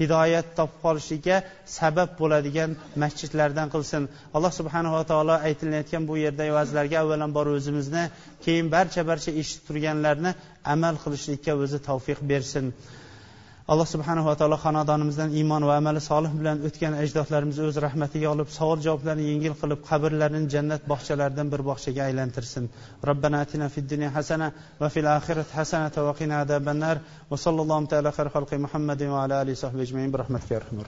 hidoyat 0.02 0.48
topib 0.58 0.80
qolishiga 0.86 1.36
sabab 1.78 2.10
bo'ladigan 2.22 2.72
masjidlardan 3.04 3.68
qilsin. 3.74 4.02
Alloh 4.36 4.52
subhanava 4.60 5.02
taolo 5.12 5.36
aytilayotgan 5.50 6.04
bu 6.10 6.16
yerdagi 6.26 6.52
va'zlarga 6.60 6.98
avvalambor 7.04 7.48
o'zimizni 7.58 8.04
keyin 8.46 8.68
barcha 8.76 9.02
barcha 9.10 9.32
eshitib 9.42 9.64
turganlarni 9.70 10.32
amal 10.74 10.96
qilishlikka 11.04 11.54
o'zi 11.64 11.80
tavfiq 11.90 12.20
bersin. 12.32 12.66
Alloh 13.72 13.86
subhanava 13.88 14.36
taolo 14.40 14.58
xonadonimizdan 14.64 15.30
iymon 15.40 15.64
va 15.70 15.76
amali 15.82 16.02
solih 16.12 16.32
bilan 16.40 16.58
o'tgan 16.68 16.94
ajdodlarimizni 17.04 17.64
o'z 17.70 17.78
rahmatiga 17.86 18.28
olib 18.34 18.50
savol 18.58 18.80
javoblarni 18.86 19.24
yengil 19.32 19.54
qilib 19.62 19.80
qabrlarini 19.90 20.50
jannat 20.54 20.82
bog'chalaridan 20.92 21.48
bir 21.54 21.62
bog'chaga 21.70 22.02
aylantirsin. 22.10 22.66
Robbana 23.10 23.38
atina 23.46 23.68
fid 23.76 23.86
dunya 23.94 24.10
hasana 24.18 24.48
va 24.82 24.88
fil 24.96 25.08
oxirat 25.18 25.50
hasanata 25.60 26.00
va 26.08 26.14
qina 26.20 26.36
azabannar 26.44 26.98
va 27.32 27.38
sallallohu 27.46 27.92
taala 27.92 28.10
xayr 28.18 28.30
xalqi 28.36 28.64
muhammadin 28.66 29.10
va 29.16 29.20
ala 29.26 29.36
alihi 29.44 29.58
sohbi 29.64 29.82
ajmain. 29.86 30.10
Bi 30.14 30.18
rahmatika 30.24 30.54
arhamar 30.62 30.88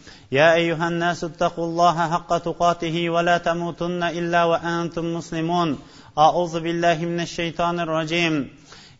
يا 0.31 0.53
أيها 0.53 0.87
الناس 0.87 1.23
اتقوا 1.23 1.65
الله 1.65 2.11
حق 2.11 2.37
تقاته 2.37 3.09
ولا 3.09 3.37
تموتن 3.37 4.03
إلا 4.03 4.43
وأنتم 4.43 5.13
مسلمون. 5.13 5.79
أعوذ 6.17 6.59
بالله 6.59 7.05
من 7.05 7.19
الشيطان 7.19 7.79
الرجيم. 7.79 8.49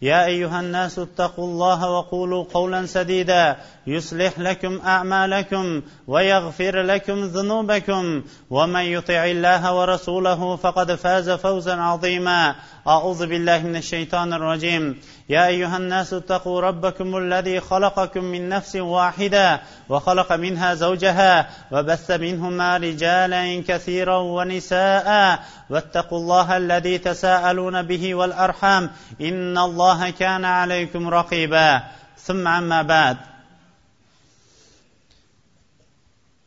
يا 0.02 0.26
أيها 0.26 0.60
الناس 0.60 1.00
اتقوا 1.00 1.46
الله 1.46 1.90
وقولوا 1.90 2.44
قولا 2.54 2.86
سديدا. 2.86 3.58
يصلح 3.88 4.40
لكم 4.40 4.80
أعمالكم 4.86 5.82
ويغفر 6.08 6.82
لكم 6.82 7.24
ذنوبكم. 7.24 8.24
ومن 8.50 8.82
يطع 8.82 9.26
الله 9.26 9.74
ورسوله 9.76 10.56
فقد 10.56 10.96
فاز 10.96 11.30
فوزا 11.30 11.76
عظيما. 11.76 12.56
أعوذ 12.88 13.28
بالله 13.28 13.60
من 13.60 13.76
الشيطان 13.76 14.34
الرجيم. 14.34 15.00
يا 15.30 15.48
أيها 15.48 15.78
الناس 15.78 16.14
اتقوا 16.14 16.62
ربكم 16.62 17.18
الذي 17.18 17.60
خلقكم 17.60 18.24
من 18.24 18.50
نفس 18.50 18.76
واحدة 18.76 19.62
وخلق 19.90 20.34
منها 20.34 20.74
زوجها 20.74 21.50
وبث 21.72 22.12
منهما 22.12 22.78
رجالا 22.78 23.64
كثيرا 23.68 24.18
ونساء. 24.18 25.40
واتقوا 25.70 26.20
الله 26.20 26.58
الذي 26.58 26.98
تساءلون 26.98 27.82
به 27.82 28.16
والأرحام. 28.16 28.90
إن 29.22 29.58
الله 29.58 30.10
كان 30.10 30.46
عليكم 30.46 31.10
رقيبا. 31.10 31.82
ثم 32.18 32.48
عما 32.48 32.82
بعد. 32.82 33.31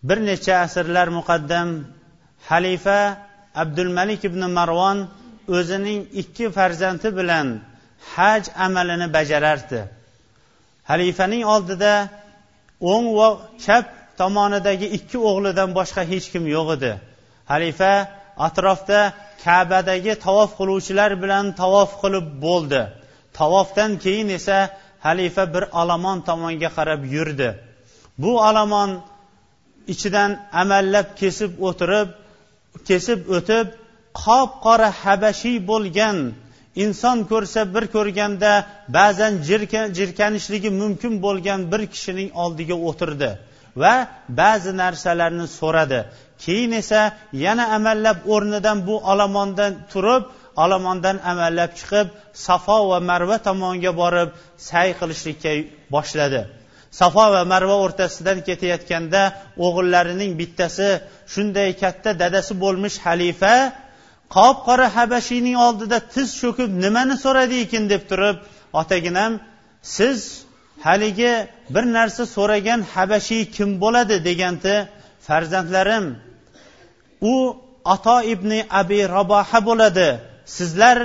Bir 0.09 0.19
necha 0.29 0.55
asrlar 0.67 1.09
muqaddam 1.19 1.69
xalifa 2.49 3.01
abdulmalik 3.63 4.23
ibn 4.29 4.43
marvon 4.59 4.99
o'zining 5.57 6.01
ikki 6.23 6.47
farzandi 6.57 7.09
bilan 7.19 7.47
haj 8.15 8.43
amalini 8.67 9.09
bajarardi. 9.17 9.81
Xalifaning 10.91 11.45
oldida 11.55 11.95
o'ng 12.93 13.07
va 13.19 13.29
chap 13.65 13.87
tomonidagi 14.21 14.87
ikki 14.99 15.19
o'g'lidan 15.31 15.71
boshqa 15.79 16.03
hech 16.13 16.27
kim 16.33 16.45
yo'q 16.57 16.69
edi. 16.77 16.93
Xalifa 17.51 17.93
atrofda 18.47 19.01
kabadagi 19.45 20.13
tavof 20.27 20.51
qiluvchilar 20.59 21.11
bilan 21.23 21.45
tavof 21.63 21.91
qilib 22.03 22.27
bo'ldi. 22.47 22.83
Tavofdan 23.39 23.91
keyin 24.05 24.29
esa 24.39 24.59
xalifa 25.07 25.45
bir 25.55 25.65
olomon 25.81 26.19
tomonga 26.29 26.71
qarab 26.77 27.03
yurdi. 27.15 27.49
Bu 28.23 28.33
olomon 28.49 28.91
ichidan 29.93 30.30
amallab 30.62 31.07
kesib 31.20 31.53
o'tirib 31.68 32.09
kesib 32.89 33.20
o'tib 33.37 33.66
qop 34.22 34.51
qora 34.64 34.89
habashiy 35.03 35.59
bo'lgan 35.70 36.16
inson 36.85 37.18
ko'rsa 37.30 37.61
bir 37.74 37.85
ko'rganda 37.95 38.53
ba'zan 38.97 39.32
jirkanishligi 39.99 40.70
mumkin 40.80 41.12
bo'lgan 41.26 41.61
bir 41.72 41.82
kishining 41.95 42.28
oldiga 42.43 42.76
o'tirdi 42.89 43.30
va 43.82 43.95
ba'zi 44.41 44.72
narsalarni 44.82 45.47
so'radi. 45.61 46.01
Keyin 46.45 46.72
esa 46.82 47.01
yana 47.45 47.64
amallab 47.76 48.18
o'rnidan 48.35 48.78
bu 48.89 48.95
olomondan 49.12 49.72
turib 49.93 50.22
olomondan 50.64 51.16
amallab 51.32 51.70
chiqib 51.78 52.07
safo 52.47 52.78
va 52.91 52.99
marva 53.11 53.37
tomonga 53.47 53.93
borib 54.03 54.28
say 54.68 54.89
qilishlikka 55.01 55.53
boshladi. 55.95 56.41
Safo 56.99 57.25
va 57.35 57.43
marva 57.53 57.77
o'rtasidan 57.85 58.39
ketayotganda 58.49 59.23
o'g'illarining 59.67 60.33
bittasi 60.41 60.89
shunday 61.33 61.71
katta 61.83 62.11
dadasi 62.23 62.53
bo'lmish 62.63 62.97
halifa 63.07 63.55
qop 64.37 64.57
qora 64.69 64.87
habashiyning 64.97 65.57
oldida 65.67 65.99
tiz 66.15 66.29
cho'kib 66.41 66.71
nimani 66.85 67.15
so'radi 67.25 67.57
ekan 67.65 67.85
deb 67.93 68.03
turib 68.11 68.37
otaginam 68.81 69.33
siz 69.97 70.19
haligi 70.87 71.35
bir 71.75 71.85
narsa 71.97 72.23
so'ragan 72.37 72.81
habashiy 72.95 73.43
kim 73.57 73.71
bo'ladi? 73.83 74.17
deganda 74.29 74.75
farzandlarim. 75.27 76.05
U 77.33 77.35
ato 77.95 78.19
ibn 78.35 78.51
abi 78.81 79.01
raboha 79.17 79.59
bo'ladi. 79.69 80.09
Sizlar 80.57 80.99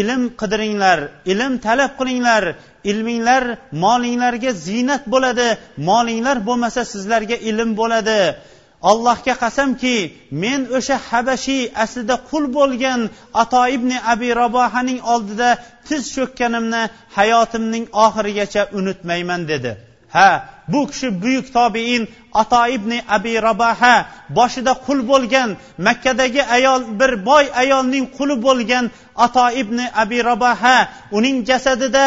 ilm 0.00 0.22
qidiringlar 0.40 0.98
ilm 1.32 1.52
talab 1.66 1.92
qilinglar 1.98 2.44
ilminglar 2.90 3.44
molinglarga 3.84 4.52
ziynat 4.66 5.02
bo'ladi 5.12 5.48
molinglar 5.90 6.36
bo'lmasa 6.48 6.82
sizlarga 6.92 7.36
ilm 7.50 7.70
bo'ladi. 7.80 8.20
Allohga 8.90 9.34
qasamki 9.44 9.96
men 10.42 10.60
o'sha 10.78 10.96
habashiy 11.08 11.62
aslida 11.84 12.16
qul 12.30 12.44
bo'lgan 12.58 13.00
ato 13.42 13.62
ibn 13.76 13.90
abi 14.12 14.28
robohaning 14.42 15.00
oldida 15.12 15.50
tiz 15.86 16.02
cho'kkanimni 16.16 16.82
hayotimning 17.16 17.84
oxirigacha 18.04 18.62
unutmayman 18.78 19.42
dedi. 19.52 19.72
Ha 20.14 20.30
bu 20.68 20.86
kishi 20.90 21.08
buyuk 21.22 21.46
tobein 21.52 22.08
ato 22.32 22.66
ibn 22.76 22.92
abi 23.08 23.34
rabaha 23.48 23.94
boshida 24.28 24.72
qul 24.86 24.98
bo'lgan 25.10 25.56
makkadagi 25.86 26.42
ayol 26.56 26.80
bir 27.00 27.12
boy 27.26 27.44
ayolning 27.62 28.06
quli 28.16 28.36
bo'lgan 28.46 28.84
ato 29.26 29.46
ibn 29.62 29.78
abi 30.02 30.18
rabaha 30.30 30.76
uning 31.16 31.36
jasadida 31.48 32.06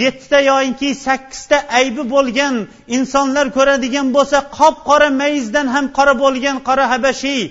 yettita 0.00 0.40
yoyinki 0.50 0.94
sakkizta 1.06 1.56
aybi 1.78 2.02
bo'lgan 2.14 2.54
insonlar 2.96 3.46
ko'radigan 3.56 4.06
bo'lsa 4.16 4.38
qop 4.58 4.76
qora 4.88 5.08
mayizdan 5.20 5.66
ham 5.74 5.86
qora 5.96 6.14
bo'lgan 6.22 6.56
qora 6.68 6.84
habashiy 6.92 7.42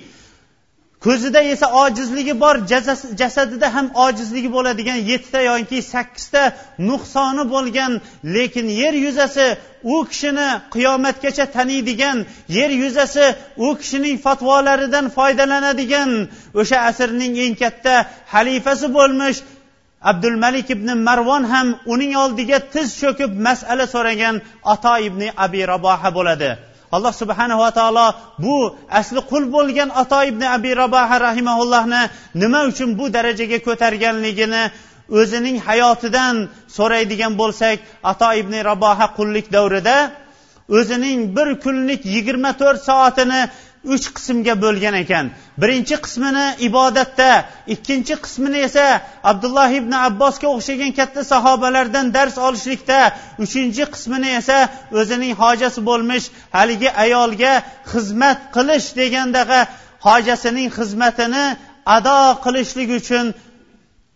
ko'zida 1.06 1.42
esa 1.54 1.68
ojizligi 1.84 2.34
bor 2.44 2.56
jasadida 3.22 3.68
ham 3.76 3.88
ojizligi 4.06 4.50
bo'ladigan 4.56 5.00
yettita 5.12 5.42
yoki 5.52 5.80
sakkizta 5.94 6.44
nuqsoni 6.90 7.44
bo'lgan 7.54 7.92
lekin 8.36 8.68
yer 8.82 8.94
yuzasi 9.06 9.48
u 9.94 9.96
kishini 10.10 10.48
qiyomatgacha 10.74 11.46
taniydigan 11.56 12.18
yer 12.58 12.72
yuzasi 12.84 13.26
u 13.66 13.68
kishining 13.82 14.18
fatvolaridan 14.26 15.06
foydalanadigan 15.18 16.10
o'sha 16.62 16.78
asrning 16.90 17.34
eng 17.46 17.56
katta 17.64 17.96
xalifasi 18.34 18.88
bo'lmish 18.98 19.40
abdul 20.12 20.38
malik 20.44 20.68
ibn 20.76 20.90
marvon 21.08 21.44
ham 21.54 21.68
uning 21.94 22.14
oldiga 22.24 22.58
tiz 22.74 22.88
cho'kib 23.02 23.32
masala 23.48 23.86
so'ragan 23.94 24.36
ato 24.74 24.94
ibn 25.08 25.22
abi 25.46 25.62
raboha 25.74 26.10
bo'ladi. 26.18 26.52
Alloh 26.96 27.14
subhanava 27.22 27.70
taolo 27.80 28.08
bu 28.44 28.56
asli 29.00 29.22
qul 29.32 29.44
bo'lgan 29.56 29.90
ato 30.02 30.20
ibn 30.32 30.44
abi 30.58 30.72
raboha 30.84 31.16
rahimaullohni 31.28 32.02
nima 32.42 32.60
uchun 32.72 32.90
bu 33.00 33.06
darajaga 33.16 33.60
ko'targanligini 33.68 34.64
o'zining 35.20 35.58
hayotidan 35.68 36.36
so'raydigan 36.78 37.34
bo'lsak 37.42 37.78
ato 38.12 38.30
ibn 38.42 38.54
raboha 38.70 39.06
qullik 39.18 39.46
davrida 39.56 39.98
o'zining 40.78 41.20
bir 41.36 41.50
kunlik 41.64 42.02
yigirma 42.16 42.52
to'rt 42.62 42.82
soatini 42.90 43.42
uch 43.84 44.08
qismga 44.16 44.54
bo'lgan 44.64 44.96
ekan. 45.04 45.26
Birinchi 45.62 45.96
qismini 46.06 46.46
ibodatda 46.68 47.30
ikkinchi 47.74 48.16
qismini 48.24 48.60
esa 48.68 48.86
abdulloh 49.32 49.70
ibn 49.80 49.94
abbosga 50.08 50.48
o'xshagan 50.56 50.92
katta 51.00 51.22
sahobalardan 51.32 52.08
dars 52.16 52.36
olishlikda 52.48 53.00
uchinchi 53.44 53.84
qismini 53.94 54.30
esa 54.40 54.58
o'zining 55.00 55.34
hojasi 55.42 55.80
bo'lmish 55.90 56.26
haligi 56.56 56.90
ayolga 57.04 57.54
xizmat 57.92 58.40
qilish 58.56 58.88
degandaqa 59.00 59.60
hojasining 60.08 60.70
xizmatini 60.78 61.46
ado 61.96 62.20
qilishlik 62.46 62.90
uchun 63.00 63.26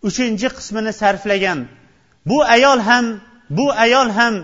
uchinchi 0.10 0.48
qismini 0.58 0.92
sarflagan. 1.02 1.60
Bu 2.30 2.38
ayol 2.56 2.80
ham 2.90 3.06
bu 3.58 3.66
ayol 3.86 4.10
ham 4.18 4.36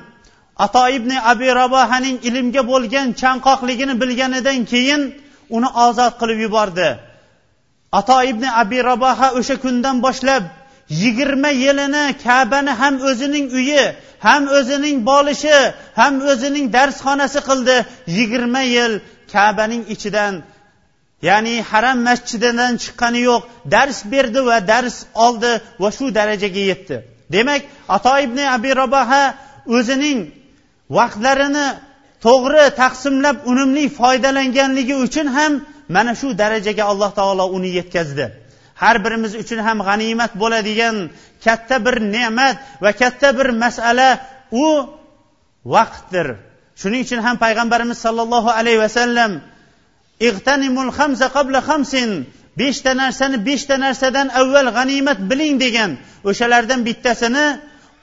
ato 0.58 0.84
ibn 0.97 1.12
abi 1.32 1.47
rabohaning 1.62 2.18
ilmga 2.28 2.62
bo'lgan 2.72 3.08
chanqoqligini 3.22 3.95
bilganidan 4.02 4.60
keyin 4.72 5.02
uni 5.56 5.70
ozod 5.86 6.14
qilib 6.20 6.39
yubordi. 6.45 6.89
Ato 7.99 8.18
ibn 8.32 8.43
abi 8.62 8.80
raboha 8.91 9.28
o'sha 9.39 9.56
kundan 9.64 9.97
boshlab 10.06 10.43
yigirma 11.02 11.52
yilini 11.64 12.06
kabani 12.24 12.72
ham 12.82 12.95
o'zining 13.10 13.47
uyi 13.60 13.84
ham 14.26 14.43
o'zining 14.58 14.97
bolishi 15.12 15.58
ham 15.99 16.14
o'zining 16.32 16.66
darsxonasi 16.76 17.39
qildi. 17.49 17.76
Yigirma 18.18 18.62
yil 18.76 18.93
kabaning 19.34 19.84
ichidan 19.93 20.34
ya'ni 21.28 21.56
haram 21.72 21.97
masjididan 22.08 22.74
chiqqani 22.84 23.22
yo'q 23.30 23.41
dars 23.74 23.97
berdi 24.12 24.41
va 24.49 24.58
dars 24.72 24.95
oldi 25.26 25.52
va 25.82 25.89
shu 25.97 26.06
darajaga 26.18 26.64
yetdi. 26.72 26.95
Demak 27.34 27.62
ato 27.95 28.14
ibn 28.26 28.39
abi 28.56 28.72
raboha 28.82 29.24
o'zining 29.78 30.20
vaqtlarini 30.98 31.68
to'g'ri 32.26 32.66
taqsimlab 32.82 33.38
unumli 33.52 33.86
foydalanganligi 34.00 34.96
uchun 35.06 35.28
ham 35.38 35.54
mana 35.96 36.14
shu 36.20 36.28
darajaga 36.42 36.84
alloh 36.92 37.12
taolo 37.20 37.46
uni 37.58 37.70
yetkazdi. 37.80 38.26
Har 38.82 38.96
birimiz 39.06 39.34
uchun 39.44 39.60
ham 39.68 39.78
g'animat 39.88 40.32
bo'ladigan 40.42 40.96
katta 41.46 41.76
bir 41.86 41.96
ne'mat 42.16 42.56
va 42.84 42.92
katta 43.02 43.30
bir 43.38 43.50
masala 43.64 44.10
u 44.64 44.66
vaqtdir. 45.76 46.28
Shuning 46.82 47.02
uchun 47.06 47.20
ham 47.26 47.36
payg'ambarimiz 47.44 47.98
sollallohu 48.06 48.50
alayhi 48.60 48.80
vasallam 48.86 49.32
ig'tanimul 50.30 50.92
hamza 50.98 51.28
qabla 51.36 51.60
hamsin 51.70 52.10
beshta 52.60 52.92
narsani 53.02 53.38
beshta 53.50 53.76
narsadan 53.86 54.28
avval 54.42 54.68
g'animat 54.78 55.20
biling 55.30 55.56
degan 55.64 55.92
o'shalardan 56.30 56.80
bittasini 56.88 57.46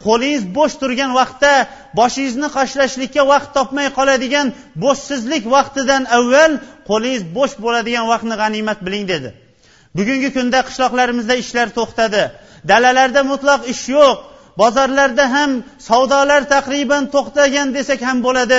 qo'lingiz 0.07 0.44
bo'sh 0.57 0.74
turgan 0.80 1.11
vaqtda 1.20 1.53
boshingizni 1.99 2.49
qashlashlikka 2.57 3.22
vaqt 3.32 3.51
topmay 3.57 3.88
qoladigan 3.99 4.46
bo'shsizlik 4.84 5.44
vaqtidan 5.55 6.03
avval 6.18 6.53
qo'lingiz 6.88 7.22
bo'sh 7.36 7.55
bo'ladigan 7.64 8.05
vaqtni 8.12 8.34
g'animat 8.42 8.78
biling 8.86 9.05
dedi. 9.12 9.30
Bugungi 9.96 10.30
kunda 10.36 10.59
qishloqlarimizda 10.68 11.34
ishlar 11.42 11.68
to'xtadi. 11.78 12.22
Dalalarda 12.70 13.20
mutlaq 13.32 13.61
ish 13.74 13.84
yo'q. 13.96 14.16
Bozorlarda 14.61 15.24
ham 15.34 15.51
savdolar 15.88 16.42
taqriban 16.55 17.05
to'xtagan 17.14 17.68
desak 17.76 18.01
ham 18.09 18.18
bo'ladi. 18.26 18.59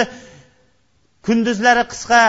Kunduzlari 1.26 1.84
qisqa 1.92 2.24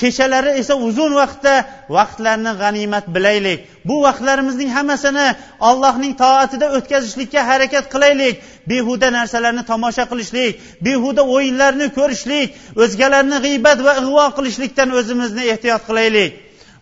kechalari 0.00 0.50
esa 0.60 0.74
uzun 0.88 1.12
vaqtda 1.20 1.54
vaqtlarni 1.96 2.52
g'animat 2.62 3.06
bilaylik. 3.14 3.58
Bu 3.88 3.96
vaqtlarimizning 4.06 4.70
hammasini 4.76 5.26
allohning 5.68 6.14
toatida 6.22 6.66
o'tkazishlikka 6.76 7.40
harakat 7.50 7.84
qilaylik. 7.94 8.34
Behuda 8.70 9.08
narsalarni 9.18 9.62
tomosha 9.72 10.04
qilishlik 10.10 10.52
behuda 10.86 11.22
o'yinlarni 11.34 11.86
ko'rishlik 11.98 12.48
o'zgalarni 12.82 13.38
g'iybat 13.44 13.78
va 13.86 13.92
ig'vo 14.02 14.26
qilishlikdan 14.38 14.88
o'zimizni 14.98 15.42
ehtiyot 15.52 15.82
qilaylik. 15.88 16.30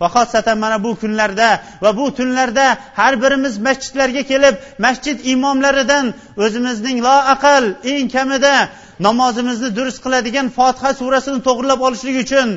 Va 0.01 0.09
xosatan 0.15 0.57
mana 0.65 0.77
bu 0.85 0.91
kunlarda 1.03 1.51
va 1.83 1.91
bu 1.99 2.07
tunlarda 2.19 2.67
har 3.01 3.13
birimiz 3.23 3.55
masjidlarga 3.67 4.23
kelib 4.31 4.55
masjid 4.87 5.17
imomlaridan 5.35 6.05
o'zimizning 6.45 6.99
loaqal 7.09 7.65
eng 7.93 8.09
kamida 8.17 8.55
namozimizni 9.01 9.77
durust 9.77 10.03
qiladigan 10.05 10.49
fotiha 10.59 10.91
surasini 11.01 11.41
to'g'irlab 11.47 11.81
olishlik 11.87 12.17
uchun 12.25 12.49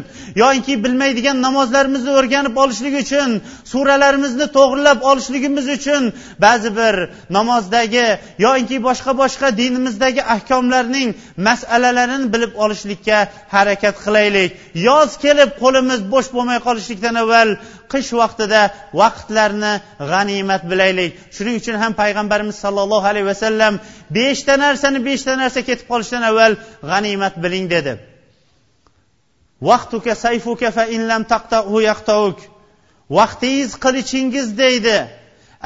yoinki 0.41 0.73
bilmaydigan 0.83 1.37
namozlarimizni 1.47 2.11
o'rganib 2.19 2.55
olishlik 2.63 2.95
uchun 3.03 3.29
suralarimizni 3.71 4.47
to'g'irlab 4.57 4.99
olishligimiz 5.09 5.67
uchun 5.77 6.03
ba'zi 6.45 6.69
bir 6.79 6.95
namozdagi 7.37 8.07
yoinki 8.45 8.77
boshqa 8.87 9.11
boshqa 9.21 9.47
dinimizdagi 9.61 10.21
ahkomlarning 10.35 11.09
masalalarini 11.47 12.27
bilib 12.33 12.53
olishlikka 12.63 13.17
harakat 13.55 13.95
qilaylik. 14.05 14.49
Yoz 14.87 15.09
kelib 15.23 15.49
qo'limiz 15.61 15.99
bo'sh 16.13 16.29
bo'lmay 16.35 16.59
qolishlikdan 16.67 17.15
avval 17.27 17.49
qish 17.93 18.11
vaqtida 18.21 18.61
vaqtlarni 19.01 19.73
g'animat 20.11 20.63
bilaylik. 20.71 21.11
Shuning 21.35 21.55
uchun 21.61 21.75
ham 21.81 21.93
payg'ambarimiz 22.01 22.57
sollallohu 22.63 23.05
alayhi 23.11 23.27
vasallam 23.33 23.73
beshta 24.17 24.53
narsani 24.65 24.99
beshta 25.09 25.33
narsa 25.41 25.61
ketib 25.69 25.87
qolishdan 25.91 26.23
avval 26.29 26.53
g'animat 26.91 27.35
biling 27.43 27.65
dedi. 27.75 27.93
Vaqtuka 29.69 30.13
sayfuka 30.25 30.69
fa 30.77 30.83
in 30.95 31.01
lam 31.09 31.23
taqtahu 31.33 31.77
yaqtauk. 31.89 32.37
Vaqtingiz 33.17 33.71
qilichingiz 33.83 34.47
deydi. 34.63 34.97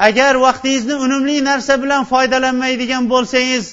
Agar 0.08 0.34
vaqtingizni 0.46 0.94
unumli 1.04 1.36
narsa 1.50 1.74
bilan 1.82 2.02
foydalanmaydigan 2.12 3.04
bo'lsangiz 3.12 3.64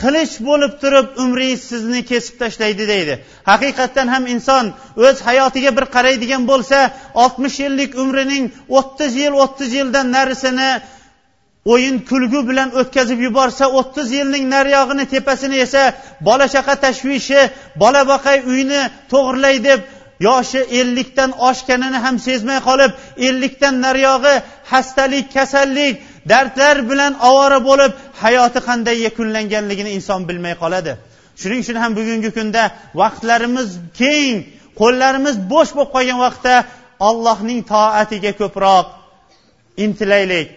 qilich 0.00 0.34
bo'lib 0.48 0.72
turib 0.82 1.06
umringiz 1.22 1.60
sizni 1.70 2.00
kesib 2.10 2.34
tashlaydi 2.42 2.84
deydi. 2.92 3.14
Haqiqatdan 3.50 4.08
ham 4.14 4.24
inson 4.34 4.64
o'z 5.06 5.16
hayotiga 5.28 5.70
bir 5.78 5.86
qaraydigan 5.96 6.42
bo'lsa 6.50 6.78
oltmish 7.22 7.56
yillik 7.64 7.90
umrining 8.02 8.44
o'ttiz 8.78 9.12
yil 9.22 9.34
o'ttiz 9.44 9.70
yildan 9.78 10.06
narisini 10.16 10.70
o'yin 11.72 11.96
kulgu 12.10 12.40
bilan 12.48 12.68
o'tkazib 12.80 13.18
yuborsa 13.26 13.64
o'ttiz 13.78 14.12
yilning 14.18 14.44
nariyog'ini 14.54 15.04
tepasini 15.14 15.56
esa 15.66 15.82
bola 16.28 16.46
chaqa 16.54 16.74
tashvishi 16.84 17.40
bola 17.82 18.02
boqay 18.12 18.38
uyni 18.52 18.82
to'g'irlay 19.12 19.56
deb 19.68 19.80
yoshi 20.28 20.60
ellikdan 20.80 21.30
oshganini 21.48 21.98
ham 22.04 22.16
sezmay 22.26 22.60
qolib 22.68 22.92
ellikdan 23.28 23.74
nariyog'i 23.86 24.34
xastalik 24.70 25.26
kasallik 25.36 25.94
dardlar 26.30 26.76
bilan 26.90 27.12
ovora 27.28 27.58
bo'lib 27.68 27.92
hayoti 28.22 28.60
qanday 28.68 28.96
yakunlanganligini 29.06 29.90
inson 29.98 30.20
bilmay 30.28 30.54
qoladi. 30.62 30.92
Shuning 31.40 31.60
uchun 31.64 31.76
ham 31.82 31.92
bugungi 31.98 32.30
kunda 32.38 32.62
vaqtlarimiz 33.00 33.68
keng 34.00 34.34
qo'llarimiz 34.80 35.36
bo'sh 35.52 35.72
bo'lib 35.76 35.90
qolgan 35.96 36.18
vaqtda 36.26 36.54
allohning 37.08 37.60
toatiga 37.72 38.32
ko'proq 38.40 38.86
intilaylik. 39.84 40.48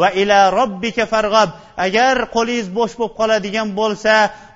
Va 0.00 0.08
ila 0.22 0.38
robbika 0.58 1.04
farg'ab 1.12 1.50
agar 1.86 2.16
qo'lingiz 2.36 2.68
bo'sh 2.78 2.94
bo'lib 2.98 3.14
qoladigan 3.20 3.68
bo'lsa 3.80 4.14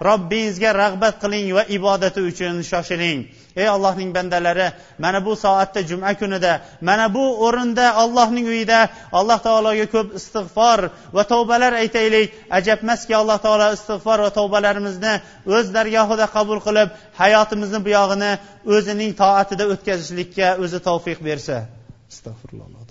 robbingizga 0.09 0.71
rag'bat 0.83 1.15
qiling 1.23 1.47
va 1.57 1.63
ibodati 1.77 2.21
uchun 2.31 2.55
shoshiling. 2.71 3.21
Ey 3.61 3.69
allohning 3.75 4.11
bandalari 4.17 4.69
mana 4.99 5.21
bu 5.27 5.33
soatda 5.45 5.81
juma 5.91 6.13
kunida 6.21 6.53
mana 6.89 7.07
bu 7.17 7.25
o'rinda 7.47 7.87
allohning 8.03 8.47
uyida 8.53 8.81
alloh 9.19 9.39
taologa 9.47 9.87
ko'p 9.95 10.09
istig'for 10.19 10.81
va 11.17 11.23
tavbalar 11.33 11.73
aytaylik. 11.83 12.27
Ajabmaski 12.59 13.13
alloh 13.21 13.39
taolo 13.47 13.67
istig'for 13.77 14.19
va 14.25 14.31
tavbalarimizni 14.39 15.15
o'z 15.57 15.67
dargohida 15.77 16.27
qabul 16.37 16.59
qilib 16.67 16.89
hayotimizni 17.23 17.81
buyog'ini 17.87 18.33
o'zining 18.75 19.11
toatida 19.23 19.65
o'tkazishlikka 19.73 20.49
o'zi 20.65 20.79
tavfiq 20.89 21.19
bersa. 21.29 21.57
Astag'firulloh 22.13 22.82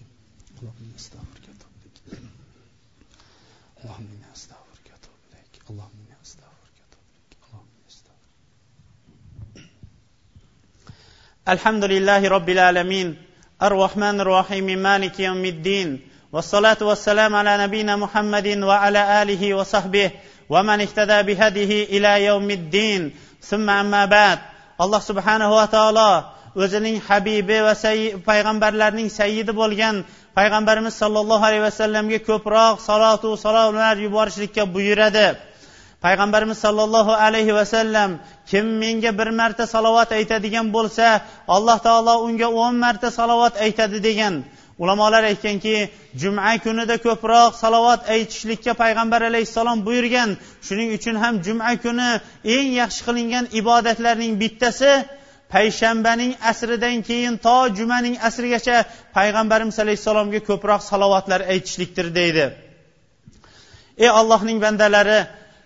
الحمد 11.51 11.85
لله 11.85 12.29
رب 12.29 12.49
العالمين 12.49 13.17
الرحمن 13.62 14.21
الرحيم 14.21 14.64
مالك 14.64 15.21
يوم 15.21 15.45
الدين 15.45 16.01
والصلاة 16.33 16.77
والسلام 16.81 17.35
على 17.35 17.53
نبينا 17.64 17.97
محمد 17.97 18.47
وعلى 18.62 19.23
آله 19.23 19.55
وصحبه 19.55 20.11
ومن 20.51 20.81
اهتدى 20.81 21.23
بهديه 21.23 21.85
إلى 21.85 22.25
يوم 22.25 22.51
الدين 22.51 23.14
ثم 23.41 23.71
أما 23.71 24.05
بعد 24.05 24.39
الله 24.81 24.99
سبحانه 24.99 25.57
وتعالى 25.57 26.25
o'zining 26.57 27.01
habibi 27.09 27.59
va 27.67 27.75
payg'ambarlarning 28.29 29.09
sayyidi 29.19 29.53
bo'lgan 29.61 30.05
payg'ambarimiz 30.39 30.95
sollallohu 31.03 31.45
alayhi 31.49 31.64
vasallamga 31.69 32.19
ko'proq 32.29 32.81
salotu 32.89 33.37
salomlar 33.45 33.97
yuborishlikka 34.05 34.62
buyuradi 34.75 35.27
Payg'ambarimiz 36.06 36.58
sollallohu 36.66 37.14
alayhi 37.26 37.54
vasallam 37.60 38.12
kim 38.52 38.66
menga 38.82 39.12
bir 39.20 39.30
marta 39.41 39.66
salovat 39.76 40.10
aytadigan 40.20 40.68
bo'lsa 40.76 41.06
alloh 41.56 41.78
taolo 41.88 42.16
unga 42.28 42.47
o'n 42.64 42.76
marta 42.86 43.10
salovat 43.20 43.54
aytadi 43.66 44.04
degan. 44.08 44.36
Ulamolar 44.84 45.24
aytganki 45.32 45.76
juma 46.22 46.58
kunida 46.66 46.95
ko'proq 47.06 47.52
salovat 47.64 48.02
aytishlikka 48.16 48.74
payg'ambar 48.84 49.22
alayhissalom 49.30 49.80
buyurgan. 49.88 50.30
Shuning 50.68 50.89
uchun 50.97 51.16
ham 51.24 51.34
juma 51.45 51.72
kuni 51.84 52.10
eng 52.56 52.70
yaxshi 52.82 53.02
qilingan 53.08 53.45
ibodatlarning 53.60 54.34
bittasi 54.41 54.91
payshanbaning 55.54 56.32
asridan 56.52 56.97
keyin 57.10 57.36
to 57.45 57.58
jumaning 57.78 58.16
asrigacha 58.28 58.78
payg'ambarimiz 59.18 59.78
alayhissalomga 59.84 60.39
ko'proq 60.49 60.82
salovatlar 60.91 61.41
aytishlikdir 61.54 62.08
deydi. 62.20 62.45
Ey 64.04 64.10
allohning 64.20 64.58
bandalari 64.66 65.20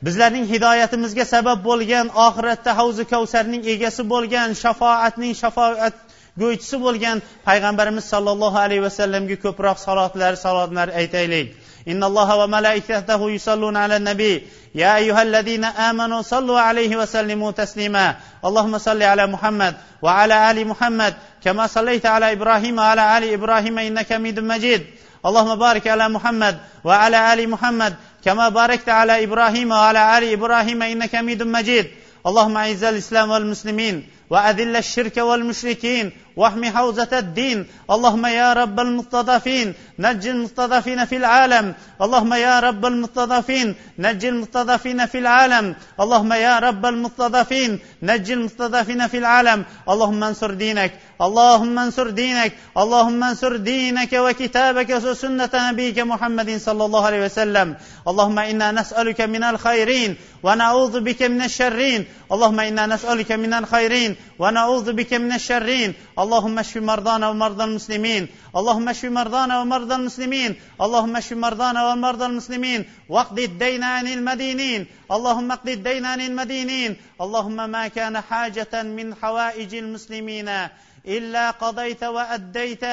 bizlarning 0.07 0.47
hidoyatimizga 0.53 1.25
sabab 1.35 1.59
bo'lgan 1.69 2.07
oxiratda 2.27 2.71
havzi 2.81 3.05
kavsarning 3.13 3.63
egasi 3.75 4.03
bo'lgan 4.13 4.49
shafoatning 4.63 5.35
shafoat 5.43 5.95
go'ychisi 6.43 6.77
bo'lgan 6.87 7.17
payg'ambarimiz 7.49 8.05
sollallohu 8.13 8.57
alayhi 8.65 8.83
vasallamga 8.89 9.37
ko'proq 9.45 9.77
salotlar 9.87 10.33
salotlar 10.45 10.89
aytaylik 11.01 11.49
إن 11.89 12.05
الله 12.05 12.37
وملائكته 12.37 13.31
يصلون 13.31 13.77
على 13.77 13.97
النبي 13.97 14.47
يا 14.75 14.97
أيها 14.97 15.23
الذين 15.23 15.65
آمنوا 15.65 16.23
صلوا 16.23 16.61
عليه 16.61 16.97
وسلموا 16.97 17.51
تسليما 17.51 18.17
اللهم 18.45 18.79
صل 18.79 19.03
على 19.03 19.27
محمد 19.27 19.75
وعلى 20.03 20.51
آل 20.51 20.67
محمد 20.69 21.15
كما 21.45 21.67
صليت 21.67 22.07
على 22.07 22.33
إبراهيم 22.33 22.79
وعلى 22.79 23.19
آل 23.19 23.33
إبراهيم 23.33 23.79
إنك 23.79 24.13
حميد 24.13 24.41
مجيد 24.41 24.83
اللهم 25.27 25.55
بارك 25.55 25.89
على 25.89 26.09
محمد 26.09 26.59
وعلى 26.85 27.33
آل 27.33 27.49
محمد 27.49 27.95
كما 28.26 28.50
باركت 28.50 28.90
على 28.90 29.24
إبراهيم 29.24 29.72
وعلى 29.72 30.18
آل 30.18 30.24
إبراهيم 30.32 30.82
إنك 30.84 31.16
حميد 31.16 31.44
مجيد. 31.44 31.86
اللهم 32.28 32.58
أعز 32.58 32.84
الإسلام 32.84 33.30
والمسلمين. 33.30 34.08
وأذل 34.30 34.76
الشرك 34.76 35.18
والمشركين 35.18 36.12
واحم 36.36 36.66
حوزة 36.66 37.10
الدين. 37.14 37.68
اللهم 37.92 38.26
يا 38.26 38.54
رب 38.54 38.80
المستضعفين 38.80 39.74
نج 40.00 40.28
المستضعفين 40.28 41.06
في 41.06 41.18
العالم. 41.18 41.74
اللهم 42.02 42.34
يا 42.34 42.60
رب 42.60 42.86
المستضعفين 42.86 43.76
نج 44.00 44.26
المستضعفين 44.26 45.06
في 45.06 45.18
العالم. 45.18 45.76
اللهم 46.00 46.34
يا 46.34 46.60
رب 46.60 46.86
المستضعفين 46.86 47.80
نج 48.04 48.32
المستضعفين 48.32 49.08
في 49.08 49.18
العالم. 49.18 49.66
اللهم 49.90 50.24
انصر 50.24 50.52
دينك. 50.54 50.92
اللهم 51.22 51.80
انصر 51.80 52.10
دينك. 52.10 52.54
اللهم 52.78 53.24
انصر 53.24 53.56
دينك 53.56 54.14
وكتابك 54.14 54.90
وسنة 54.90 55.50
نبيك 55.54 56.00
محمد 56.00 56.58
صلى 56.58 56.86
الله 56.86 57.06
عليه 57.06 57.26
وسلم. 57.26 57.76
اللهم 58.08 58.40
إنا 58.40 58.72
نسألك 58.72 59.22
من 59.22 59.44
الخيرين 59.44 60.16
ونعوذ 60.44 61.00
بك 61.00 61.22
من 61.24 61.42
الشرين. 61.42 62.06
اللهم 62.32 62.60
إنا 62.60 62.86
نسألك 62.86 63.32
من 63.32 63.54
الخيرين 63.54 64.15
ونعوذ 64.40 64.94
بك 64.94 65.14
من 65.14 65.32
الشرين. 65.32 65.94
اللهم 66.20 66.60
اشف 66.60 66.78
مرضانا 66.78 67.30
ومرضى 67.30 67.64
المسلمين. 67.64 68.28
اللهم 68.56 68.90
اشف 68.90 69.06
مرضانا 69.06 69.62
ومرضى 69.62 69.96
المسلمين. 69.96 70.56
اللهم 70.82 71.16
اشف 71.16 71.34
مرضانا 71.34 71.92
ومرضى 71.92 72.26
المسلمين. 72.26 72.86
واقض 73.10 73.40
الدين 73.40 73.84
عن 73.84 74.08
المدينين. 74.08 74.86
اللهم 75.12 75.52
اقض 75.52 75.70
الدين 75.70 76.06
عن 76.06 76.22
المدينين. 76.22 76.96
اللهم 77.22 77.70
ما 77.70 77.88
كان 77.88 78.22
حاجة 78.22 78.84
من 78.84 79.16
حوائج 79.16 79.76
المسلمين. 79.76 80.68
إلا 81.08 81.52
قضيت 81.52 82.04
وأديت 82.04 82.84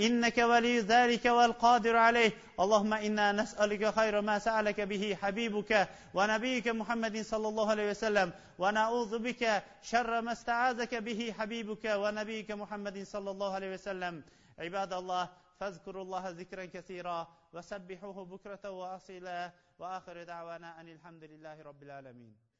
إنك 0.00 0.38
ولي 0.38 0.80
ذلك 0.80 1.24
والقادر 1.24 1.96
عليه. 1.96 2.32
اللهم 2.60 2.92
إنا 2.94 3.32
نسألك 3.32 3.94
خير 3.94 4.20
ما 4.20 4.38
سألك 4.38 4.80
به 4.80 5.18
حبيبك 5.22 5.88
ونبيك 6.14 6.68
محمد 6.68 7.22
صلى 7.22 7.48
الله 7.48 7.70
عليه 7.70 7.90
وسلم 7.90 8.32
ونعوذ 8.58 9.18
بك 9.18 9.62
شر 9.82 10.20
ما 10.20 10.32
استعاذك 10.32 10.94
به 10.94 11.34
حبيبك 11.38 11.84
ونبيك 11.84 12.50
محمد 12.50 13.02
صلى 13.02 13.30
الله 13.30 13.54
عليه 13.54 13.74
وسلم. 13.74 14.22
عباد 14.58 14.92
الله 14.92 15.28
فاذكروا 15.60 16.02
الله 16.02 16.28
ذكرا 16.28 16.64
كثيرا 16.64 17.28
وسبحوه 17.52 18.24
بكرة 18.24 18.70
وأصيلا. 18.70 19.52
وآخر 19.78 20.22
دعوانا 20.22 20.80
أن 20.80 20.88
الحمد 20.88 21.24
لله 21.24 21.62
رب 21.62 21.82
العالمين. 21.82 22.51